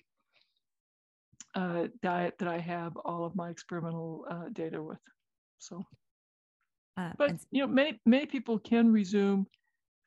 uh, 1.56 1.88
diet 2.02 2.36
that 2.40 2.48
I 2.48 2.60
have 2.60 2.96
all 2.98 3.26
of 3.26 3.36
my 3.36 3.50
experimental 3.50 4.26
uh, 4.30 4.50
data 4.54 4.82
with. 4.82 5.00
So, 5.58 5.84
Uh, 6.98 7.14
but 7.18 7.30
and 7.30 7.40
you 7.52 7.62
know, 7.62 7.68
many 7.68 8.00
many 8.06 8.26
people 8.26 8.60
can 8.60 8.92
resume 8.92 9.48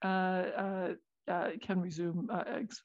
uh, 0.04 0.44
uh, 0.64 0.94
uh, 1.28 1.50
can 1.60 1.80
resume 1.80 2.28
uh, 2.30 2.44
eggs. 2.46 2.80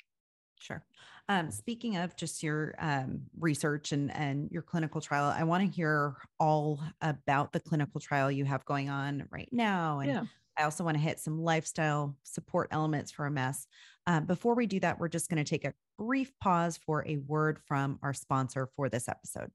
Sure. 0.59 0.83
Um, 1.29 1.51
speaking 1.51 1.97
of 1.97 2.15
just 2.15 2.41
your 2.41 2.73
um, 2.79 3.23
research 3.39 3.91
and, 3.91 4.11
and 4.15 4.49
your 4.49 4.61
clinical 4.61 5.01
trial, 5.01 5.25
I 5.25 5.43
want 5.43 5.63
to 5.63 5.69
hear 5.69 6.15
all 6.39 6.81
about 7.01 7.51
the 7.51 7.59
clinical 7.59 7.99
trial 7.99 8.31
you 8.31 8.45
have 8.45 8.63
going 8.65 8.89
on 8.89 9.27
right 9.29 9.49
now. 9.51 9.99
And 9.99 10.09
Yeah. 10.09 10.23
I 10.57 10.63
also 10.63 10.83
want 10.83 10.95
to 10.97 11.03
hit 11.03 11.19
some 11.19 11.43
lifestyle 11.43 12.15
support 12.23 12.69
elements 12.71 13.11
for 13.11 13.29
MS. 13.29 13.67
Uh, 14.07 14.21
before 14.21 14.55
we 14.55 14.65
do 14.65 14.79
that, 14.79 14.99
we're 14.99 15.07
just 15.09 15.29
going 15.29 15.43
to 15.43 15.49
take 15.49 15.65
a 15.65 15.73
brief 15.99 16.31
pause 16.39 16.77
for 16.77 17.05
a 17.07 17.17
word 17.17 17.59
from 17.67 17.99
our 18.01 18.13
sponsor 18.13 18.69
for 18.75 18.89
this 18.89 19.07
episode. 19.07 19.51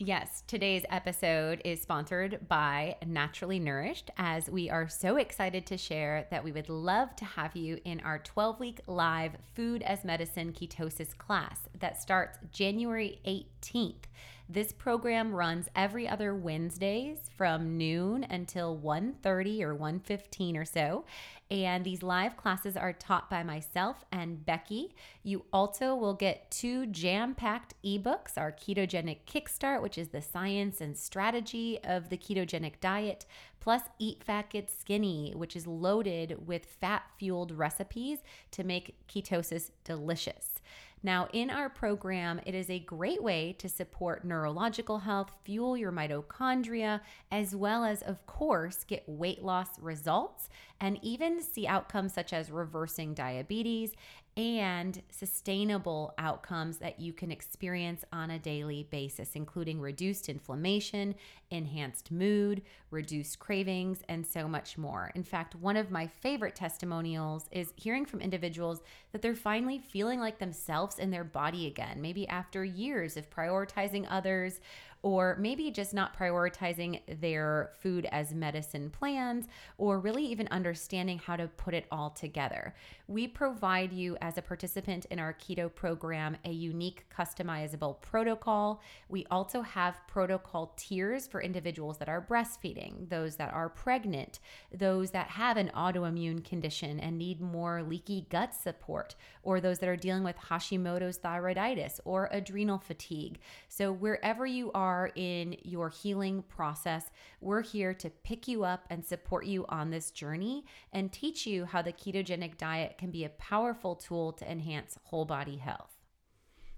Yes, 0.00 0.44
today's 0.46 0.84
episode 0.90 1.60
is 1.64 1.82
sponsored 1.82 2.46
by 2.46 2.94
Naturally 3.04 3.58
Nourished, 3.58 4.12
as 4.16 4.48
we 4.48 4.70
are 4.70 4.88
so 4.88 5.16
excited 5.16 5.66
to 5.66 5.76
share 5.76 6.28
that 6.30 6.44
we 6.44 6.52
would 6.52 6.68
love 6.68 7.16
to 7.16 7.24
have 7.24 7.56
you 7.56 7.80
in 7.84 7.98
our 8.02 8.20
12 8.20 8.60
week 8.60 8.80
live 8.86 9.32
food 9.56 9.82
as 9.82 10.04
medicine 10.04 10.52
ketosis 10.52 11.18
class 11.18 11.62
that 11.80 12.00
starts 12.00 12.38
January 12.52 13.18
18th. 13.26 14.04
This 14.48 14.70
program 14.70 15.34
runs 15.34 15.68
every 15.74 16.08
other 16.08 16.32
Wednesdays 16.32 17.18
from 17.36 17.76
noon 17.76 18.24
until 18.30 18.78
1:30 18.78 19.62
or 19.64 19.74
1:15 19.74 20.56
or 20.56 20.64
so, 20.64 21.04
and 21.50 21.84
these 21.84 22.02
live 22.02 22.36
classes 22.36 22.76
are 22.76 22.92
taught 22.92 23.30
by 23.30 23.42
myself 23.42 24.04
and 24.12 24.44
Becky. 24.44 24.94
You 25.22 25.44
also 25.52 25.94
will 25.94 26.14
get 26.14 26.50
two 26.50 26.86
jam-packed 26.86 27.74
ebooks, 27.84 28.36
our 28.36 28.52
ketogenic 28.52 29.20
kickstart, 29.26 29.80
which 29.80 29.96
is 29.96 30.08
the 30.08 30.20
science 30.20 30.80
and 30.80 30.96
strategy 30.96 31.78
of 31.82 32.10
the 32.10 32.18
ketogenic 32.18 32.80
diet, 32.80 33.24
plus 33.60 33.82
Eat 33.98 34.22
Fat 34.22 34.50
Get 34.50 34.70
Skinny, 34.70 35.32
which 35.34 35.56
is 35.56 35.66
loaded 35.66 36.46
with 36.46 36.66
fat-fueled 36.66 37.52
recipes 37.52 38.18
to 38.50 38.64
make 38.64 38.94
ketosis 39.08 39.70
delicious. 39.84 40.57
Now, 41.02 41.28
in 41.32 41.50
our 41.50 41.68
program, 41.68 42.40
it 42.44 42.54
is 42.54 42.68
a 42.68 42.80
great 42.80 43.22
way 43.22 43.54
to 43.58 43.68
support 43.68 44.24
neurological 44.24 44.98
health, 44.98 45.30
fuel 45.44 45.76
your 45.76 45.92
mitochondria, 45.92 47.00
as 47.30 47.54
well 47.54 47.84
as, 47.84 48.02
of 48.02 48.26
course, 48.26 48.84
get 48.84 49.08
weight 49.08 49.42
loss 49.42 49.78
results 49.80 50.48
and 50.80 50.98
even 51.02 51.40
see 51.42 51.66
outcomes 51.66 52.12
such 52.12 52.32
as 52.32 52.50
reversing 52.50 53.14
diabetes 53.14 53.92
and 54.38 55.02
sustainable 55.10 56.14
outcomes 56.16 56.78
that 56.78 57.00
you 57.00 57.12
can 57.12 57.32
experience 57.32 58.04
on 58.12 58.30
a 58.30 58.38
daily 58.38 58.86
basis, 58.88 59.32
including 59.34 59.80
reduced 59.80 60.28
inflammation, 60.28 61.16
enhanced 61.50 62.12
mood, 62.12 62.62
reduced 62.92 63.40
cravings, 63.40 64.00
and 64.08 64.24
so 64.24 64.46
much 64.46 64.78
more. 64.78 65.10
In 65.16 65.24
fact, 65.24 65.56
one 65.56 65.76
of 65.76 65.90
my 65.90 66.06
favorite 66.06 66.54
testimonials 66.54 67.46
is 67.50 67.72
hearing 67.74 68.06
from 68.06 68.20
individuals 68.20 68.80
that 69.10 69.22
they're 69.22 69.34
finally 69.34 69.78
feeling 69.78 70.20
like 70.20 70.38
themselves 70.38 71.00
in 71.00 71.10
their 71.10 71.24
body 71.24 71.66
again, 71.66 72.00
maybe 72.00 72.28
after 72.28 72.64
years 72.64 73.16
of 73.16 73.28
prioritizing 73.30 74.06
others 74.08 74.60
or 75.02 75.36
maybe 75.40 75.70
just 75.70 75.94
not 75.94 76.16
prioritizing 76.16 77.00
their 77.20 77.70
food 77.78 78.06
as 78.10 78.34
medicine 78.34 78.90
plans, 78.90 79.46
or 79.76 80.00
really 80.00 80.24
even 80.24 80.48
understanding 80.48 81.18
how 81.18 81.36
to 81.36 81.46
put 81.56 81.74
it 81.74 81.86
all 81.90 82.10
together. 82.10 82.74
We 83.06 83.28
provide 83.28 83.92
you, 83.92 84.16
as 84.20 84.36
a 84.38 84.42
participant 84.42 85.06
in 85.06 85.18
our 85.18 85.32
keto 85.32 85.72
program, 85.72 86.36
a 86.44 86.50
unique 86.50 87.06
customizable 87.16 88.00
protocol. 88.00 88.82
We 89.08 89.24
also 89.30 89.62
have 89.62 90.00
protocol 90.08 90.74
tiers 90.76 91.26
for 91.26 91.40
individuals 91.40 91.98
that 91.98 92.08
are 92.08 92.26
breastfeeding, 92.28 93.08
those 93.08 93.36
that 93.36 93.52
are 93.54 93.68
pregnant, 93.68 94.40
those 94.74 95.10
that 95.12 95.28
have 95.28 95.56
an 95.56 95.70
autoimmune 95.74 96.44
condition 96.44 97.00
and 97.00 97.16
need 97.16 97.40
more 97.40 97.82
leaky 97.82 98.26
gut 98.30 98.54
support, 98.54 99.14
or 99.42 99.60
those 99.60 99.78
that 99.78 99.88
are 99.88 99.96
dealing 99.96 100.24
with 100.24 100.36
Hashimoto's 100.36 101.18
thyroiditis 101.18 102.00
or 102.04 102.28
adrenal 102.32 102.78
fatigue. 102.78 103.38
So, 103.68 103.92
wherever 103.92 104.44
you 104.44 104.70
are, 104.72 104.87
are 104.88 105.10
in 105.14 105.54
your 105.62 105.90
healing 105.90 106.42
process, 106.48 107.10
we're 107.40 107.62
here 107.62 107.92
to 107.92 108.08
pick 108.08 108.48
you 108.48 108.64
up 108.64 108.86
and 108.88 109.04
support 109.04 109.44
you 109.44 109.66
on 109.68 109.90
this 109.90 110.10
journey 110.10 110.64
and 110.92 111.12
teach 111.12 111.46
you 111.46 111.66
how 111.66 111.82
the 111.82 111.92
ketogenic 111.92 112.56
diet 112.56 112.96
can 112.96 113.10
be 113.10 113.24
a 113.24 113.28
powerful 113.50 113.94
tool 113.94 114.32
to 114.32 114.50
enhance 114.50 114.98
whole 115.04 115.26
body 115.26 115.56
health. 115.56 115.94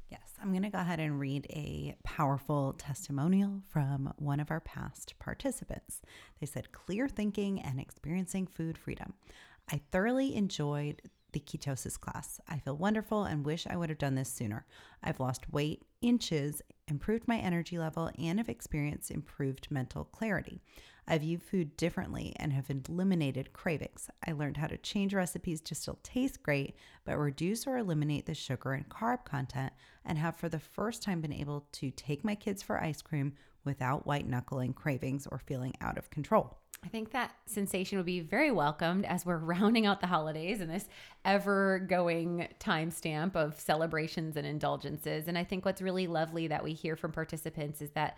Yes, 0.08 0.32
I'm 0.42 0.50
going 0.50 0.64
to 0.64 0.70
go 0.70 0.80
ahead 0.80 0.98
and 0.98 1.20
read 1.20 1.46
a 1.50 1.94
powerful 2.02 2.74
testimonial 2.76 3.62
from 3.70 4.12
one 4.16 4.40
of 4.40 4.50
our 4.50 4.60
past 4.60 5.14
participants. 5.20 6.02
They 6.40 6.46
said, 6.46 6.72
clear 6.72 7.06
thinking 7.06 7.60
and 7.60 7.78
experiencing 7.78 8.48
food 8.48 8.76
freedom. 8.76 9.14
I 9.70 9.80
thoroughly 9.92 10.34
enjoyed 10.34 11.00
the 11.32 11.38
ketosis 11.38 12.00
class. 12.00 12.40
I 12.48 12.58
feel 12.58 12.76
wonderful 12.76 13.22
and 13.22 13.46
wish 13.46 13.68
I 13.68 13.76
would 13.76 13.88
have 13.88 13.98
done 13.98 14.16
this 14.16 14.32
sooner. 14.32 14.66
I've 15.00 15.20
lost 15.20 15.52
weight 15.52 15.84
inches, 16.02 16.60
improved 16.90 17.28
my 17.28 17.38
energy 17.38 17.78
level, 17.78 18.10
and 18.18 18.38
have 18.38 18.48
experienced 18.48 19.10
improved 19.10 19.68
mental 19.70 20.04
clarity. 20.04 20.60
I 21.08 21.18
view 21.18 21.38
food 21.38 21.76
differently 21.76 22.32
and 22.36 22.52
have 22.52 22.70
eliminated 22.70 23.52
cravings. 23.52 24.10
I 24.26 24.32
learned 24.32 24.58
how 24.58 24.68
to 24.68 24.76
change 24.76 25.12
recipes 25.12 25.60
to 25.62 25.74
still 25.74 25.98
taste 26.02 26.42
great, 26.42 26.76
but 27.04 27.18
reduce 27.18 27.66
or 27.66 27.78
eliminate 27.78 28.26
the 28.26 28.34
sugar 28.34 28.72
and 28.72 28.88
carb 28.88 29.24
content, 29.24 29.72
and 30.04 30.18
have 30.18 30.36
for 30.36 30.48
the 30.48 30.60
first 30.60 31.02
time 31.02 31.20
been 31.20 31.32
able 31.32 31.66
to 31.72 31.90
take 31.90 32.24
my 32.24 32.34
kids 32.34 32.62
for 32.62 32.80
ice 32.80 33.02
cream 33.02 33.32
without 33.64 34.06
white 34.06 34.28
knuckling 34.28 34.72
cravings 34.72 35.26
or 35.26 35.38
feeling 35.38 35.74
out 35.80 35.98
of 35.98 36.10
control. 36.10 36.59
I 36.84 36.88
think 36.88 37.10
that 37.12 37.32
sensation 37.44 37.98
would 37.98 38.06
be 38.06 38.20
very 38.20 38.50
welcomed 38.50 39.04
as 39.04 39.26
we're 39.26 39.36
rounding 39.38 39.86
out 39.86 40.00
the 40.00 40.06
holidays 40.06 40.60
and 40.60 40.70
this 40.70 40.88
ever 41.24 41.80
going 41.80 42.48
timestamp 42.58 43.36
of 43.36 43.58
celebrations 43.60 44.36
and 44.36 44.46
indulgences. 44.46 45.28
And 45.28 45.36
I 45.36 45.44
think 45.44 45.64
what's 45.64 45.82
really 45.82 46.06
lovely 46.06 46.48
that 46.48 46.64
we 46.64 46.72
hear 46.72 46.96
from 46.96 47.12
participants 47.12 47.82
is 47.82 47.90
that 47.90 48.16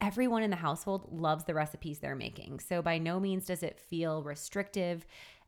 everyone 0.00 0.42
in 0.42 0.50
the 0.50 0.56
household 0.56 1.08
loves 1.12 1.44
the 1.44 1.54
recipes 1.54 2.00
they're 2.00 2.16
making. 2.16 2.60
So 2.60 2.82
by 2.82 2.98
no 2.98 3.20
means 3.20 3.46
does 3.46 3.62
it 3.62 3.78
feel 3.78 4.22
restrictive. 4.22 5.06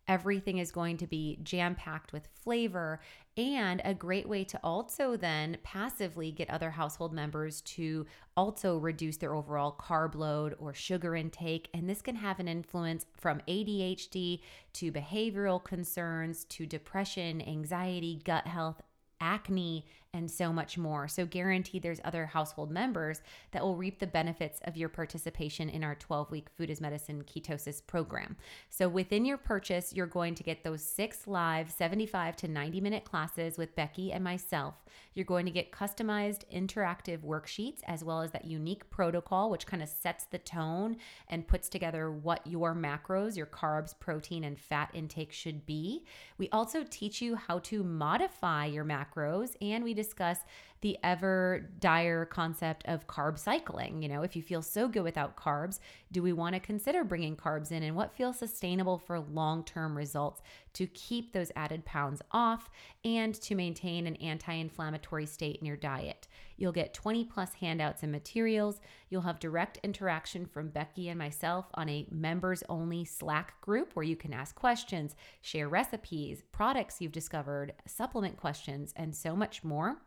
Everything 0.09 0.59
is 0.59 0.73
going 0.73 0.97
to 0.99 1.07
be 1.07 1.39
jam 1.43 1.75
packed 1.75 2.13
with 2.13 2.29
flavor 2.43 3.01
and 3.37 3.81
a 3.85 3.95
great 3.95 4.29
way 4.29 4.45
to 4.45 4.61
also 4.63 5.17
then 5.17 5.57
passively 5.63 6.31
get 6.33 6.51
other 6.51 6.71
household 6.71 7.13
members 7.13 7.61
to 7.63 8.05
also 8.37 8.79
reduce 8.79 9.17
their 9.17 9.35
overall 9.35 9.75
carb 9.81 10.15
load 10.15 10.55
or 10.59 10.75
sugar 10.75 11.15
intake. 11.15 11.69
And 11.73 11.89
this 11.89 12.03
can 12.03 12.17
have 12.17 12.41
an 12.41 12.49
influence 12.49 13.07
from 13.17 13.41
ADHD 13.49 14.41
to 14.75 14.93
behavioral 14.93 15.63
concerns 15.63 16.45
to 16.47 16.67
depression, 16.67 17.41
anxiety, 17.41 18.21
gut 18.25 18.47
health, 18.47 18.83
acne, 19.21 19.87
and 20.15 20.31
so 20.31 20.53
much 20.53 20.77
more. 20.77 21.09
So, 21.09 21.25
guarantee 21.25 21.79
there's 21.79 22.01
other 22.05 22.27
household 22.27 22.71
members 22.71 23.23
that 23.53 23.63
will 23.63 23.77
reap 23.77 23.99
the 23.99 24.07
benefits 24.07 24.61
of 24.65 24.77
your 24.77 24.91
participation 24.91 25.71
in 25.71 25.83
our 25.83 25.95
12 25.95 26.31
week 26.31 26.49
Food 26.51 26.69
as 26.69 26.83
Medicine 26.83 27.25
Ketosis 27.25 27.81
program. 27.87 28.37
So, 28.69 28.89
within 28.89 29.25
your 29.25 29.39
purchase, 29.39 29.95
you're 29.95 30.07
going 30.07 30.35
to 30.35 30.43
get 30.43 30.65
those 30.65 30.83
six 30.83 31.27
live 31.27 31.71
75 31.71 32.37
to 32.37 32.49
90 32.49 32.81
minute 32.83 33.05
classes 33.05 33.57
with 33.57 33.75
Becky 33.75 34.13
and 34.13 34.23
myself. 34.23 34.75
You're 35.15 35.25
going 35.25 35.47
to 35.47 35.53
get 35.53 35.73
customized 35.73 36.45
interactive 36.53 37.21
worksheets 37.21 37.81
as 37.87 38.05
well 38.05 38.21
as 38.21 38.33
that 38.33 38.45
unique 38.45 38.91
protocol, 38.91 39.49
which 39.49 39.67
kind 39.67 39.83
of 39.83 39.89
sets 39.89 40.27
the 40.27 40.39
tone 40.39 40.99
and 41.29 41.49
puts 41.49 41.71
together 41.71 42.11
what 42.11 42.47
your 42.47 42.75
macros, 42.75 43.35
your 43.35 43.47
carbs, 43.47 43.99
protein, 43.99 44.45
and 44.45 44.59
fat 44.59 44.91
intake 44.93 45.33
should 45.33 45.65
be. 45.65 46.05
We 46.37 46.51
also 46.51 46.85
teach 46.89 47.23
you 47.23 47.35
how 47.35 47.61
to 47.61 47.83
modify 47.83 48.67
your 48.67 48.85
macros 48.85 49.57
and 49.63 49.83
we 49.83 49.95
discuss 50.03 50.39
the 50.83 50.99
ever 51.05 51.71
dire 51.79 52.27
concept 52.27 52.85
of 52.87 53.07
carb 53.07 53.39
cycling. 53.39 54.03
You 54.03 54.09
know, 54.09 54.23
if 54.23 54.37
you 54.37 54.43
feel 54.43 54.63
so 54.63 54.89
good 54.89 55.05
without 55.05 55.37
carbs, 55.37 55.79
do 56.11 56.23
we 56.23 56.33
want 56.33 56.55
to 56.55 56.61
consider 56.61 57.05
bringing 57.05 57.37
carbs 57.37 57.71
in 57.71 57.85
and 57.85 57.97
what 57.97 58.15
feels 58.15 58.39
sustainable 58.39 58.99
for 58.99 59.21
long 59.21 59.65
term 59.65 59.97
results 59.97 60.43
to 60.75 60.87
keep 60.89 61.33
those 61.33 61.53
added 61.55 61.85
pounds 61.85 62.21
off 62.33 62.69
and 63.05 63.35
to 63.43 63.55
maintain 63.55 64.07
an 64.07 64.17
anti 64.17 64.53
inflammatory 64.53 65.25
state 65.25 65.57
in 65.57 65.67
your 65.67 65.77
diet? 65.77 66.27
You'll 66.57 66.73
get 66.73 66.95
20 66.95 67.25
plus 67.27 67.55
handouts 67.55 68.03
and 68.03 68.11
materials. 68.11 68.81
You'll 69.09 69.23
have 69.23 69.39
direct 69.39 69.79
interaction 69.85 70.47
from 70.47 70.69
Becky 70.69 71.09
and 71.09 71.19
myself 71.19 71.67
on 71.75 71.89
a 71.89 72.07
members 72.11 72.65
only 72.69 73.05
Slack 73.05 73.61
group 73.61 73.95
where 73.95 74.05
you 74.05 74.17
can 74.17 74.33
ask 74.33 74.57
questions, 74.57 75.15
share 75.41 75.69
recipes, 75.69 76.43
products 76.51 77.01
you've 77.01 77.13
discovered, 77.13 77.73
supplement 77.87 78.37
questions, 78.37 78.93
and 78.97 79.15
so 79.15 79.37
much 79.37 79.63
more. 79.63 79.99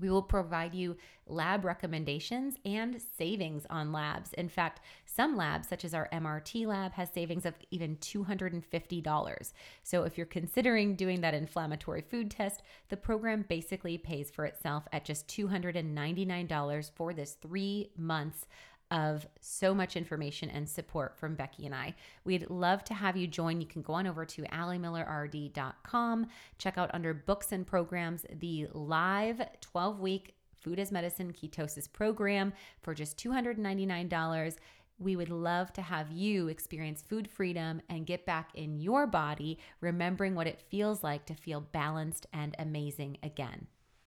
We 0.00 0.10
will 0.10 0.22
provide 0.22 0.74
you 0.74 0.96
lab 1.26 1.64
recommendations 1.64 2.56
and 2.64 3.00
savings 3.18 3.66
on 3.70 3.92
labs. 3.92 4.32
In 4.34 4.48
fact, 4.48 4.80
some 5.04 5.36
labs, 5.36 5.68
such 5.68 5.84
as 5.84 5.94
our 5.94 6.08
MRT 6.12 6.66
lab, 6.66 6.92
has 6.92 7.10
savings 7.10 7.46
of 7.46 7.54
even 7.70 7.96
$250. 7.96 9.52
So 9.82 10.02
if 10.04 10.16
you're 10.16 10.26
considering 10.26 10.94
doing 10.94 11.20
that 11.22 11.34
inflammatory 11.34 12.02
food 12.02 12.30
test, 12.30 12.62
the 12.88 12.96
program 12.96 13.44
basically 13.48 13.98
pays 13.98 14.30
for 14.30 14.44
itself 14.44 14.86
at 14.92 15.04
just 15.04 15.26
$299 15.28 16.90
for 16.94 17.12
this 17.12 17.32
three 17.32 17.90
months 17.96 18.46
of 18.90 19.26
so 19.40 19.74
much 19.74 19.96
information 19.96 20.48
and 20.50 20.68
support 20.68 21.18
from 21.18 21.34
Becky 21.34 21.66
and 21.66 21.74
I. 21.74 21.94
We'd 22.24 22.50
love 22.50 22.84
to 22.84 22.94
have 22.94 23.16
you 23.16 23.26
join. 23.26 23.60
You 23.60 23.66
can 23.66 23.82
go 23.82 23.94
on 23.94 24.06
over 24.06 24.24
to 24.24 24.42
alimillerrd.com, 24.42 26.26
check 26.58 26.78
out 26.78 26.90
under 26.94 27.14
books 27.14 27.52
and 27.52 27.66
programs 27.66 28.24
the 28.40 28.68
live 28.72 29.42
12 29.60 30.00
week 30.00 30.34
Food 30.66 30.80
as 30.80 30.90
Medicine 30.90 31.32
Ketosis 31.32 31.92
program 31.92 32.52
for 32.82 32.92
just 32.92 33.16
$299. 33.18 34.56
We 34.98 35.14
would 35.14 35.30
love 35.30 35.72
to 35.74 35.82
have 35.82 36.10
you 36.10 36.48
experience 36.48 37.02
food 37.02 37.28
freedom 37.28 37.82
and 37.88 38.06
get 38.06 38.26
back 38.26 38.50
in 38.54 38.80
your 38.80 39.06
body, 39.06 39.58
remembering 39.80 40.34
what 40.34 40.48
it 40.48 40.60
feels 40.68 41.04
like 41.04 41.24
to 41.26 41.34
feel 41.34 41.60
balanced 41.60 42.26
and 42.32 42.56
amazing 42.58 43.18
again. 43.22 43.68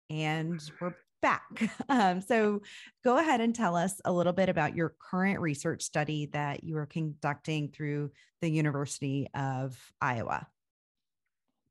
And 0.10 0.62
we're 0.80 0.96
back. 1.26 1.72
Um, 1.90 2.22
so 2.22 2.62
go 3.04 3.18
ahead 3.18 3.42
and 3.42 3.54
tell 3.54 3.76
us 3.76 4.02
a 4.06 4.12
little 4.12 4.34
bit 4.34 4.50
about 4.50 4.76
your 4.76 4.96
current 5.00 5.40
research 5.40 5.82
study 5.82 6.28
that 6.34 6.64
you 6.64 6.78
are 6.78 6.86
conducting 6.86 7.70
through 7.70 8.12
the 8.42 8.50
University 8.50 9.28
of 9.34 9.78
Iowa. 10.02 10.48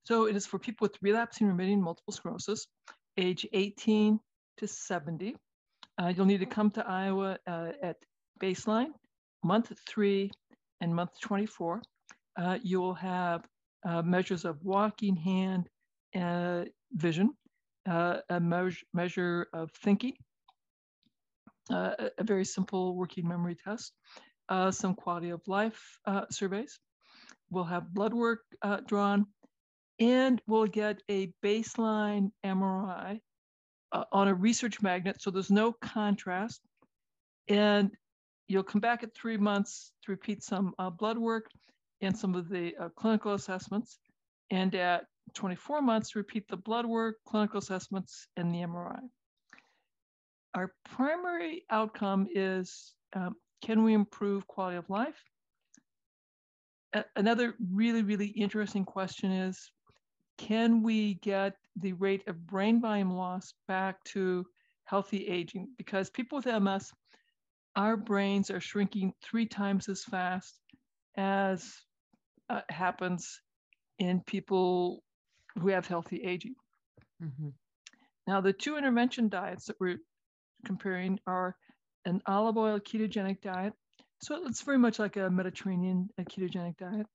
So 0.04 0.26
it 0.26 0.36
is 0.36 0.46
for 0.46 0.58
people 0.58 0.84
with 0.84 0.96
relapsing 1.02 1.46
remitting 1.46 1.80
multiple 1.82 2.12
sclerosis, 2.12 2.66
age 3.16 3.46
18 3.52 4.18
to 4.58 4.66
70. 4.66 5.36
Uh, 5.98 6.12
you'll 6.14 6.26
need 6.26 6.40
to 6.40 6.46
come 6.46 6.70
to 6.72 6.86
Iowa 6.86 7.38
uh, 7.46 7.72
at 7.82 7.96
baseline, 8.40 8.92
month 9.42 9.72
three, 9.86 10.30
and 10.80 10.94
month 10.94 11.12
24. 11.20 11.82
Uh, 12.36 12.58
you 12.62 12.80
will 12.80 12.94
have 12.94 13.44
uh, 13.86 14.02
measures 14.02 14.44
of 14.44 14.58
walking, 14.62 15.16
hand, 15.16 15.68
uh, 16.14 16.64
vision, 16.92 17.34
uh, 17.88 18.18
a 18.30 18.40
measure, 18.40 18.84
measure 18.92 19.46
of 19.52 19.70
thinking, 19.72 20.14
uh, 21.70 21.92
a 22.18 22.24
very 22.24 22.44
simple 22.44 22.94
working 22.94 23.26
memory 23.26 23.56
test, 23.56 23.92
uh, 24.48 24.70
some 24.70 24.94
quality 24.94 25.30
of 25.30 25.40
life 25.46 25.98
uh, 26.06 26.22
surveys. 26.30 26.78
We'll 27.50 27.64
have 27.64 27.94
blood 27.94 28.14
work 28.14 28.40
uh, 28.62 28.78
drawn, 28.86 29.26
and 29.98 30.40
we'll 30.46 30.66
get 30.66 31.02
a 31.10 31.32
baseline 31.42 32.30
MRI 32.44 33.20
uh, 33.92 34.04
on 34.12 34.28
a 34.28 34.34
research 34.34 34.82
magnet, 34.82 35.16
so 35.20 35.30
there's 35.30 35.50
no 35.50 35.72
contrast. 35.72 36.60
And 37.48 37.90
you'll 38.48 38.62
come 38.62 38.80
back 38.80 39.02
at 39.02 39.14
three 39.14 39.36
months 39.36 39.92
to 40.04 40.10
repeat 40.10 40.42
some 40.42 40.74
blood 40.98 41.18
work 41.18 41.46
and 42.00 42.16
some 42.16 42.34
of 42.34 42.48
the 42.48 42.72
clinical 42.96 43.34
assessments. 43.34 43.98
And 44.50 44.74
at 44.74 45.04
24 45.32 45.82
months, 45.82 46.14
repeat 46.14 46.46
the 46.48 46.56
blood 46.56 46.86
work, 46.86 47.16
clinical 47.26 47.58
assessments, 47.58 48.28
and 48.36 48.54
the 48.54 48.58
MRI. 48.58 49.00
Our 50.54 50.72
primary 50.84 51.64
outcome 51.70 52.28
is 52.32 52.94
um, 53.14 53.34
can 53.62 53.82
we 53.82 53.94
improve 53.94 54.46
quality 54.46 54.76
of 54.76 54.88
life? 54.90 55.22
A- 56.94 57.04
another 57.16 57.54
really, 57.72 58.02
really 58.02 58.28
interesting 58.28 58.84
question 58.84 59.32
is 59.32 59.70
can 60.38 60.82
we 60.82 61.14
get 61.14 61.54
the 61.76 61.92
rate 61.94 62.26
of 62.26 62.46
brain 62.46 62.80
volume 62.80 63.10
loss 63.10 63.54
back 63.66 64.02
to 64.04 64.44
healthy 64.84 65.26
aging? 65.26 65.68
Because 65.78 66.10
people 66.10 66.36
with 66.36 66.46
MS, 66.46 66.92
our 67.76 67.96
brains 67.96 68.50
are 68.50 68.60
shrinking 68.60 69.12
three 69.22 69.46
times 69.46 69.88
as 69.88 70.04
fast 70.04 70.60
as 71.16 71.72
uh, 72.50 72.60
happens 72.68 73.40
in 73.98 74.20
people 74.26 75.02
who 75.58 75.68
have 75.68 75.86
healthy 75.86 76.22
aging. 76.24 76.54
Mhm. 77.22 77.52
Now, 78.26 78.40
the 78.40 78.52
two 78.52 78.76
intervention 78.76 79.28
diets 79.28 79.66
that 79.66 79.76
we're 79.80 79.98
comparing 80.64 81.20
are 81.26 81.56
an 82.04 82.22
olive 82.26 82.56
oil 82.56 82.80
ketogenic 82.80 83.40
diet. 83.40 83.74
So 84.20 84.46
it's 84.46 84.62
very 84.62 84.78
much 84.78 84.98
like 84.98 85.16
a 85.16 85.30
Mediterranean 85.30 86.08
a 86.18 86.24
ketogenic 86.24 86.76
diet, 86.78 87.06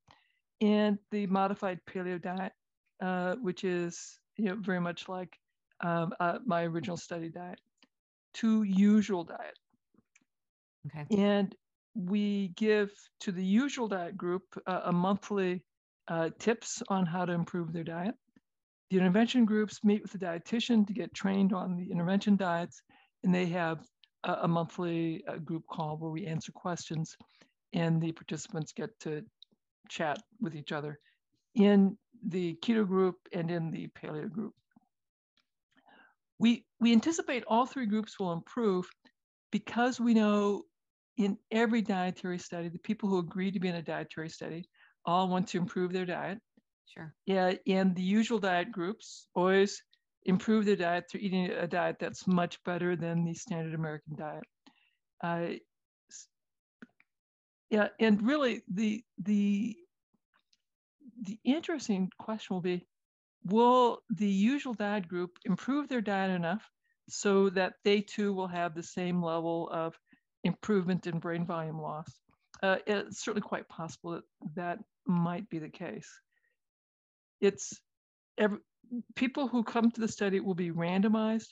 and 0.62 1.00
the 1.12 1.28
modified 1.28 1.80
paleo 1.86 2.22
diet, 2.22 2.54
uh, 3.02 3.36
which 3.36 3.64
is 3.64 4.20
you 4.38 4.46
know 4.46 4.56
very 4.56 4.80
much 4.82 5.10
like 5.10 5.38
um, 5.82 6.14
uh, 6.20 6.40
my 6.46 6.64
original 6.64 6.98
study 6.98 7.30
diet. 7.30 7.60
Two 8.34 8.64
usual 8.64 9.24
diet, 9.24 9.58
Okay. 10.88 11.08
and 11.12 11.56
we 11.96 12.50
give 12.56 12.92
to 13.22 13.32
the 13.32 13.44
usual 13.44 13.88
diet 13.88 14.18
group 14.18 14.44
uh, 14.68 14.82
a 14.86 14.92
monthly 14.92 15.64
uh, 16.08 16.30
tips 16.40 16.84
on 16.90 17.06
how 17.06 17.26
to 17.26 17.34
improve 17.34 17.74
their 17.74 17.84
diet. 17.84 18.16
The 18.90 18.98
intervention 18.98 19.46
groups 19.46 19.84
meet 19.84 20.02
with 20.02 20.12
the 20.12 20.18
dietitian 20.18 20.86
to 20.88 20.94
get 20.94 21.14
trained 21.14 21.54
on 21.54 21.76
the 21.76 21.92
intervention 21.92 22.36
diets, 22.36 22.82
and 23.24 23.34
they 23.34 23.46
have 23.48 23.86
a, 24.24 24.34
a 24.44 24.48
monthly 24.48 25.24
uh, 25.28 25.38
group 25.38 25.64
call 25.70 25.98
where 25.98 26.10
we 26.10 26.26
answer 26.26 26.52
questions, 26.52 27.16
and 27.74 28.02
the 28.02 28.12
participants 28.12 28.72
get 28.72 28.90
to 29.02 29.24
chat 29.90 30.20
with 30.42 30.56
each 30.56 30.72
other 30.72 31.00
in 31.56 31.98
the 32.28 32.56
keto 32.64 32.88
group 32.88 33.16
and 33.34 33.52
in 33.52 33.72
the 33.72 33.88
paleo 33.90 34.30
group. 34.30 34.54
We, 36.40 36.66
we 36.80 36.92
anticipate 36.92 37.44
all 37.48 37.66
three 37.66 37.86
groups 37.86 38.20
will 38.20 38.32
improve 38.32 38.90
because 39.52 40.00
we 40.00 40.14
know 40.14 40.64
in 41.18 41.38
every 41.52 41.82
dietary 41.82 42.40
study, 42.40 42.70
the 42.70 42.80
people 42.80 43.10
who 43.10 43.20
agree 43.20 43.52
to 43.52 43.60
be 43.60 43.68
in 43.68 43.76
a 43.76 43.82
dietary 43.82 44.30
study 44.30 44.70
all 45.06 45.28
want 45.28 45.48
to 45.50 45.58
improve 45.58 45.92
their 45.92 46.06
diet. 46.06 46.40
Sure. 46.94 47.14
Yeah, 47.26 47.54
and 47.68 47.96
the 47.96 48.02
usual 48.02 48.40
diet 48.40 48.72
groups 48.72 49.28
always 49.36 49.84
improve 50.26 50.66
their 50.66 50.76
diet 50.76 51.06
through 51.10 51.22
eating 51.22 51.52
a 51.52 51.68
diet 51.68 51.98
that's 52.00 52.28
much 52.28 52.62
better 52.64 52.96
than 52.96 53.24
the 53.24 53.34
standard 53.34 53.74
American 53.74 54.16
diet. 54.16 54.44
Uh, 55.24 55.60
yeah, 57.70 57.90
and 58.00 58.22
really 58.22 58.64
the 58.74 59.04
the 59.20 59.76
the 61.22 61.38
interesting 61.44 62.10
question 62.18 62.56
will 62.56 62.62
be, 62.62 62.88
will 63.46 64.00
the 64.10 64.28
usual 64.28 64.74
diet 64.74 65.08
group 65.08 65.38
improve 65.46 65.88
their 65.88 66.02
diet 66.02 66.32
enough 66.32 66.68
so 67.10 67.50
that 67.50 67.74
they 67.84 68.02
too 68.02 68.34
will 68.34 68.48
have 68.48 68.74
the 68.74 68.84
same 68.84 69.22
level 69.22 69.70
of 69.72 69.96
improvement 70.44 71.08
in 71.08 71.20
brain 71.20 71.46
volume 71.46 71.80
loss? 71.80 72.20
Uh, 72.64 72.78
it's 72.88 73.24
certainly 73.24 73.48
quite 73.48 73.68
possible 73.68 74.14
that 74.14 74.56
that 74.56 74.80
might 75.06 75.48
be 75.50 75.60
the 75.60 75.70
case. 75.70 76.10
It's 77.42 77.80
every, 78.38 78.60
people 79.16 79.48
who 79.48 79.64
come 79.64 79.92
to 79.92 80.02
the 80.02 80.08
study 80.08 80.40
will 80.40 80.56
be 80.56 80.72
randomized 80.72 81.50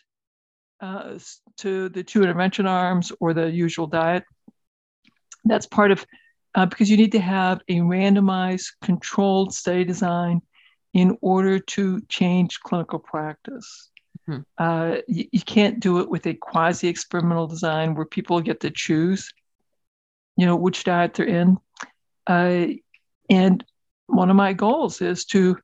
uh, 0.81 1.17
to 1.57 1.89
the 1.89 2.03
two 2.03 2.23
intervention 2.23 2.67
arms 2.67 3.11
or 3.19 3.33
the 3.33 3.49
usual 3.49 3.87
diet. 3.87 4.23
That's 5.45 5.65
part 5.65 5.91
of 5.91 6.05
uh, 6.55 6.65
because 6.65 6.89
you 6.89 6.97
need 6.97 7.11
to 7.11 7.19
have 7.19 7.61
a 7.67 7.75
randomized 7.75 8.73
controlled 8.81 9.53
study 9.53 9.83
design 9.83 10.41
in 10.93 11.17
order 11.21 11.59
to 11.59 12.01
change 12.09 12.59
clinical 12.61 12.99
practice. 12.99 13.91
Mhm. 14.27 14.43
Uh, 14.57 14.97
you, 15.07 15.25
you 15.31 15.41
can't 15.41 15.79
do 15.79 15.99
it 15.99 16.09
with 16.09 16.25
a 16.25 16.33
quasi 16.33 16.87
experimental 16.87 17.47
design 17.47 17.93
where 17.93 18.05
people 18.05 18.41
get 18.41 18.59
to 18.61 18.71
choose, 18.71 19.31
you 20.35 20.45
know, 20.45 20.55
which 20.55 20.83
diet 20.83 21.13
they're 21.13 21.27
in. 21.27 21.57
Uh, 22.25 22.67
and 23.29 23.63
one 24.07 24.29
of 24.29 24.35
my 24.35 24.53
goals 24.53 25.01
is 25.01 25.25
to 25.25 25.57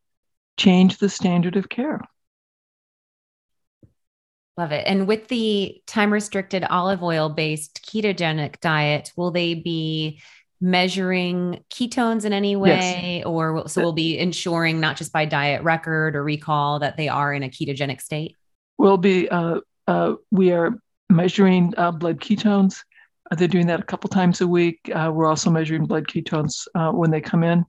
change 0.57 0.97
the 0.97 1.09
standard 1.09 1.55
of 1.55 1.69
care. 1.69 1.99
Love 4.55 4.71
it. 4.71 4.83
And 4.85 5.07
with 5.07 5.27
the 5.29 5.81
time 5.87 6.13
restricted 6.13 6.63
olive 6.63 7.01
oil 7.01 7.29
based 7.29 7.81
ketogenic 7.83 8.59
diet, 8.59 9.11
will 9.15 9.31
they 9.31 9.55
be 9.55 10.21
measuring 10.61 11.63
ketones 11.73 12.23
in 12.23 12.33
any 12.33 12.51
Yes. 12.51 12.61
way? 12.61 13.23
Or 13.25 13.53
will, 13.53 13.67
so 13.67 13.81
we'll 13.81 13.93
be 13.93 14.17
ensuring 14.19 14.79
not 14.79 14.95
just 14.95 15.11
by 15.11 15.25
diet 15.25 15.63
record 15.63 16.15
or 16.15 16.23
recall 16.23 16.79
that 16.79 16.97
they 16.97 17.09
are 17.09 17.33
in 17.33 17.41
a 17.41 17.49
ketogenic 17.49 17.99
state? 17.99 18.35
We'll 18.77 18.97
be, 18.97 19.27
uh, 19.27 19.61
uh, 19.87 20.15
we 20.31 20.51
are 20.51 20.79
measuring 21.09 21.73
uh, 21.75 21.91
blood 21.91 22.19
ketones. 22.19 22.77
Uh, 23.31 23.35
they're 23.35 23.47
doing 23.47 23.67
that 23.67 23.79
a 23.79 23.83
couple 23.83 24.09
times 24.09 24.41
a 24.41 24.47
week. 24.47 24.79
Uh, 24.93 25.11
we're 25.13 25.27
also 25.27 25.49
measuring 25.49 25.85
blood 25.85 26.07
ketones 26.07 26.67
uh, 26.75 26.91
when 26.91 27.09
they 27.09 27.21
come 27.21 27.43
in 27.43 27.65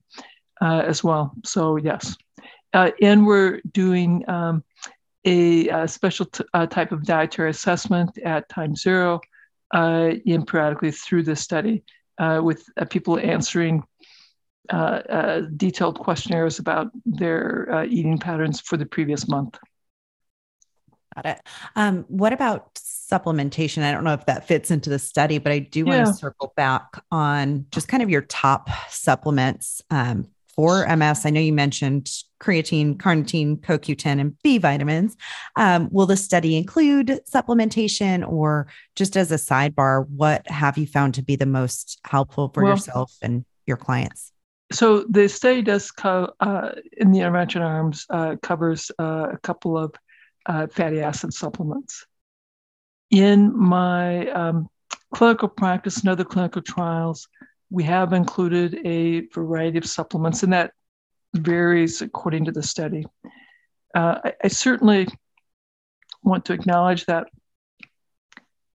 uh, 0.61 0.83
as 0.85 1.03
well. 1.03 1.33
So, 1.45 1.77
yes. 1.77 2.15
Uh, 2.75 2.91
and 3.01 3.25
we're 3.25 3.61
doing 3.73 4.29
um, 4.29 4.63
a, 5.25 5.69
a 5.69 5.89
special 5.89 6.27
t- 6.27 6.45
uh, 6.53 6.67
type 6.67 6.93
of 6.93 7.05
dietary 7.05 7.51
assessment 7.51 8.19
at 8.19 8.49
time 8.49 8.77
zero 8.77 9.21
uh, 9.73 10.13
and 10.27 10.47
periodically 10.47 10.91
through 10.91 11.23
the 11.23 11.37
study 11.37 11.83
uh, 12.19 12.41
with 12.43 12.65
uh, 12.77 12.85
people 12.85 13.19
answering 13.19 13.83
uh, 14.73 14.77
uh, 15.09 15.41
detailed 15.57 15.99
questionnaires 15.99 16.59
about 16.59 16.91
their 17.05 17.69
uh, 17.71 17.85
eating 17.85 18.19
patterns 18.19 18.61
for 18.61 18.77
the 18.77 18.87
previous 18.87 19.29
month. 19.29 19.59
Got 21.15 21.27
it. 21.27 21.41
Um, 21.77 22.05
what 22.09 22.33
about 22.33 22.75
supplementation? 22.75 23.83
I 23.83 23.93
don't 23.93 24.05
know 24.05 24.15
if 24.15 24.27
that 24.27 24.49
fits 24.49 24.71
into 24.71 24.91
the 24.91 24.99
study, 24.99 25.39
but 25.39 25.53
I 25.53 25.61
do 25.61 25.85
want 25.85 26.07
to 26.07 26.13
circle 26.13 26.53
back 26.57 27.03
on 27.13 27.67
just 27.71 27.89
kind 27.89 28.03
of 28.03 28.11
your 28.11 28.23
top 28.23 28.69
supplements 28.89 29.83
um, 29.91 30.29
for 30.49 30.85
MS. 30.97 31.27
I 31.27 31.31
know 31.31 31.41
you 31.41 31.53
mentioned 31.53 32.11
creatine, 32.45 32.97
carnitine, 32.97 33.59
CoQ10, 33.61 34.21
and 34.21 34.43
B 34.43 34.59
vitamins. 34.59 35.17
Um, 35.57 35.89
will 35.91 36.07
the 36.07 36.17
study 36.17 36.57
include 36.57 37.21
supplementation, 37.31 38.29
or 38.29 38.67
just 38.97 39.17
as 39.17 39.33
a 39.33 39.37
sidebar, 39.37 40.09
what 40.09 40.49
have 40.51 40.77
you 40.77 40.87
found 40.87 41.15
to 41.15 41.23
be 41.23 41.37
the 41.37 41.47
most 41.47 42.01
helpful 42.05 42.51
for 42.53 42.63
Well- 42.63 42.73
yourself 42.73 43.17
and 43.23 43.45
your 43.67 43.77
clients? 43.77 44.33
So 44.73 45.05
the 45.09 45.29
study 45.29 45.63
does 45.63 45.91
co- 45.91 46.33
uh, 46.41 46.71
in 46.97 47.13
the 47.13 47.21
intervention 47.21 47.63
arms 47.63 48.07
uh, 48.11 48.37
covers 48.43 48.91
uh, 48.99 49.29
a 49.33 49.39
couple 49.39 49.77
of 49.77 49.95
uh, 50.47 50.67
fatty 50.69 51.01
acid 51.01 51.33
supplements. 51.33 52.07
In 53.11 53.57
my 53.57 54.29
um, 54.31 54.69
clinical 55.15 55.49
practice 55.49 55.99
and 55.99 56.09
other 56.09 56.25
clinical 56.25 56.63
trials, 56.63 57.29
we 57.71 57.85
have 57.85 58.13
included 58.13 58.81
a 58.87 59.27
variety 59.29 59.79
of 59.79 59.85
supplements, 59.87 60.43
and 60.43 60.53
that 60.53 60.73
varies 61.35 62.03
according 62.03 62.47
to 62.47 62.53
the 62.53 62.63
study. 62.63 63.05
Uh, 63.95 64.19
I, 64.25 64.33
I 64.45 64.49
certainly 64.49 65.09
want 66.23 66.47
to 66.47 66.53
acknowledge 66.53 67.07
that 67.07 67.27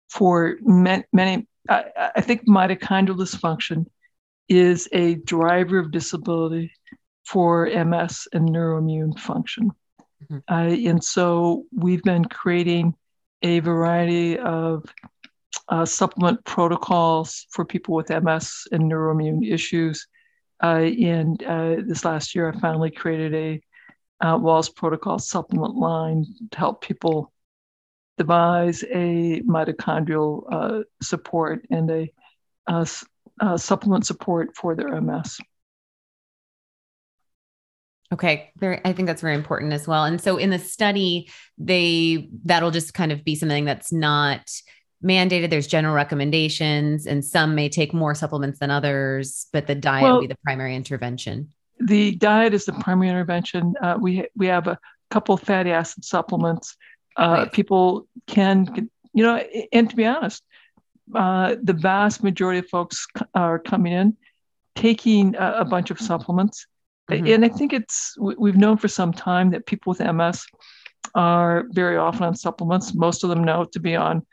for 0.10 0.58
many, 0.62 1.04
many 1.14 1.48
I, 1.70 2.12
I 2.16 2.22
think 2.22 2.48
mitochondrial 2.48 3.18
dysfunction 3.18 3.86
is 4.48 4.88
a 4.92 5.16
driver 5.16 5.80
of 5.80 5.92
disability 5.92 6.72
for 7.26 7.68
MS 7.68 8.28
and 8.34 8.50
neuroimmune 8.50 9.18
function. 9.20 9.72
Mhm. 10.30 10.44
Uh, 10.50 10.90
and 10.90 11.04
so 11.04 11.66
we've 11.74 12.04
been 12.04 12.26
creating 12.26 12.94
a 13.42 13.60
variety 13.60 14.38
of 14.38 14.86
uh, 15.70 15.86
supplement 15.86 16.44
protocols 16.46 17.48
for 17.50 17.66
people 17.66 17.96
with 17.96 18.10
MS 18.10 18.68
and 18.72 18.84
neuroimmune 18.84 19.52
issues. 19.52 20.08
And 20.74 21.42
uh, 21.44 21.76
this 21.86 22.06
last 22.06 22.36
year, 22.36 22.52
I 22.52 22.60
finally 22.60 22.92
created 22.92 23.34
a 23.34 23.62
uh, 24.26 24.38
Wahls 24.38 24.74
protocol 24.74 25.20
supplement 25.20 25.76
line 25.76 26.26
to 26.52 26.58
help 26.58 26.82
people 26.82 27.32
devise 28.18 28.84
a 28.84 29.42
mitochondrial 29.42 30.44
uh, 30.52 30.84
support 31.02 31.66
and 31.70 31.92
a 31.92 32.12
s- 32.70 33.06
uh, 33.42 33.58
supplement 33.58 34.06
support 34.06 34.56
for 34.56 34.76
their 34.76 34.94
MS. 34.96 35.40
Okay, 38.14 38.52
very. 38.58 38.80
I 38.86 38.94
think 38.94 39.08
that's 39.08 39.22
very 39.22 39.36
important 39.36 39.74
as 39.74 39.88
well. 39.88 40.06
And 40.06 40.22
so 40.22 40.38
in 40.38 40.52
the 40.52 40.60
study, 40.60 41.30
they 41.58 42.30
that'll 42.46 42.72
just 42.72 42.94
kind 42.94 43.12
of 43.12 43.24
be 43.26 43.36
something 43.36 43.66
that's 43.66 43.92
not 43.92 44.50
mandated. 45.04 45.50
There's 45.50 45.68
general 45.68 45.94
recommendations, 45.94 47.06
and 47.08 47.24
some 47.24 47.56
may 47.56 47.70
take 47.70 47.94
more 47.94 48.16
supplements 48.16 48.60
than 48.60 48.72
others, 48.72 49.48
but 49.54 49.68
the 49.68 49.76
diet 49.76 50.04
will 50.04 50.22
be 50.22 50.28
the 50.28 50.38
primary 50.44 50.76
intervention. 50.76 51.50
the 51.80 52.16
diet 52.16 52.54
is 52.54 52.66
the 52.66 52.74
primary 52.74 53.10
intervention. 53.10 53.74
Uh, 53.82 53.98
we 54.00 54.26
we 54.36 54.48
have 54.48 54.68
a 54.68 54.80
couple 55.12 55.38
fatty 55.38 55.72
acid 55.72 56.04
supplements. 56.06 56.78
Uh, 57.18 57.28
right. 57.40 57.52
People 57.52 58.08
can, 58.28 58.90
you 59.14 59.24
know, 59.24 59.38
and 59.72 59.90
to 59.90 59.96
be 59.96 60.06
honest, 60.06 60.44
uh, 61.14 61.56
the 61.62 61.74
vast 61.74 62.24
majority 62.24 62.60
of 62.60 62.68
folks 62.68 63.06
are 63.34 63.60
coming 63.60 63.94
in 63.94 64.18
taking 64.76 65.36
a, 65.36 65.60
a 65.60 65.66
bunch 65.66 65.92
of 65.92 66.00
supplements. 66.00 66.68
Mm-hmm. 67.10 67.28
And 67.28 67.46
I 67.46 67.50
think 67.50 67.72
it's 67.72 68.16
we've 68.20 68.58
known 68.58 68.78
for 68.78 68.88
some 68.88 69.14
time 69.14 69.52
that 69.52 69.66
people 69.66 69.92
with 69.92 70.02
MS 70.02 70.44
are 71.14 71.66
very 71.70 71.98
often 71.98 72.24
on 72.24 72.36
supplements. 72.36 72.96
Most 72.96 73.24
of 73.24 73.30
them 73.30 73.44
know 73.44 73.66
to 73.66 73.80
be 73.80 73.96
on 73.96 74.26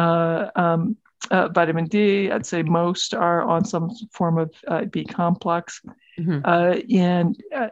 um, 0.00 0.96
uh, 1.30 1.48
vitamin 1.48 1.86
D. 1.86 2.30
I'd 2.30 2.46
say 2.46 2.62
most 2.62 3.14
are 3.14 3.42
on 3.42 3.64
some 3.64 3.90
form 4.12 4.38
of 4.38 4.54
uh, 4.66 4.84
B 4.84 5.04
complex. 5.04 5.80
Mm-hmm. 6.18 6.40
Uh, 6.44 6.98
and, 6.98 7.36
uh, 7.54 7.68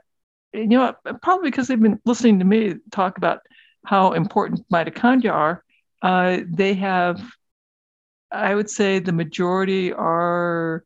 you 0.53 0.66
know, 0.66 0.95
probably 1.22 1.51
because 1.51 1.68
they've 1.68 1.81
been 1.81 2.01
listening 2.05 2.39
to 2.39 2.45
me 2.45 2.74
talk 2.91 3.18
about 3.18 3.41
how 3.85 4.12
important 4.12 4.68
mitochondria 4.70 5.33
are, 5.33 5.64
uh, 6.03 6.39
they 6.49 6.74
have, 6.74 7.20
I 8.31 8.55
would 8.55 8.70
say 8.70 8.99
the 8.99 9.12
majority 9.12 9.93
are 9.93 10.85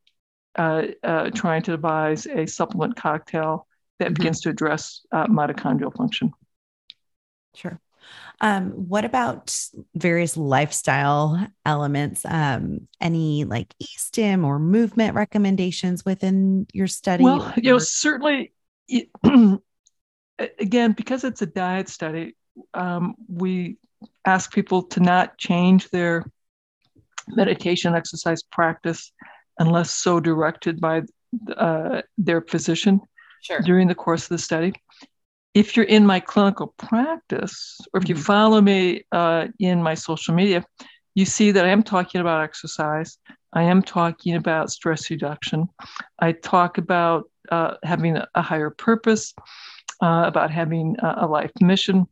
uh, 0.55 0.87
trying 1.35 1.63
to 1.63 1.73
devise 1.73 2.27
a 2.27 2.47
supplement 2.47 2.97
cocktail 2.97 3.67
that 3.99 4.07
mm-hmm. 4.07 4.15
begins 4.15 4.41
to 4.43 4.51
address 4.51 5.01
mitochondrial 5.13 5.97
function. 5.97 6.33
Sure. 7.55 7.81
Um, 8.41 8.71
what 8.71 9.05
about 9.05 9.57
various 9.95 10.37
lifestyle 10.37 11.47
elements? 11.65 12.25
Um, 12.25 12.89
any 13.01 13.45
like 13.45 13.75
e-stim 13.79 14.45
or 14.45 14.59
movement 14.59 15.15
recommendations 15.15 16.05
within 16.05 16.67
your 16.73 16.89
study? 16.89 17.25
Well, 17.25 17.53
you 17.57 17.71
know, 17.71 17.79
certainly, 17.79 18.53
it, 18.89 19.09
again, 20.59 20.93
because 20.93 21.25
it's 21.25 21.43
a 21.43 21.47
diet 21.47 21.89
study, 21.89 22.37
um, 22.75 23.15
we 23.29 23.77
ask 24.25 24.53
people 24.53 24.83
to 24.85 25.01
not 25.01 25.39
change 25.39 25.89
their 25.91 26.25
meditation 27.29 27.95
exercise 27.95 28.43
practice 28.43 29.13
unless 29.59 29.91
so 29.93 30.19
directed 30.19 30.81
by 30.81 31.03
uh, 31.57 32.03
their 32.19 32.41
physician 32.41 33.01
sure. 33.43 33.61
during 33.61 33.89
the 33.89 33.95
course 33.95 34.25
of 34.25 34.31
the 34.31 34.39
study 34.39 34.73
if 35.55 35.77
you're 35.77 35.87
in 35.87 36.07
my 36.07 36.21
clinical 36.21 36.75
practice, 36.79 37.79
or 37.93 38.01
if 38.01 38.09
you 38.09 38.15
mm-hmm. 38.15 38.25
follow 38.25 38.61
me 38.61 39.05
uh, 39.13 39.49
in 39.59 39.83
my 39.83 39.95
social 39.95 40.35
media, 40.35 40.65
you 41.15 41.27
see 41.27 41.51
that 41.51 41.65
I 41.65 41.69
am 41.69 41.83
talking 41.83 42.21
about 42.21 42.43
exercise. 42.43 43.19
I 43.53 43.65
am 43.65 43.83
talking 43.83 44.35
about 44.35 44.71
stress 44.71 45.11
reduction. 45.11 45.69
I 46.19 46.33
talk 46.33 46.79
about 46.79 47.31
uh, 47.51 47.75
having 47.83 48.17
a, 48.17 48.43
higher 48.43 48.71
purpose, 48.71 49.35
uh, 50.01 50.25
about 50.27 50.51
having 50.51 50.97
a, 51.03 51.27
life 51.27 51.51
mission, 51.61 52.07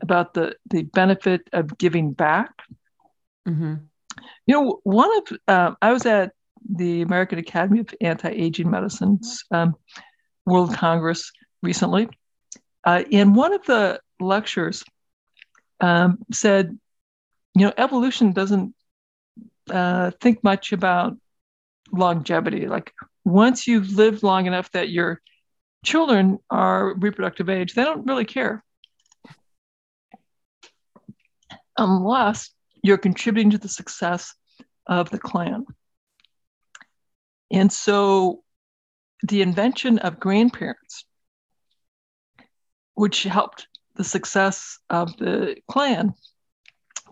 about 0.00 0.34
the, 0.34 0.54
the 0.70 0.82
benefit 0.82 1.48
of 1.52 1.76
giving 1.76 2.12
back. 2.12 2.52
Mm-hmm. 3.48 3.74
You 4.46 4.54
know, 4.54 4.80
one 4.84 5.10
of, 5.18 5.38
uh, 5.48 5.74
I 5.82 5.92
was 5.92 6.06
at 6.06 6.32
the 6.68 7.02
American 7.02 7.40
Academy 7.40 7.80
of 7.80 7.92
Anti 8.00 8.28
Aging 8.28 8.70
Medicine's 8.70 9.44
um, 9.50 9.74
World 10.44 10.74
Congress 10.74 11.32
recently 11.62 12.08
uh, 12.86 13.02
in 13.10 13.34
one 13.34 13.52
of 13.52 13.66
the 13.66 14.00
lectures 14.20 14.84
um, 15.80 16.18
said, 16.32 16.78
you 17.54 17.66
know, 17.66 17.72
evolution 17.76 18.32
doesn't 18.32 18.74
uh, 19.70 20.12
think 20.20 20.44
much 20.44 20.72
about 20.72 21.16
longevity. 21.92 22.68
Like 22.68 22.92
once 23.24 23.66
you've 23.66 23.90
lived 23.90 24.22
long 24.22 24.46
enough 24.46 24.70
that 24.70 24.88
your 24.88 25.20
children 25.84 26.38
are 26.48 26.94
reproductive 26.94 27.50
age, 27.50 27.74
they 27.74 27.82
don't 27.82 28.06
really 28.06 28.24
care. 28.24 28.62
Unless 31.76 32.50
you're 32.82 32.98
contributing 32.98 33.50
to 33.50 33.58
the 33.58 33.68
success 33.68 34.32
of 34.86 35.10
the 35.10 35.18
clan. 35.18 35.66
And 37.50 37.72
so 37.72 38.44
the 39.24 39.42
invention 39.42 39.98
of 39.98 40.20
grandparents 40.20 41.05
which 42.96 43.22
helped 43.22 43.68
the 43.94 44.04
success 44.04 44.78
of 44.90 45.16
the 45.18 45.56
clan, 45.70 46.12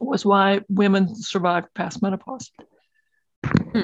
was 0.00 0.24
why 0.24 0.60
women 0.68 1.14
survived 1.14 1.68
past 1.74 2.02
menopause. 2.02 2.50
Hmm. 3.44 3.82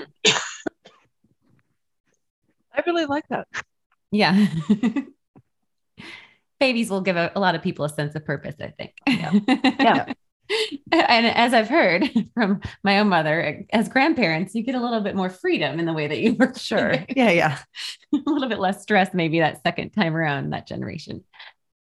I 2.75 2.83
really 2.87 3.07
like 3.07 3.29
that. 3.29 3.47
Yeah. 4.11 4.47
Babies 6.61 6.91
will 6.91 7.01
give 7.03 7.17
a, 7.17 7.31
a, 7.35 7.41
lot 7.41 7.55
of 7.55 7.63
people 7.63 7.85
a 7.85 7.89
sense 7.89 8.15
of 8.15 8.25
purpose, 8.25 8.57
I 8.61 8.69
think. 8.69 8.93
Yeah. 9.07 9.33
yeah. 9.79 10.13
and 10.93 11.27
as 11.27 11.55
I've 11.55 11.69
heard 11.69 12.11
from 12.35 12.61
my 12.83 12.99
own 12.99 13.09
mother, 13.09 13.67
as 13.73 13.89
grandparents, 13.89 14.55
you 14.55 14.63
get 14.63 14.75
a 14.75 14.81
little 14.81 15.01
bit 15.01 15.17
more 15.17 15.31
freedom 15.31 15.79
in 15.79 15.87
the 15.87 15.93
way 15.93 16.07
that 16.07 16.19
you 16.19 16.35
work. 16.35 16.59
Sure. 16.59 16.93
Yeah. 17.11 17.31
Yeah. 17.31 17.59
a 18.15 18.31
little 18.31 18.49
bit 18.49 18.59
less 18.59 18.83
stress, 18.83 19.13
maybe 19.13 19.41
that 19.41 19.63
second 19.63 19.91
time 19.91 20.17
around 20.17 20.51
that 20.51 20.67
generation. 20.67 21.25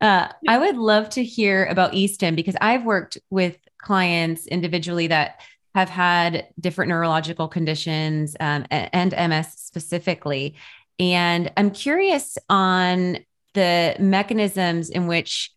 Uh, 0.05 0.29
I 0.47 0.59
would 0.59 0.77
love 0.77 1.09
to 1.11 1.25
hear 1.25 1.65
about 1.65 1.95
e-stim 1.95 2.35
because 2.35 2.57
I've 2.61 2.85
worked 2.85 3.17
with 3.31 3.57
clients 3.79 4.47
individually 4.47 5.07
that 5.07 5.41
have 5.75 5.89
had 5.89 6.47
different 6.61 6.91
neurological 6.91 7.49
conditions 7.49 8.37
um, 8.39 8.67
and 8.71 9.13
MS 9.13 9.55
specifically. 9.57 10.57
And 10.99 11.51
I'm 11.57 11.71
curious 11.71 12.37
on 12.51 13.17
the 13.55 13.97
mechanisms 13.99 14.91
in 14.91 15.07
which 15.07 15.51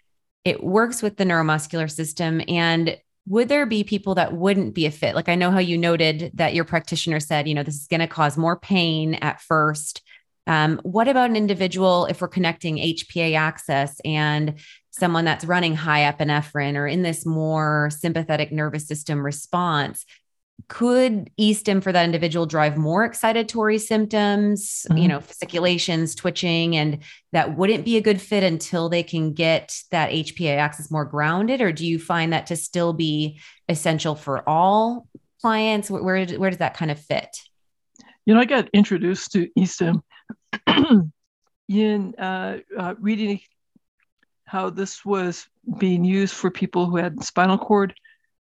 it 0.46 0.64
works 0.64 1.02
with 1.02 1.18
the 1.18 1.26
neuromuscular 1.26 1.92
system 1.92 2.42
and 2.48 2.98
would 3.28 3.50
there 3.50 3.66
be 3.66 3.84
people 3.84 4.16
that 4.16 4.32
wouldn't 4.32 4.74
be 4.74 4.86
a 4.86 4.92
fit 4.92 5.16
like 5.16 5.28
i 5.28 5.36
know 5.36 5.52
how 5.52 5.60
you 5.60 5.78
noted 5.78 6.32
that 6.36 6.54
your 6.54 6.64
practitioner 6.64 7.20
said 7.20 7.48
you 7.48 7.56
know 7.56 7.64
this 7.64 7.76
is 7.76 7.88
going 7.88 8.00
to 8.00 8.08
cause 8.08 8.38
more 8.38 8.58
pain 8.58 9.16
at 9.16 9.42
first 9.42 10.02
um, 10.48 10.80
what 10.84 11.10
about 11.10 11.30
an 11.30 11.36
individual 11.36 12.06
if 12.06 12.22
we're 12.22 12.30
connecting 12.30 12.78
HPA 12.78 13.36
axis 13.36 14.00
and 14.06 14.56
someone 14.92 15.26
that's 15.26 15.46
running 15.46 15.76
high 15.76 16.12
epinephrine 16.12 16.76
or 16.76 16.88
in 16.88 17.04
this 17.04 17.26
more 17.26 17.90
sympathetic 17.92 18.52
nervous 18.52 18.88
system 18.88 19.24
response? 19.24 20.06
Could 20.70 21.30
e-stim 21.38 21.82
for 21.82 21.92
that 21.92 22.06
individual 22.06 22.48
drive 22.48 22.78
more 22.78 23.08
excitatory 23.08 23.80
symptoms, 23.80 24.88
mm-hmm. 24.90 24.98
you 24.98 25.08
know, 25.08 25.20
fasciculations, 25.20 26.16
twitching, 26.16 26.76
and 26.76 27.04
that 27.32 27.56
wouldn't 27.56 27.86
be 27.86 27.98
a 27.98 28.02
good 28.02 28.20
fit 28.20 28.44
until 28.44 28.90
they 28.90 29.04
can 29.04 29.34
get 29.34 29.78
that 29.92 30.10
HPA 30.12 30.58
axis 30.58 30.90
more 30.90 31.06
grounded? 31.06 31.62
Or 31.62 31.72
do 31.72 31.86
you 31.86 32.00
find 32.00 32.34
that 32.34 32.48
to 32.48 32.56
still 32.56 32.94
be 32.94 33.40
essential 33.70 34.16
for 34.16 34.48
all 34.50 35.08
clients? 35.42 35.92
Where, 35.92 36.02
where, 36.02 36.26
where 36.26 36.50
does 36.50 36.60
that 36.60 36.76
kind 36.76 36.90
of 36.90 37.00
fit? 37.00 37.38
You 38.26 38.34
know, 38.34 38.40
I 38.40 38.46
got 38.46 38.68
introduced 38.74 39.34
to 39.34 39.48
e-stim 39.56 40.02
in 41.68 42.16
uh, 42.16 42.60
uh, 42.78 42.96
reading 43.00 43.40
how 44.46 44.70
this 44.70 45.04
was 45.04 45.48
being 45.78 46.06
used 46.06 46.34
for 46.34 46.50
people 46.50 46.86
who 46.86 46.96
had 46.98 47.24
spinal 47.24 47.58
cord 47.58 47.94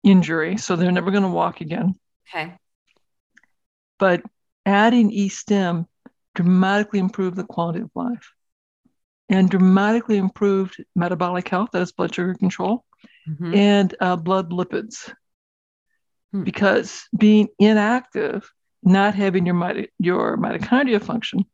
injury, 0.04 0.58
so 0.58 0.76
they're 0.76 0.92
never 0.92 1.12
going 1.12 1.24
to 1.24 1.30
walk 1.30 1.62
again. 1.62 1.96
Okay. 2.30 2.54
But 3.98 4.22
adding 4.66 5.12
e-stim 5.12 5.88
dramatically 6.34 7.00
improved 7.00 7.38
the 7.38 7.46
quality 7.46 7.80
of 7.80 7.90
life 7.96 8.34
and 9.30 9.50
dramatically 9.50 10.18
improved 10.18 10.84
metabolic 10.96 11.48
health, 11.48 11.70
that 11.72 11.82
is 11.82 11.92
blood 11.92 12.14
sugar 12.14 12.36
control, 12.36 12.84
mm-hmm. 13.28 13.54
and 13.54 13.96
uh, 14.00 14.16
blood 14.16 14.52
lipids. 14.52 15.12
Hmm. 16.32 16.44
Because 16.44 17.06
being 17.18 17.48
inactive, 17.58 18.52
not 18.84 19.16
having 19.16 19.46
your, 19.46 19.56
mit- 19.56 19.92
your 19.98 20.38
mitochondria 20.38 21.02
function, 21.02 21.46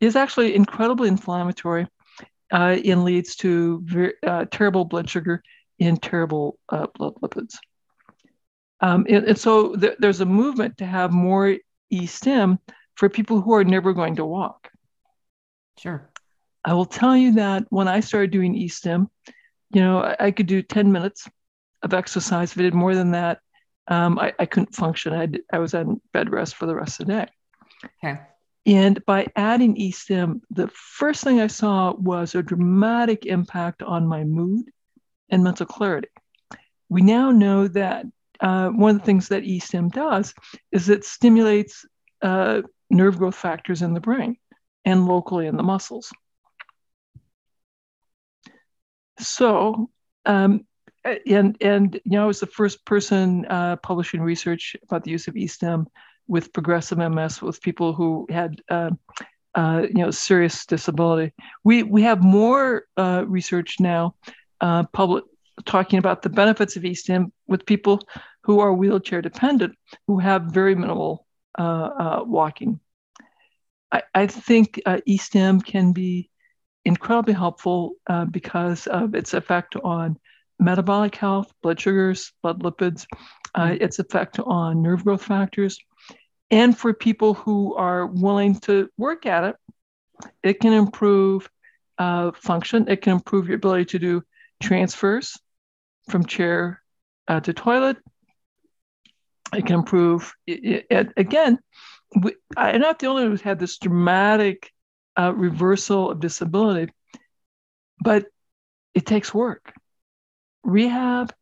is 0.00 0.16
actually 0.16 0.54
incredibly 0.54 1.08
inflammatory 1.08 1.86
uh, 2.52 2.76
and 2.84 3.04
leads 3.04 3.36
to 3.36 3.80
very, 3.84 4.14
uh, 4.26 4.44
terrible 4.50 4.84
blood 4.84 5.08
sugar 5.08 5.42
and 5.80 6.00
terrible 6.02 6.58
uh, 6.68 6.86
blood 6.94 7.14
lipids. 7.22 7.56
Um, 8.80 9.06
and, 9.08 9.24
and, 9.24 9.38
so 9.38 9.74
th- 9.76 9.96
there's 9.98 10.20
a 10.20 10.26
movement 10.26 10.78
to 10.78 10.86
have 10.86 11.12
more 11.12 11.56
e-stim 11.90 12.58
for 12.96 13.08
people 13.08 13.40
who 13.40 13.54
are 13.54 13.64
never 13.64 13.92
going 13.92 14.16
to 14.16 14.24
walk. 14.24 14.70
Sure. 15.78 16.10
I 16.64 16.74
will 16.74 16.84
tell 16.84 17.16
you 17.16 17.32
that 17.32 17.64
when 17.70 17.88
I 17.88 18.00
started 18.00 18.30
doing 18.30 18.54
e-stim, 18.54 19.08
you 19.70 19.80
know, 19.80 20.00
I, 20.00 20.16
I 20.26 20.30
could 20.30 20.46
do 20.46 20.62
10 20.62 20.92
minutes 20.92 21.28
of 21.82 21.94
exercise. 21.94 22.52
If 22.52 22.58
I 22.58 22.62
did 22.62 22.74
more 22.74 22.94
than 22.94 23.12
that, 23.12 23.40
um, 23.88 24.18
I, 24.18 24.32
I, 24.38 24.46
couldn't 24.46 24.74
function. 24.74 25.12
I, 25.12 25.28
I 25.52 25.58
was 25.58 25.74
on 25.74 26.00
bed 26.12 26.30
rest 26.30 26.54
for 26.56 26.66
the 26.66 26.74
rest 26.74 27.00
of 27.00 27.06
the 27.06 27.12
day. 27.12 27.26
Okay. 28.02 28.20
And 28.66 29.04
by 29.04 29.26
adding 29.36 29.76
eStim, 29.76 30.40
the 30.50 30.68
first 30.68 31.22
thing 31.22 31.40
I 31.40 31.48
saw 31.48 31.94
was 31.94 32.34
a 32.34 32.42
dramatic 32.42 33.26
impact 33.26 33.82
on 33.82 34.06
my 34.06 34.24
mood 34.24 34.70
and 35.28 35.44
mental 35.44 35.66
clarity. 35.66 36.08
We 36.88 37.02
now 37.02 37.30
know 37.30 37.68
that 37.68 38.06
uh, 38.40 38.68
one 38.70 38.94
of 38.94 39.00
the 39.00 39.04
things 39.06 39.28
that 39.28 39.42
eStim 39.42 39.92
does 39.92 40.34
is 40.72 40.88
it 40.88 41.04
stimulates 41.04 41.84
uh, 42.22 42.62
nerve 42.90 43.18
growth 43.18 43.34
factors 43.34 43.82
in 43.82 43.92
the 43.92 44.00
brain 44.00 44.36
and 44.84 45.06
locally 45.06 45.46
in 45.46 45.56
the 45.56 45.62
muscles. 45.62 46.12
So, 49.18 49.90
um, 50.24 50.66
and 51.04 51.56
and 51.60 51.94
you 52.04 52.12
know, 52.12 52.24
I 52.24 52.26
was 52.26 52.40
the 52.40 52.46
first 52.46 52.84
person 52.84 53.44
uh, 53.46 53.76
publishing 53.76 54.22
research 54.22 54.74
about 54.82 55.04
the 55.04 55.10
use 55.10 55.28
of 55.28 55.36
e-stim 55.36 55.86
with 56.26 56.52
progressive 56.52 56.98
MS 56.98 57.42
with 57.42 57.60
people 57.60 57.92
who 57.92 58.26
had 58.30 58.60
uh, 58.68 58.90
uh, 59.54 59.86
you 59.88 60.02
know 60.02 60.10
serious 60.10 60.66
disability. 60.66 61.32
We 61.62 61.82
we 61.82 62.02
have 62.02 62.22
more 62.22 62.84
uh, 62.96 63.24
research 63.26 63.76
now, 63.80 64.14
uh, 64.60 64.84
public 64.84 65.24
talking 65.64 65.98
about 65.98 66.22
the 66.22 66.30
benefits 66.30 66.76
of 66.76 66.84
e-stim 66.84 67.32
with 67.46 67.64
people 67.64 68.00
who 68.42 68.58
are 68.58 68.74
wheelchair 68.74 69.22
dependent 69.22 69.76
who 70.08 70.18
have 70.18 70.42
very 70.46 70.74
minimal 70.74 71.26
uh, 71.56 72.22
walking. 72.26 72.80
I, 73.92 74.02
I 74.12 74.26
think 74.26 74.80
e-stim 75.06 75.60
can 75.60 75.92
be 75.92 76.28
incredibly 76.84 77.34
helpful 77.34 77.92
because 78.32 78.88
of 78.88 79.14
its 79.14 79.32
effect 79.32 79.76
on 79.76 80.18
metabolic 80.58 81.14
health, 81.14 81.52
blood 81.62 81.80
sugars, 81.80 82.32
blood 82.42 82.62
lipids, 82.62 83.06
uh, 83.54 83.66
mm-hmm. 83.66 83.82
its 83.82 83.98
effect 83.98 84.38
on 84.40 84.82
nerve 84.82 85.04
growth 85.04 85.22
factors. 85.22 85.78
And 86.50 86.76
for 86.76 86.92
people 86.92 87.34
who 87.34 87.74
are 87.74 88.06
willing 88.06 88.60
to 88.60 88.88
work 88.96 89.26
at 89.26 89.44
it, 89.44 89.56
it 90.42 90.60
can 90.60 90.72
improve 90.72 91.48
uh, 91.98 92.32
function. 92.32 92.88
It 92.88 93.02
can 93.02 93.14
improve 93.14 93.48
your 93.48 93.56
ability 93.56 93.86
to 93.86 93.98
do 93.98 94.22
transfers 94.62 95.38
from 96.08 96.26
chair 96.26 96.82
uh, 97.28 97.40
to 97.40 97.52
toilet. 97.52 97.96
It 99.52 99.66
can 99.66 99.76
improve, 99.76 100.32
it, 100.46 100.86
it, 100.90 101.12
again, 101.16 101.58
we, 102.20 102.34
I'm 102.56 102.80
not 102.80 102.98
the 102.98 103.06
only 103.06 103.22
one 103.22 103.30
who's 103.30 103.40
had 103.40 103.58
this 103.58 103.78
dramatic 103.78 104.70
uh, 105.18 105.32
reversal 105.34 106.10
of 106.10 106.20
disability, 106.20 106.92
but 108.00 108.26
it 108.94 109.06
takes 109.06 109.32
work 109.32 109.72
rehab 110.64 111.32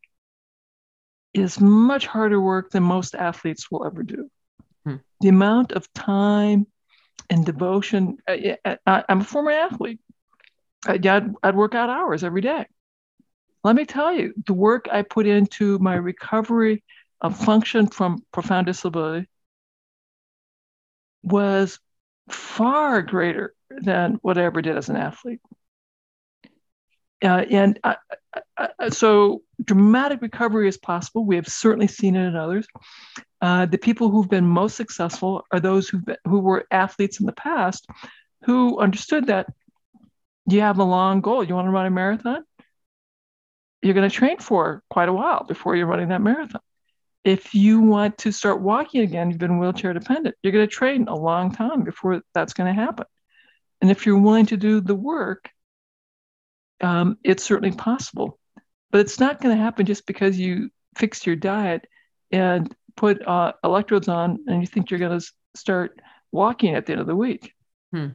is 1.32 1.60
much 1.60 2.06
harder 2.06 2.40
work 2.40 2.70
than 2.70 2.82
most 2.82 3.14
athletes 3.14 3.70
will 3.70 3.86
ever 3.86 4.02
do. 4.02 4.28
The 5.22 5.28
amount 5.28 5.70
of 5.70 5.90
time 5.92 6.66
and 7.30 7.46
devotion, 7.46 8.18
uh, 8.28 8.36
uh, 8.64 8.76
I, 8.84 9.04
am 9.08 9.20
a 9.20 9.24
former 9.24 9.52
athlete. 9.52 10.00
Uh, 10.86 10.94
I'd, 10.94 11.32
I'd 11.44 11.54
work 11.54 11.76
out 11.76 11.90
hours 11.90 12.24
every 12.24 12.40
day. 12.40 12.66
Let 13.62 13.76
me 13.76 13.84
tell 13.84 14.12
you, 14.12 14.34
the 14.46 14.52
work 14.52 14.88
I 14.90 15.02
put 15.02 15.28
into 15.28 15.78
my 15.78 15.94
recovery 15.94 16.82
of 17.20 17.38
function 17.38 17.86
from 17.86 18.24
profound 18.32 18.66
disability 18.66 19.28
was 21.22 21.78
far 22.28 23.00
greater 23.02 23.54
than 23.70 24.14
what 24.22 24.38
I 24.38 24.44
ever 24.44 24.60
did 24.60 24.76
as 24.76 24.88
an 24.88 24.96
athlete. 24.96 25.40
Uh, 27.22 27.44
and 27.50 27.78
I, 27.84 27.96
uh, 28.56 28.90
so 28.90 29.42
dramatic 29.62 30.22
recovery 30.22 30.68
is 30.68 30.78
possible. 30.78 31.24
We 31.24 31.36
have 31.36 31.46
certainly 31.46 31.86
seen 31.86 32.16
it 32.16 32.26
in 32.26 32.36
others. 32.36 32.66
Uh, 33.40 33.66
the 33.66 33.78
people 33.78 34.10
who've 34.10 34.28
been 34.28 34.46
most 34.46 34.76
successful 34.76 35.44
are 35.52 35.60
those 35.60 35.88
who 35.88 36.00
who 36.24 36.40
were 36.40 36.66
athletes 36.70 37.20
in 37.20 37.26
the 37.26 37.32
past, 37.32 37.86
who 38.44 38.80
understood 38.80 39.26
that 39.26 39.46
you 40.46 40.60
have 40.60 40.78
a 40.78 40.84
long 40.84 41.20
goal. 41.20 41.44
You 41.44 41.54
want 41.54 41.66
to 41.66 41.70
run 41.70 41.86
a 41.86 41.90
marathon. 41.90 42.44
You're 43.82 43.94
going 43.94 44.08
to 44.08 44.14
train 44.14 44.38
for 44.38 44.82
quite 44.90 45.08
a 45.08 45.12
while 45.12 45.44
before 45.44 45.76
you're 45.76 45.86
running 45.86 46.08
that 46.08 46.22
marathon. 46.22 46.60
If 47.24 47.54
you 47.54 47.80
want 47.80 48.18
to 48.18 48.32
start 48.32 48.60
walking 48.60 49.02
again, 49.02 49.30
you've 49.30 49.38
been 49.38 49.58
wheelchair 49.58 49.92
dependent. 49.92 50.34
You're 50.42 50.52
going 50.52 50.66
to 50.66 50.72
train 50.72 51.06
a 51.08 51.14
long 51.14 51.52
time 51.52 51.82
before 51.82 52.22
that's 52.34 52.52
going 52.52 52.74
to 52.74 52.80
happen. 52.80 53.06
And 53.80 53.90
if 53.90 54.06
you're 54.06 54.18
willing 54.18 54.46
to 54.46 54.56
do 54.56 54.80
the 54.80 54.94
work, 54.94 55.50
um, 56.82 57.18
it's 57.24 57.44
certainly 57.44 57.74
possible. 57.74 58.38
But 58.90 59.00
it's 59.00 59.18
not 59.18 59.40
going 59.40 59.56
to 59.56 59.62
happen 59.62 59.86
just 59.86 60.06
because 60.06 60.38
you 60.38 60.70
fix 60.96 61.26
your 61.26 61.36
diet 61.36 61.86
and 62.30 62.74
put 62.96 63.26
uh, 63.26 63.52
electrodes 63.64 64.08
on 64.08 64.38
and 64.46 64.60
you 64.60 64.66
think 64.66 64.90
you're 64.90 65.00
going 65.00 65.18
to 65.18 65.32
start 65.56 65.98
walking 66.30 66.74
at 66.74 66.86
the 66.86 66.92
end 66.92 67.00
of 67.00 67.06
the 67.06 67.16
week. 67.16 67.52
Hmm. 67.92 68.08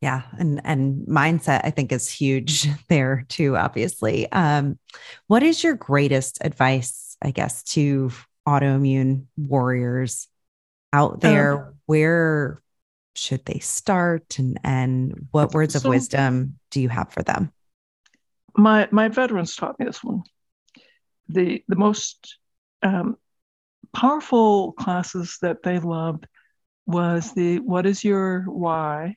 Yeah, 0.00 0.22
and 0.36 0.60
and 0.64 1.06
mindset 1.06 1.60
I 1.62 1.70
think 1.70 1.92
is 1.92 2.10
huge 2.10 2.68
there 2.88 3.24
too. 3.28 3.56
Obviously, 3.56 4.30
um, 4.32 4.78
what 5.28 5.44
is 5.44 5.62
your 5.62 5.74
greatest 5.74 6.38
advice, 6.40 7.16
I 7.22 7.30
guess, 7.30 7.62
to 7.74 8.10
autoimmune 8.46 9.26
warriors 9.36 10.26
out 10.92 11.20
there? 11.20 11.66
Um, 11.66 11.74
where 11.86 12.61
should 13.14 13.44
they 13.44 13.58
start, 13.58 14.38
and 14.38 14.58
and 14.64 15.28
what 15.30 15.52
words 15.52 15.74
of 15.74 15.84
wisdom 15.84 16.58
do 16.70 16.80
you 16.80 16.88
have 16.88 17.12
for 17.12 17.22
them? 17.22 17.52
my 18.56 18.88
my 18.90 19.08
veterans 19.08 19.56
taught 19.56 19.78
me 19.78 19.86
this 19.86 20.02
one. 20.02 20.22
The 21.28 21.64
the 21.68 21.76
most 21.76 22.38
um, 22.82 23.16
powerful 23.94 24.72
classes 24.72 25.38
that 25.42 25.62
they 25.62 25.78
loved 25.78 26.26
was 26.86 27.32
the 27.32 27.60
what 27.60 27.86
is 27.86 28.04
your 28.04 28.42
why? 28.42 29.16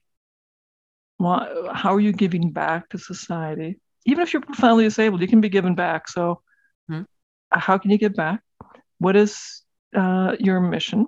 Why, 1.17 1.69
how 1.73 1.95
are 1.95 1.99
you 1.99 2.11
giving 2.11 2.51
back 2.51 2.89
to 2.89 2.97
society? 2.97 3.79
Even 4.05 4.21
if 4.21 4.33
you're 4.33 4.41
profoundly 4.41 4.83
disabled, 4.83 5.21
you 5.21 5.27
can 5.27 5.41
be 5.41 5.49
given 5.49 5.73
back. 5.73 6.09
So, 6.09 6.41
hmm. 6.89 7.03
how 7.51 7.77
can 7.77 7.89
you 7.89 7.97
give 7.97 8.13
back? 8.13 8.41
What 8.99 9.15
is 9.15 9.63
uh, 9.95 10.35
your 10.39 10.59
mission? 10.59 11.05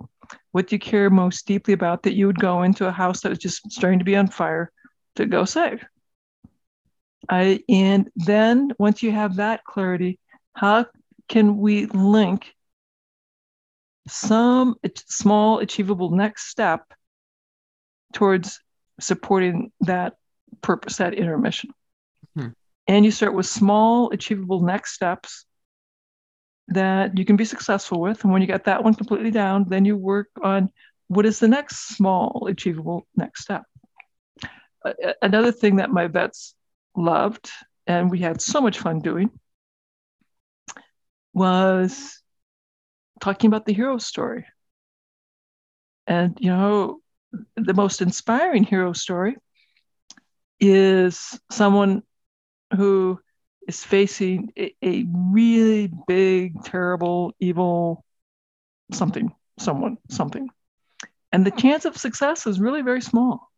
What 0.51 0.67
do 0.67 0.75
you 0.75 0.80
care 0.80 1.09
most 1.09 1.45
deeply 1.45 1.73
about 1.73 2.03
that 2.03 2.15
you 2.15 2.28
would 2.28 2.39
go 2.39 2.63
into 2.63 2.88
a 2.88 2.91
house 2.91 3.21
that 3.21 3.32
is 3.32 3.38
just 3.38 3.71
starting 3.71 3.99
to 3.99 4.05
be 4.05 4.15
on 4.15 4.28
fire 4.28 4.71
to 5.15 5.25
go 5.25 5.45
save? 5.45 5.84
I, 7.30 7.61
and 7.67 8.09
then 8.15 8.71
once 8.80 9.03
you 9.03 9.11
have 9.11 9.38
that 9.38 9.63
clarity, 9.63 10.19
how 10.53 10.86
can 11.28 11.57
we 11.57 11.86
link 11.88 12.53
some 14.07 14.75
small 15.07 15.59
achievable 15.59 16.11
next 16.11 16.47
step 16.47 16.93
towards 18.13 18.61
supporting 18.99 19.71
that 19.82 20.13
purpose, 20.61 20.97
that 20.97 21.13
intermission? 21.13 21.71
Hmm. 22.36 22.49
And 22.88 23.03
you 23.03 23.11
start 23.11 23.34
with 23.34 23.45
small 23.45 24.11
achievable 24.11 24.61
next 24.61 24.93
steps 24.93 25.45
that 26.70 27.18
you 27.18 27.26
can 27.26 27.36
be 27.36 27.45
successful 27.45 28.01
with. 28.01 28.24
And 28.24 28.34
when 28.34 28.41
you 28.41 28.47
get 28.47 28.65
that 28.65 28.84
one 28.84 28.93
completely 28.93 29.32
down, 29.32 29.65
then 29.68 29.86
you 29.86 29.95
work 29.95 30.30
on 30.43 30.70
what 31.07 31.26
is 31.26 31.39
the 31.39 31.47
next 31.47 31.95
small 31.95 32.47
achievable 32.49 33.07
next 33.15 33.43
step. 33.43 33.63
Another 35.22 35.51
thing 35.51 35.78
that 35.78 35.89
my 35.89 36.07
vets 36.07 36.55
loved 36.95 37.49
and 37.86 38.11
we 38.11 38.20
had 38.20 38.41
so 38.41 38.59
much 38.59 38.80
fun 38.80 38.99
doing 38.99 39.30
was 41.34 42.22
talking 43.22 43.47
about 43.47 43.65
the 43.65 43.74
hero 43.74 43.97
story. 43.97 44.45
And, 46.05 46.38
you 46.39 46.49
know, 46.49 46.99
the 47.55 47.74
most 47.74 48.01
inspiring 48.01 48.63
hero 48.63 48.93
story 48.93 49.36
is 50.59 51.39
someone 51.51 52.03
who 52.76 53.20
is 53.68 53.84
facing 53.84 54.51
a, 54.57 54.74
a 54.84 55.05
really 55.07 55.91
big, 56.07 56.63
terrible, 56.63 57.34
evil 57.39 58.03
something, 58.93 59.34
someone, 59.59 59.97
something. 60.09 60.49
And 61.32 61.45
the 61.45 61.51
chance 61.51 61.86
of 61.86 61.97
success 61.97 62.47
is 62.47 62.59
really 62.59 62.82
very 62.82 63.01
small 63.01 63.51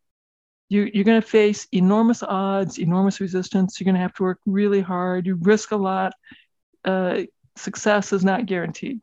you, 0.70 0.88
you're 0.94 1.04
going 1.04 1.20
to 1.20 1.28
face 1.28 1.66
enormous 1.72 2.22
odds, 2.22 2.78
enormous 2.78 3.20
resistance. 3.20 3.78
You're 3.78 3.86
going 3.86 3.96
to 3.96 4.00
have 4.00 4.14
to 4.14 4.22
work 4.22 4.38
really 4.46 4.80
hard. 4.80 5.26
You 5.26 5.34
risk 5.34 5.72
a 5.72 5.76
lot. 5.76 6.14
Uh, 6.84 7.22
success 7.56 8.12
is 8.12 8.24
not 8.24 8.46
guaranteed. 8.46 9.00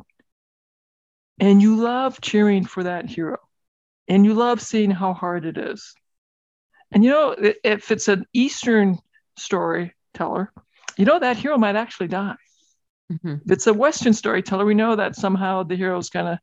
And 1.40 1.62
you 1.62 1.76
love 1.76 2.20
cheering 2.22 2.66
for 2.66 2.84
that 2.84 3.10
hero. 3.10 3.38
And 4.08 4.26
you 4.26 4.34
love 4.34 4.62
seeing 4.62 4.90
how 4.90 5.14
hard 5.14 5.46
it 5.46 5.58
is. 5.58 5.94
And 6.92 7.04
you 7.04 7.10
know, 7.10 7.36
if 7.64 7.92
it's 7.92 8.08
an 8.08 8.26
Eastern 8.32 8.98
storyteller, 9.38 10.54
you 10.98 11.06
know 11.06 11.20
that 11.20 11.38
hero 11.38 11.58
might 11.58 11.76
actually 11.76 12.08
die. 12.08 12.36
Mm-hmm. 13.12 13.36
If 13.46 13.52
it's 13.52 13.68
a 13.68 13.74
Western 13.74 14.14
storyteller, 14.14 14.66
we 14.66 14.74
know 14.74 14.96
that 14.96 15.16
somehow 15.16 15.64
the 15.64 15.76
hero's 15.76 16.10
going 16.10 16.26
to 16.26 16.40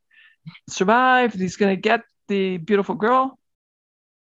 survive. 0.68 1.34
He's 1.34 1.56
going 1.56 1.74
to 1.74 1.80
get 1.80 2.02
the 2.28 2.56
beautiful 2.56 2.94
girl 2.94 3.38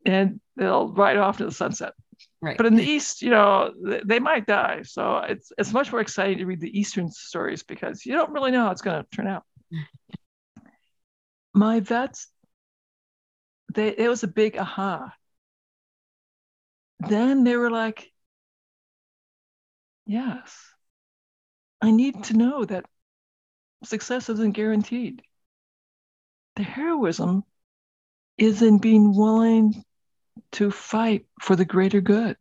and 0.05 0.39
they'll 0.55 0.91
ride 0.93 1.17
off 1.17 1.37
to 1.37 1.45
the 1.45 1.51
sunset. 1.51 1.93
Right. 2.41 2.57
But 2.57 2.65
in 2.65 2.75
the 2.75 2.83
East, 2.83 3.21
you 3.21 3.29
know, 3.29 3.71
they 4.03 4.19
might 4.19 4.47
die. 4.47 4.81
So 4.83 5.17
it's 5.17 5.51
it's 5.57 5.73
much 5.73 5.91
more 5.91 6.01
exciting 6.01 6.39
to 6.39 6.45
read 6.45 6.59
the 6.59 6.79
Eastern 6.79 7.09
stories 7.11 7.61
because 7.61 8.05
you 8.05 8.13
don't 8.13 8.31
really 8.31 8.51
know 8.51 8.65
how 8.65 8.71
it's 8.71 8.81
going 8.81 9.03
to 9.03 9.09
turn 9.15 9.27
out. 9.27 9.43
My 11.53 11.81
vets, 11.81 12.27
they 13.73 13.89
it 13.89 14.09
was 14.09 14.23
a 14.23 14.27
big 14.27 14.57
aha. 14.57 15.13
Then 16.99 17.43
they 17.43 17.57
were 17.57 17.71
like, 17.71 18.10
Yes. 20.11 20.53
I 21.81 21.91
need 21.91 22.25
to 22.25 22.33
know 22.33 22.65
that 22.65 22.85
success 23.85 24.27
isn't 24.27 24.51
guaranteed. 24.51 25.21
The 26.57 26.63
heroism 26.63 27.45
is 28.37 28.61
in 28.61 28.79
being 28.79 29.15
willing 29.15 29.85
to 30.53 30.69
fight 30.69 31.27
for 31.39 31.55
the 31.55 31.63
greater 31.63 32.01
good. 32.01 32.35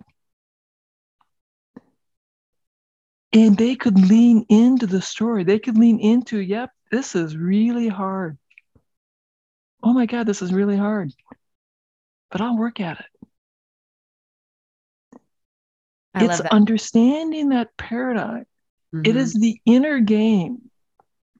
And 3.32 3.56
they 3.56 3.76
could 3.76 4.00
lean 4.00 4.46
into 4.48 4.88
the 4.88 5.00
story. 5.00 5.44
They 5.44 5.60
could 5.60 5.78
lean 5.78 6.00
into, 6.00 6.40
yep, 6.40 6.70
this 6.90 7.14
is 7.14 7.36
really 7.36 7.86
hard. 7.86 8.36
Oh 9.80 9.92
my 9.92 10.06
God, 10.06 10.26
this 10.26 10.42
is 10.42 10.52
really 10.52 10.76
hard. 10.76 11.12
But 12.32 12.40
I'll 12.40 12.58
work 12.58 12.80
at 12.80 12.98
it. 12.98 13.19
I 16.14 16.24
it's 16.24 16.40
understanding 16.40 17.50
that 17.50 17.76
paradigm. 17.76 18.46
Mhm. 18.92 19.06
It 19.06 19.16
is 19.16 19.32
the 19.34 19.60
inner 19.64 20.00
game 20.00 20.70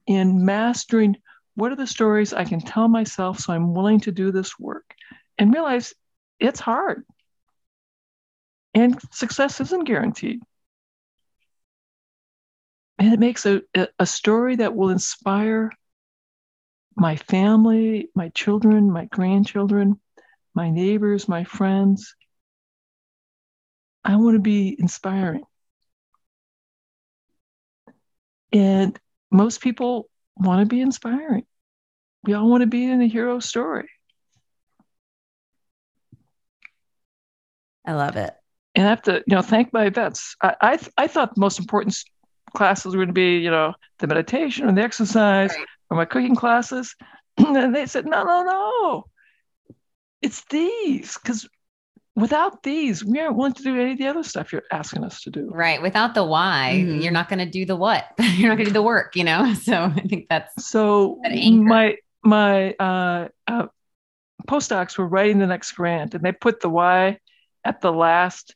in 0.07 0.45
mastering 0.45 1.17
what 1.55 1.71
are 1.71 1.75
the 1.75 1.87
stories 1.87 2.33
I 2.33 2.45
can 2.45 2.61
tell 2.61 2.87
myself 2.87 3.39
so 3.39 3.53
I'm 3.53 3.73
willing 3.73 3.99
to 4.01 4.11
do 4.11 4.31
this 4.31 4.57
work 4.59 4.95
and 5.37 5.53
realize 5.53 5.93
it's 6.39 6.59
hard. 6.59 7.05
And 8.73 8.99
success 9.11 9.59
isn't 9.59 9.83
guaranteed. 9.83 10.41
And 12.97 13.13
it 13.13 13.19
makes 13.19 13.45
a, 13.45 13.61
a 13.99 14.05
story 14.05 14.57
that 14.57 14.75
will 14.75 14.89
inspire 14.89 15.71
my 16.95 17.15
family, 17.15 18.09
my 18.15 18.29
children, 18.29 18.91
my 18.91 19.05
grandchildren, 19.05 19.99
my 20.53 20.69
neighbors, 20.69 21.27
my 21.27 21.43
friends. 21.43 22.15
I 24.03 24.15
want 24.15 24.35
to 24.35 24.39
be 24.39 24.75
inspiring. 24.77 25.43
And 28.51 28.99
most 29.31 29.61
people 29.61 30.09
want 30.35 30.61
to 30.61 30.65
be 30.65 30.81
inspiring. 30.81 31.45
We 32.23 32.33
all 32.33 32.49
want 32.49 32.61
to 32.61 32.67
be 32.67 32.83
in 32.83 33.01
a 33.01 33.07
hero 33.07 33.39
story. 33.39 33.87
I 37.85 37.93
love 37.93 38.15
it. 38.15 38.33
And 38.75 38.85
I 38.85 38.89
have 38.89 39.01
to, 39.03 39.23
you 39.25 39.35
know, 39.35 39.41
thank 39.41 39.73
my 39.73 39.89
vets. 39.89 40.35
I 40.41 40.55
I, 40.61 40.79
I 40.97 41.07
thought 41.07 41.35
the 41.35 41.41
most 41.41 41.59
important 41.59 41.97
classes 42.55 42.93
were 42.93 42.99
going 42.99 43.07
to 43.07 43.13
be, 43.13 43.37
you 43.37 43.51
know, 43.51 43.73
the 43.99 44.07
meditation 44.07 44.67
and 44.67 44.77
the 44.77 44.83
exercise 44.83 45.51
right. 45.57 45.67
or 45.89 45.97
my 45.97 46.05
cooking 46.05 46.35
classes. 46.35 46.95
and 47.37 47.75
they 47.75 47.85
said, 47.85 48.05
no, 48.05 48.23
no, 48.23 48.43
no. 48.43 49.05
It's 50.21 50.43
these 50.45 51.17
because 51.17 51.47
without 52.21 52.63
these, 52.63 53.03
we 53.03 53.19
aren't 53.19 53.35
willing 53.35 53.53
to 53.53 53.63
do 53.63 53.79
any 53.79 53.93
of 53.93 53.97
the 53.97 54.07
other 54.07 54.23
stuff 54.23 54.53
you're 54.53 54.63
asking 54.71 55.03
us 55.03 55.21
to 55.21 55.29
do. 55.29 55.49
Right. 55.51 55.81
Without 55.81 56.13
the 56.13 56.23
why, 56.23 56.75
mm-hmm. 56.75 57.01
you're 57.01 57.11
not 57.11 57.27
going 57.27 57.39
to 57.39 57.49
do 57.49 57.65
the 57.65 57.75
what. 57.75 58.05
you're 58.19 58.49
not 58.49 58.55
going 58.55 58.65
to 58.65 58.71
do 58.71 58.73
the 58.73 58.81
work, 58.81 59.15
you 59.15 59.23
know? 59.23 59.53
So 59.61 59.83
I 59.83 60.01
think 60.01 60.27
that's 60.29 60.65
so 60.65 61.19
my, 61.23 61.97
my, 62.23 62.71
uh, 62.73 63.27
uh, 63.47 63.67
postdocs 64.47 64.97
were 64.97 65.07
writing 65.07 65.39
the 65.39 65.47
next 65.47 65.71
grant 65.73 66.15
and 66.15 66.23
they 66.23 66.31
put 66.31 66.61
the 66.61 66.69
why 66.69 67.19
at 67.63 67.81
the 67.81 67.91
last 67.91 68.55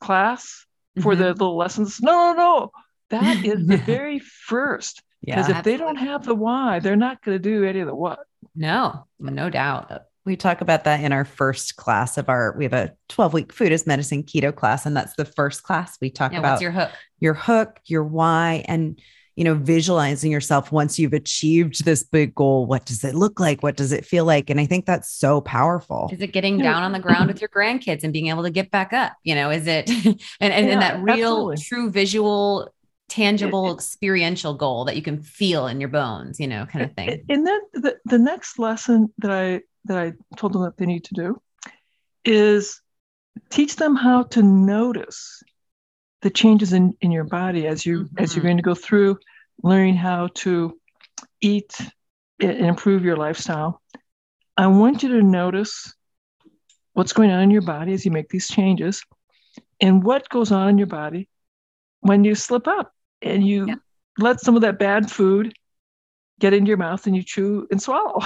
class 0.00 0.66
for 1.00 1.12
mm-hmm. 1.12 1.22
the 1.22 1.28
little 1.28 1.56
lessons. 1.56 2.00
No, 2.00 2.32
no, 2.32 2.34
no. 2.34 2.70
That 3.10 3.44
is 3.44 3.66
the 3.66 3.76
very 3.86 4.18
first. 4.18 5.02
Because 5.24 5.48
yeah, 5.48 5.52
if 5.52 5.56
absolutely. 5.58 5.72
they 5.72 5.78
don't 5.78 5.96
have 5.96 6.24
the 6.24 6.34
why, 6.34 6.80
they're 6.80 6.96
not 6.96 7.22
going 7.22 7.36
to 7.36 7.42
do 7.42 7.64
any 7.64 7.80
of 7.80 7.86
the 7.86 7.94
what. 7.94 8.20
No, 8.54 9.06
no 9.18 9.50
doubt. 9.50 10.02
We 10.26 10.36
talk 10.36 10.60
about 10.60 10.84
that 10.84 11.02
in 11.04 11.12
our 11.12 11.24
first 11.24 11.76
class 11.76 12.18
of 12.18 12.28
our, 12.28 12.54
we 12.58 12.64
have 12.64 12.72
a 12.72 12.92
12 13.08 13.32
week 13.32 13.52
food 13.52 13.70
as 13.70 13.86
medicine 13.86 14.24
keto 14.24 14.54
class. 14.54 14.84
And 14.84 14.96
that's 14.96 15.14
the 15.14 15.24
first 15.24 15.62
class 15.62 15.96
we 16.00 16.10
talk 16.10 16.32
yeah, 16.32 16.40
about 16.40 16.60
your 16.60 16.72
hook, 16.72 16.90
your 17.20 17.34
hook, 17.34 17.78
your 17.86 18.02
why, 18.02 18.64
and, 18.66 19.00
you 19.36 19.44
know, 19.44 19.54
visualizing 19.54 20.32
yourself 20.32 20.72
once 20.72 20.98
you've 20.98 21.12
achieved 21.12 21.84
this 21.84 22.02
big 22.02 22.34
goal. 22.34 22.66
What 22.66 22.86
does 22.86 23.04
it 23.04 23.14
look 23.14 23.38
like? 23.38 23.62
What 23.62 23.76
does 23.76 23.92
it 23.92 24.04
feel 24.04 24.24
like? 24.24 24.50
And 24.50 24.58
I 24.58 24.66
think 24.66 24.84
that's 24.84 25.12
so 25.12 25.40
powerful. 25.40 26.10
Is 26.12 26.20
it 26.20 26.32
getting 26.32 26.58
down 26.58 26.82
on 26.82 26.90
the 26.90 26.98
ground 26.98 27.28
with 27.28 27.40
your 27.40 27.48
grandkids 27.48 28.02
and 28.02 28.12
being 28.12 28.26
able 28.26 28.42
to 28.42 28.50
get 28.50 28.72
back 28.72 28.92
up? 28.92 29.12
You 29.22 29.36
know, 29.36 29.50
is 29.50 29.68
it, 29.68 29.88
and, 30.04 30.16
and, 30.40 30.66
yeah, 30.66 30.72
and 30.72 30.82
that 30.82 31.02
real, 31.02 31.50
absolutely. 31.52 31.56
true 31.58 31.90
visual 31.90 32.72
tangible 33.08 33.72
experiential 33.72 34.54
goal 34.54 34.84
that 34.84 34.96
you 34.96 35.02
can 35.02 35.22
feel 35.22 35.68
in 35.68 35.78
your 35.78 35.88
bones 35.88 36.40
you 36.40 36.48
know 36.48 36.66
kind 36.66 36.84
of 36.84 36.92
thing 36.94 37.24
and 37.28 37.46
then 37.46 37.60
the, 37.72 37.96
the 38.04 38.18
next 38.18 38.58
lesson 38.58 39.12
that 39.18 39.30
i 39.30 39.60
that 39.86 39.98
i 39.98 40.12
told 40.36 40.52
them 40.52 40.62
that 40.62 40.76
they 40.76 40.86
need 40.86 41.04
to 41.04 41.14
do 41.14 41.40
is 42.24 42.80
teach 43.50 43.76
them 43.76 43.94
how 43.94 44.22
to 44.24 44.42
notice 44.42 45.42
the 46.22 46.30
changes 46.30 46.72
in, 46.72 46.94
in 47.00 47.10
your 47.10 47.24
body 47.24 47.66
as 47.66 47.84
you 47.84 48.04
mm-hmm. 48.04 48.18
as 48.18 48.34
you're 48.34 48.44
going 48.44 48.56
to 48.56 48.62
go 48.62 48.74
through 48.74 49.18
learning 49.62 49.96
how 49.96 50.28
to 50.34 50.78
eat 51.40 51.74
and 52.40 52.66
improve 52.66 53.04
your 53.04 53.16
lifestyle 53.16 53.80
i 54.56 54.66
want 54.66 55.02
you 55.02 55.08
to 55.08 55.22
notice 55.22 55.94
what's 56.94 57.12
going 57.12 57.30
on 57.30 57.42
in 57.42 57.50
your 57.50 57.62
body 57.62 57.92
as 57.92 58.04
you 58.04 58.10
make 58.10 58.28
these 58.28 58.48
changes 58.48 59.04
and 59.80 60.02
what 60.02 60.28
goes 60.28 60.52
on 60.52 60.68
in 60.68 60.78
your 60.78 60.86
body 60.86 61.28
when 62.00 62.24
you 62.24 62.34
slip 62.34 62.66
up 62.66 62.92
and 63.22 63.46
you 63.46 63.66
yeah. 63.66 63.74
let 64.18 64.40
some 64.40 64.56
of 64.56 64.62
that 64.62 64.78
bad 64.78 65.10
food 65.10 65.52
get 66.40 66.52
into 66.52 66.68
your 66.68 66.76
mouth 66.76 67.06
and 67.06 67.16
you 67.16 67.22
chew 67.22 67.66
and 67.70 67.80
swallow. 67.80 68.20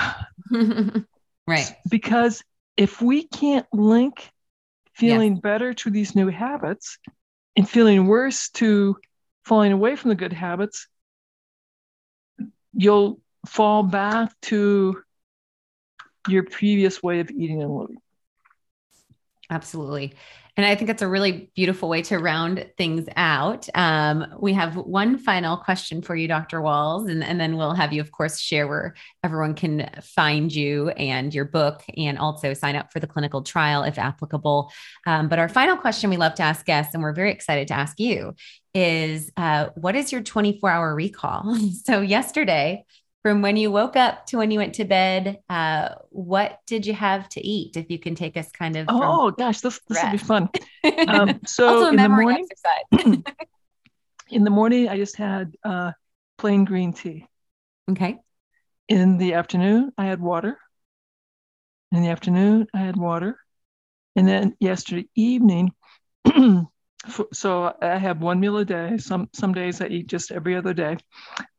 right. 1.50 1.74
Because 1.88 2.42
if 2.76 3.02
we 3.02 3.26
can't 3.26 3.66
link 3.72 4.30
feeling 4.94 5.34
yes. 5.34 5.40
better 5.40 5.74
to 5.74 5.90
these 5.90 6.14
new 6.14 6.28
habits 6.28 6.98
and 7.56 7.68
feeling 7.68 8.06
worse 8.06 8.50
to 8.50 8.96
falling 9.44 9.72
away 9.72 9.96
from 9.96 10.10
the 10.10 10.14
good 10.14 10.32
habits, 10.32 10.86
you'll 12.72 13.20
fall 13.46 13.82
back 13.82 14.32
to 14.42 15.02
your 16.28 16.44
previous 16.44 17.02
way 17.02 17.20
of 17.20 17.30
eating 17.30 17.62
and 17.62 17.74
living. 17.74 17.96
Absolutely. 19.50 20.14
And 20.56 20.66
I 20.66 20.74
think 20.74 20.88
that's 20.88 21.02
a 21.02 21.08
really 21.08 21.50
beautiful 21.54 21.88
way 21.88 22.02
to 22.02 22.18
round 22.18 22.66
things 22.76 23.08
out. 23.16 23.68
Um, 23.74 24.26
we 24.40 24.52
have 24.52 24.76
one 24.76 25.16
final 25.16 25.56
question 25.56 26.02
for 26.02 26.14
you, 26.14 26.28
Dr. 26.28 26.60
Wahls, 26.60 27.10
and, 27.10 27.24
and 27.24 27.40
then 27.40 27.56
we'll 27.56 27.72
have 27.72 27.92
you, 27.92 28.00
of 28.00 28.10
course, 28.12 28.38
share 28.38 28.68
where 28.68 28.94
everyone 29.24 29.54
can 29.54 29.88
find 30.02 30.54
you 30.54 30.90
and 30.90 31.32
your 31.32 31.44
book 31.46 31.82
and 31.96 32.18
also 32.18 32.52
sign 32.52 32.76
up 32.76 32.92
for 32.92 33.00
the 33.00 33.06
clinical 33.06 33.42
trial 33.42 33.84
if 33.84 33.98
applicable. 33.98 34.70
Um, 35.06 35.28
but 35.28 35.38
our 35.38 35.48
final 35.48 35.76
question 35.76 36.10
we 36.10 36.16
love 36.16 36.34
to 36.34 36.42
ask 36.42 36.66
guests, 36.66 36.94
and 36.94 37.02
we're 37.02 37.14
very 37.14 37.32
excited 37.32 37.68
to 37.68 37.74
ask 37.74 37.98
you, 37.98 38.34
is 38.74 39.30
uh, 39.36 39.68
what 39.76 39.96
is 39.96 40.12
your 40.12 40.20
24 40.20 40.70
hour 40.70 40.94
recall? 40.94 41.56
so, 41.84 42.00
yesterday, 42.00 42.84
from 43.22 43.42
when 43.42 43.56
you 43.56 43.70
woke 43.70 43.96
up 43.96 44.26
to 44.26 44.38
when 44.38 44.50
you 44.50 44.58
went 44.58 44.74
to 44.74 44.84
bed, 44.84 45.38
uh, 45.50 45.90
what 46.10 46.60
did 46.66 46.86
you 46.86 46.94
have 46.94 47.28
to 47.30 47.46
eat? 47.46 47.76
If 47.76 47.90
you 47.90 47.98
can 47.98 48.14
take 48.14 48.36
us 48.36 48.50
kind 48.50 48.76
of. 48.76 48.86
Oh 48.88 49.30
gosh, 49.30 49.60
this 49.60 49.80
this 49.88 50.02
will 50.02 50.12
be 50.12 50.18
fun. 50.18 50.48
Um, 51.08 51.40
so 51.44 51.88
in 51.88 51.96
the 51.96 52.08
morning, 52.08 52.46
in 54.30 54.44
the 54.44 54.50
morning, 54.50 54.88
I 54.88 54.96
just 54.96 55.16
had 55.16 55.54
uh, 55.62 55.92
plain 56.38 56.64
green 56.64 56.94
tea. 56.94 57.26
Okay. 57.90 58.16
In 58.88 59.18
the 59.18 59.34
afternoon, 59.34 59.92
I 59.98 60.06
had 60.06 60.20
water. 60.20 60.58
In 61.92 62.02
the 62.02 62.08
afternoon, 62.08 62.66
I 62.72 62.78
had 62.78 62.96
water, 62.96 63.38
and 64.16 64.26
then 64.26 64.56
yesterday 64.58 65.06
evening. 65.14 65.72
so 67.32 67.74
I 67.82 67.98
have 67.98 68.22
one 68.22 68.40
meal 68.40 68.56
a 68.56 68.64
day. 68.64 68.96
Some 68.96 69.28
some 69.34 69.52
days 69.52 69.82
I 69.82 69.86
eat 69.88 70.06
just 70.06 70.30
every 70.30 70.56
other 70.56 70.72
day. 70.72 70.96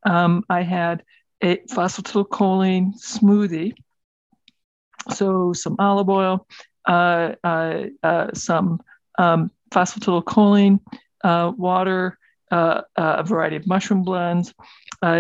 Um, 0.04 0.44
I 0.50 0.64
had 0.64 1.04
a 1.42 1.58
phosphatidylcholine 1.72 2.94
smoothie. 3.00 3.74
So 5.10 5.54
some 5.54 5.76
olive 5.80 6.10
oil, 6.10 6.48
uh, 6.88 7.34
uh, 7.44 7.84
uh, 8.04 8.28
some 8.34 8.82
um, 9.18 9.52
phosphatidylcholine, 9.72 10.80
uh, 11.24 11.52
water, 11.58 12.18
uh, 12.52 12.82
uh, 12.98 13.16
a 13.20 13.24
variety 13.24 13.56
of 13.56 13.68
mushroom 13.68 14.04
blends, 14.04 14.54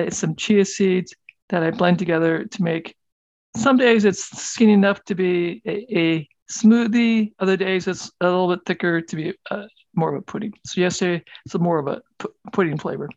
some 0.09 0.36
chia 0.36 0.65
seeds 0.65 1.13
that 1.49 1.63
I 1.63 1.72
blend 1.72 1.99
together 1.99 2.45
to 2.45 2.63
make. 2.63 2.95
Some 3.57 3.78
days 3.78 4.05
it's 4.05 4.24
skinny 4.24 4.74
enough 4.74 5.03
to 5.05 5.15
be 5.15 5.61
a, 5.65 5.97
a 5.97 6.30
smoothie. 6.51 7.34
Other 7.39 7.57
days 7.57 7.88
it's 7.88 8.11
a 8.22 8.26
little 8.26 8.49
bit 8.49 8.65
thicker 8.65 9.01
to 9.01 9.15
be 9.15 9.34
more 9.95 10.15
of 10.15 10.22
a 10.22 10.22
pudding. 10.22 10.53
So 10.65 10.82
yesterday 10.82 11.24
it's 11.45 11.57
more 11.57 11.80
of 11.80 11.88
a 11.88 12.01
pudding 12.53 12.78
flavor. 12.78 13.09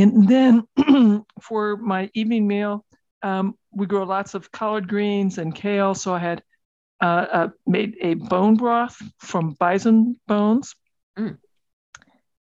And 0.00 0.26
then 0.26 0.66
for 1.42 1.76
my 1.76 2.10
evening 2.14 2.46
meal, 2.46 2.86
um, 3.22 3.54
we 3.70 3.86
grow 3.86 4.04
lots 4.04 4.34
of 4.34 4.50
collard 4.50 4.88
greens 4.88 5.36
and 5.36 5.54
kale. 5.54 5.94
So 5.94 6.14
I 6.14 6.18
had 6.18 6.42
uh, 7.02 7.26
uh, 7.32 7.48
made 7.66 7.96
a 8.00 8.14
bone 8.14 8.56
broth 8.56 8.96
from 9.18 9.56
bison 9.58 10.18
bones. 10.26 10.74
Mm. 11.18 11.36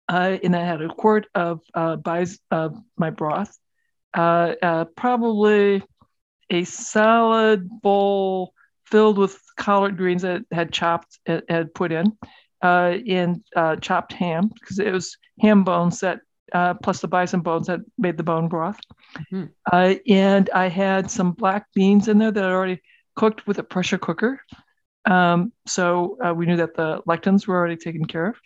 Uh, 0.09 0.39
and 0.43 0.57
I 0.57 0.65
had 0.65 0.83
a 0.83 0.89
quart 0.89 1.27
of 1.35 1.61
uh, 1.75 1.97
bison, 1.97 2.39
my 2.97 3.11
broth, 3.11 3.57
uh, 4.13 4.55
uh, 4.61 4.85
probably 4.97 5.83
a 6.51 6.65
salad 6.65 7.69
bowl 7.81 8.53
filled 8.87 9.17
with 9.17 9.41
collard 9.57 9.97
greens 9.97 10.23
that 10.23 10.43
had 10.53 10.73
chopped, 10.73 11.19
had 11.27 11.73
put 11.73 11.91
in, 11.91 12.19
and 12.61 13.45
chopped 13.81 14.13
ham 14.13 14.51
because 14.53 14.79
it 14.79 14.93
was 14.93 15.17
ham 15.41 15.65
bones 15.65 16.01
that 16.01 16.21
uh, 16.53 16.75
plus 16.75 17.01
the 17.01 17.09
bison 17.09 17.41
bones 17.41 17.67
that 17.67 17.81
made 17.99 18.17
the 18.17 18.23
bone 18.23 18.49
broth. 18.49 18.79
Mm-hmm. 19.33 19.45
Uh, 19.73 19.95
and 20.09 20.51
I 20.55 20.69
had 20.69 21.11
some 21.11 21.33
black 21.33 21.67
beans 21.75 22.09
in 22.09 22.19
there 22.19 22.31
that 22.31 22.45
I 22.45 22.53
already 22.53 22.81
cooked 23.17 23.47
with 23.47 23.59
a 23.59 23.63
pressure 23.63 23.99
cooker. 23.99 24.41
Um, 25.05 25.53
so 25.67 26.19
uh, 26.25 26.35
we 26.35 26.47
knew 26.47 26.57
that 26.57 26.75
the 26.75 27.03
lectins 27.07 27.47
were 27.47 27.57
already 27.57 27.77
taken 27.77 28.05
care 28.05 28.27
of. 28.27 28.37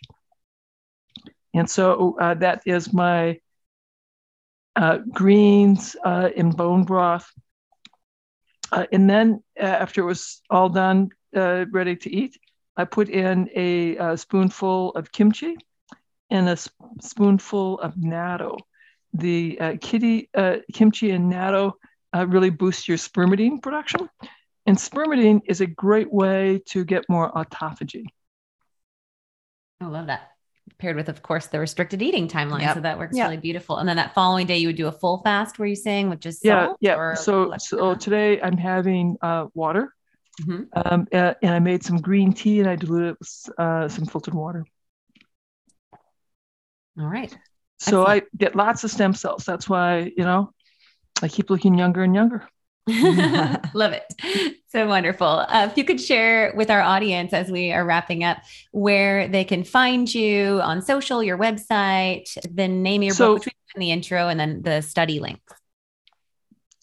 And 1.53 1.69
so 1.69 2.17
uh, 2.19 2.35
that 2.35 2.61
is 2.65 2.93
my 2.93 3.39
uh, 4.75 4.99
greens 5.11 5.95
uh, 6.03 6.29
in 6.35 6.51
bone 6.51 6.83
broth. 6.83 7.29
Uh, 8.71 8.85
and 8.91 9.09
then 9.09 9.43
uh, 9.59 9.63
after 9.63 10.01
it 10.01 10.05
was 10.05 10.41
all 10.49 10.69
done, 10.69 11.09
uh, 11.35 11.65
ready 11.71 11.95
to 11.95 12.09
eat, 12.09 12.37
I 12.77 12.85
put 12.85 13.09
in 13.09 13.49
a, 13.55 13.97
a 13.97 14.17
spoonful 14.17 14.91
of 14.91 15.11
kimchi 15.11 15.57
and 16.29 16.49
a 16.49 16.57
sp- 16.57 16.75
spoonful 17.01 17.79
of 17.79 17.95
natto. 17.95 18.57
The 19.13 19.77
kitty 19.81 20.29
kimchi 20.73 21.11
and 21.11 21.31
natto 21.31 21.73
really 22.13 22.49
boost 22.49 22.87
your 22.87 22.97
spermidine 22.97 23.61
production. 23.61 24.09
And 24.65 24.77
spermidine 24.77 25.41
is 25.45 25.61
a 25.61 25.65
great 25.65 26.11
way 26.13 26.61
to 26.67 26.85
get 26.85 27.05
more 27.09 27.31
autophagy. 27.31 28.05
I 29.81 29.85
love 29.85 30.07
that. 30.07 30.31
Paired 30.77 30.95
with, 30.95 31.09
of 31.09 31.23
course, 31.23 31.47
the 31.47 31.59
restricted 31.59 32.01
eating 32.01 32.27
timeline. 32.27 32.61
Yep. 32.61 32.75
So 32.75 32.81
that 32.81 32.99
works 32.99 33.17
Yep. 33.17 33.25
really 33.29 33.37
beautiful. 33.41 33.77
And 33.77 33.89
then 33.89 33.97
that 33.97 34.13
following 34.13 34.45
day, 34.45 34.57
you 34.59 34.67
would 34.67 34.75
do 34.75 34.87
a 34.87 34.91
full 34.91 35.19
fast, 35.23 35.57
were 35.57 35.65
you 35.65 35.75
saying, 35.75 36.09
which 36.09 36.25
is 36.27 36.41
Yeah, 36.43 36.73
yeah. 36.79 37.15
So, 37.15 37.53
so 37.57 37.95
today 37.95 38.39
I'm 38.41 38.57
having 38.57 39.17
uh, 39.21 39.47
water, 39.55 39.93
Mhm. 40.41 40.67
um, 40.75 41.07
a- 41.11 41.35
and 41.41 41.53
I 41.55 41.59
made 41.59 41.83
some 41.83 41.97
green 41.97 42.31
tea 42.33 42.59
and 42.59 42.69
I 42.69 42.75
diluted 42.75 43.13
it 43.13 43.17
with 43.19 43.49
uh, 43.57 43.87
some 43.89 44.05
filtered 44.05 44.35
water. 44.35 44.63
All 46.99 47.05
right. 47.07 47.31
So 47.79 48.03
Excellent. 48.03 48.23
I 48.23 48.27
get 48.37 48.55
lots 48.55 48.83
of 48.83 48.91
stem 48.91 49.13
cells. 49.13 49.45
That's 49.45 49.69
why 49.69 50.11
you 50.17 50.23
know 50.23 50.51
I 51.21 51.27
keep 51.27 51.49
looking 51.49 51.77
younger 51.77 52.03
and 52.03 52.13
younger. 52.13 52.47
Love 53.73 53.93
it. 53.93 54.05
So 54.71 54.85
wonderful. 54.87 55.25
Uh, 55.25 55.67
if 55.71 55.79
you 55.79 55.83
could 55.83 55.99
share 55.99 56.53
with 56.55 56.69
our 56.69 56.79
audience 56.81 57.33
as 57.33 57.49
we 57.49 57.71
are 57.73 57.83
wrapping 57.83 58.23
up 58.23 58.37
where 58.71 59.27
they 59.27 59.43
can 59.43 59.63
find 59.63 60.13
you 60.13 60.61
on 60.61 60.83
social, 60.83 61.23
your 61.23 61.39
website, 61.39 62.25
the 62.53 62.67
name 62.67 63.01
of 63.01 63.05
your 63.07 63.15
So- 63.15 63.33
book, 63.33 63.45
which 63.45 63.47
we 63.47 63.51
in 63.73 63.79
the 63.79 63.91
intro, 63.91 64.27
and 64.27 64.39
then 64.39 64.61
the 64.61 64.81
study 64.81 65.19
link. 65.19 65.39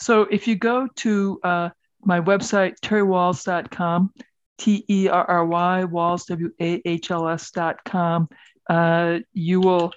So 0.01 0.23
if 0.23 0.49
you 0.49 0.57
go 0.57 0.89
to 0.97 1.39
uh, 1.45 1.69
my 2.03 2.21
website, 2.21 2.75
terrywahls.com, 2.83 4.11
T 4.59 4.85
E 4.89 5.09
R 5.09 5.25
R 5.25 5.47
Y, 5.47 5.85
wahls, 5.89 6.27
W 6.27 6.51
A 6.61 6.83
H 6.85 7.13
L 7.13 7.29
S.com, 7.29 8.29
uh, 8.69 9.21
you 9.33 9.61
will 9.61 9.93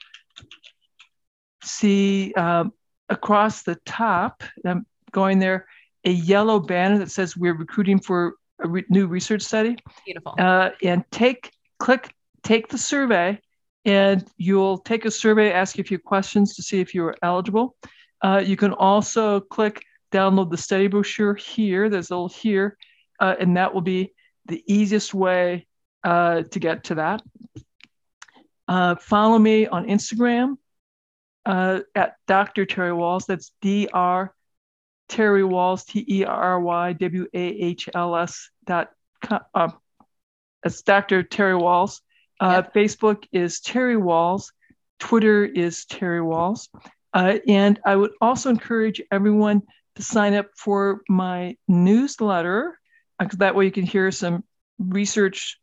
see 1.64 2.34
um, 2.34 2.74
across 3.10 3.64
the 3.64 3.76
top, 3.86 4.44
I'm 4.66 4.86
going 5.12 5.40
there, 5.40 5.68
a 6.06 6.12
yellow 6.12 6.60
banner 6.60 7.00
that 7.00 7.12
says 7.12 7.36
we're 7.36 7.56
recruiting 7.56 8.00
for 8.00 8.36
a 8.64 8.68
re- 8.68 8.86
new 8.90 9.08
research 9.08 9.42
study. 9.42 9.78
Beautiful. 10.06 10.36
uh, 10.38 10.72
and 10.84 11.04
take 11.12 11.52
click 11.80 12.14
take 12.44 12.68
the 12.68 12.78
survey 12.78 13.40
and 13.86 14.26
you'll 14.38 14.78
take 14.78 15.06
a 15.06 15.12
survey 15.12 15.52
ask 15.52 15.78
you 15.78 15.82
a 15.82 15.86
few 15.86 15.98
questions 16.00 16.56
to 16.56 16.64
see 16.64 16.80
if 16.80 16.94
you're 16.94 17.16
eligible 17.24 17.76
uh, 18.22 18.42
you 18.46 18.56
can 18.58 18.74
also 18.74 19.40
click 19.40 19.82
download 20.12 20.50
the 20.50 20.58
study 20.58 20.88
brochure 20.88 21.36
here 21.36 21.90
there's 21.90 22.12
a 22.12 22.14
little 22.14 22.28
here 22.28 22.78
uh, 23.20 23.36
and 23.40 23.58
that 23.58 23.74
will 23.74 23.82
be 23.82 24.14
the 24.46 24.64
easiest 24.68 25.14
way 25.14 25.66
uh, 26.04 26.42
to 26.44 26.60
get 26.60 26.84
to 26.84 26.96
that 26.96 27.22
uh, 28.68 28.96
follow 28.96 29.40
me 29.40 29.68
on 29.68 29.86
instagram 29.86 30.58
uh, 31.46 31.80
at 31.96 32.16
dr 32.28 32.66
terry 32.66 32.92
wahls 32.92 33.26
that's 33.26 33.54
dr 33.62 34.34
terry 35.08 35.44
wahls 35.44 35.86
t-e-r-r-y-w-a-h-l-s 35.86 38.50
dot 38.66 38.92
com 39.22 39.40
um, 39.54 39.74
that's 40.64 40.82
Dr. 40.82 41.24
Terry 41.24 41.54
Wahls. 41.54 42.02
Uh, 42.40 42.62
Facebook 42.62 43.26
is 43.32 43.60
Terry 43.60 43.96
Wahls. 43.96 44.52
Twitter 45.00 45.46
is 45.46 45.86
Terry 45.86 46.20
Wahls. 46.20 46.68
Uh, 47.14 47.40
and 47.48 47.80
I 47.86 47.96
would 47.96 48.12
also 48.22 48.50
encourage 48.50 49.02
everyone 49.12 49.64
to 49.96 50.04
sign 50.04 50.34
up 50.34 50.48
for 50.56 51.02
my 51.10 51.58
newsletter 51.68 52.78
because 53.18 53.40
that 53.40 53.56
way 53.56 53.66
you 53.66 53.72
can 53.72 53.86
hear 53.86 54.12
some 54.12 54.44
research 54.78 55.60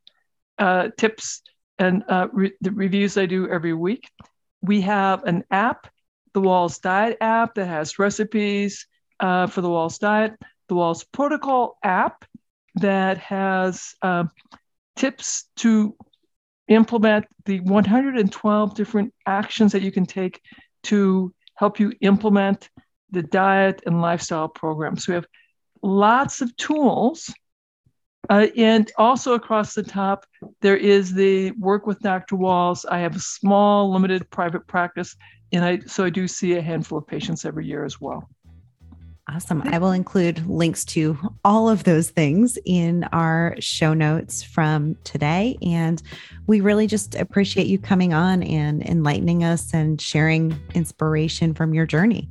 uh, 0.58 0.88
tips 0.96 1.42
and 1.78 2.02
uh, 2.08 2.28
re- 2.32 2.56
the 2.60 2.72
reviews 2.72 3.16
I 3.16 3.26
do 3.26 3.48
every 3.48 3.74
week. 3.74 4.10
We 4.62 4.80
have 4.82 5.24
an 5.24 5.44
app, 5.50 5.86
the 6.34 6.40
Wahls 6.40 6.80
Diet 6.80 7.18
app, 7.20 7.54
that 7.54 7.66
has 7.66 7.98
recipes 7.98 8.86
uh, 9.20 9.46
for 9.46 9.60
the 9.60 9.68
Wahls 9.68 9.98
Diet, 9.98 10.34
the 10.68 10.74
Wahls 10.74 11.04
Protocol 11.12 11.78
app 11.82 12.24
that 12.76 13.18
has 13.18 13.94
um, 14.02 14.30
tips 14.96 15.48
to 15.56 15.96
implement 16.68 17.26
the 17.44 17.60
112 17.60 18.74
different 18.74 19.14
actions 19.24 19.72
that 19.72 19.82
you 19.82 19.92
can 19.92 20.04
take 20.04 20.40
to 20.82 21.32
help 21.54 21.80
you 21.80 21.92
implement 22.00 22.68
the 23.10 23.22
diet 23.22 23.82
and 23.86 24.00
lifestyle 24.00 24.48
program. 24.48 24.96
So 24.96 25.12
we 25.12 25.14
have 25.14 25.26
lots 25.82 26.40
of 26.40 26.54
tools. 26.56 27.32
Uh, 28.28 28.46
and 28.56 28.90
also 28.96 29.34
across 29.34 29.74
the 29.74 29.82
top, 29.82 30.26
there 30.60 30.76
is 30.76 31.14
the 31.14 31.52
work 31.52 31.86
with 31.86 32.00
Dr. 32.00 32.36
Wahls. 32.36 32.84
I 32.90 32.98
have 32.98 33.16
a 33.16 33.20
small, 33.20 33.92
limited 33.92 34.28
private 34.30 34.66
practice, 34.66 35.16
and 35.52 35.64
I 35.64 35.78
so 35.86 36.04
I 36.04 36.10
do 36.10 36.26
see 36.26 36.54
a 36.54 36.62
handful 36.62 36.98
of 36.98 37.06
patients 37.06 37.44
every 37.44 37.66
year 37.66 37.84
as 37.84 38.00
well. 38.00 38.28
Awesome. 39.28 39.62
I 39.62 39.78
will 39.78 39.90
include 39.90 40.46
links 40.46 40.84
to 40.86 41.18
all 41.44 41.68
of 41.68 41.82
those 41.82 42.10
things 42.10 42.58
in 42.64 43.02
our 43.12 43.56
show 43.58 43.92
notes 43.92 44.44
from 44.44 44.96
today. 45.02 45.58
And 45.62 46.00
we 46.46 46.60
really 46.60 46.86
just 46.86 47.16
appreciate 47.16 47.66
you 47.66 47.76
coming 47.76 48.14
on 48.14 48.44
and 48.44 48.84
enlightening 48.84 49.42
us 49.42 49.74
and 49.74 50.00
sharing 50.00 50.56
inspiration 50.74 51.54
from 51.54 51.74
your 51.74 51.86
journey. 51.86 52.28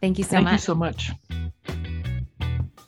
Thank 0.00 0.18
you 0.18 0.24
so 0.24 0.30
Thank 0.30 0.44
much. 0.44 0.50
Thank 0.50 0.60
you 0.60 0.64
so 0.64 0.74
much. 0.74 1.12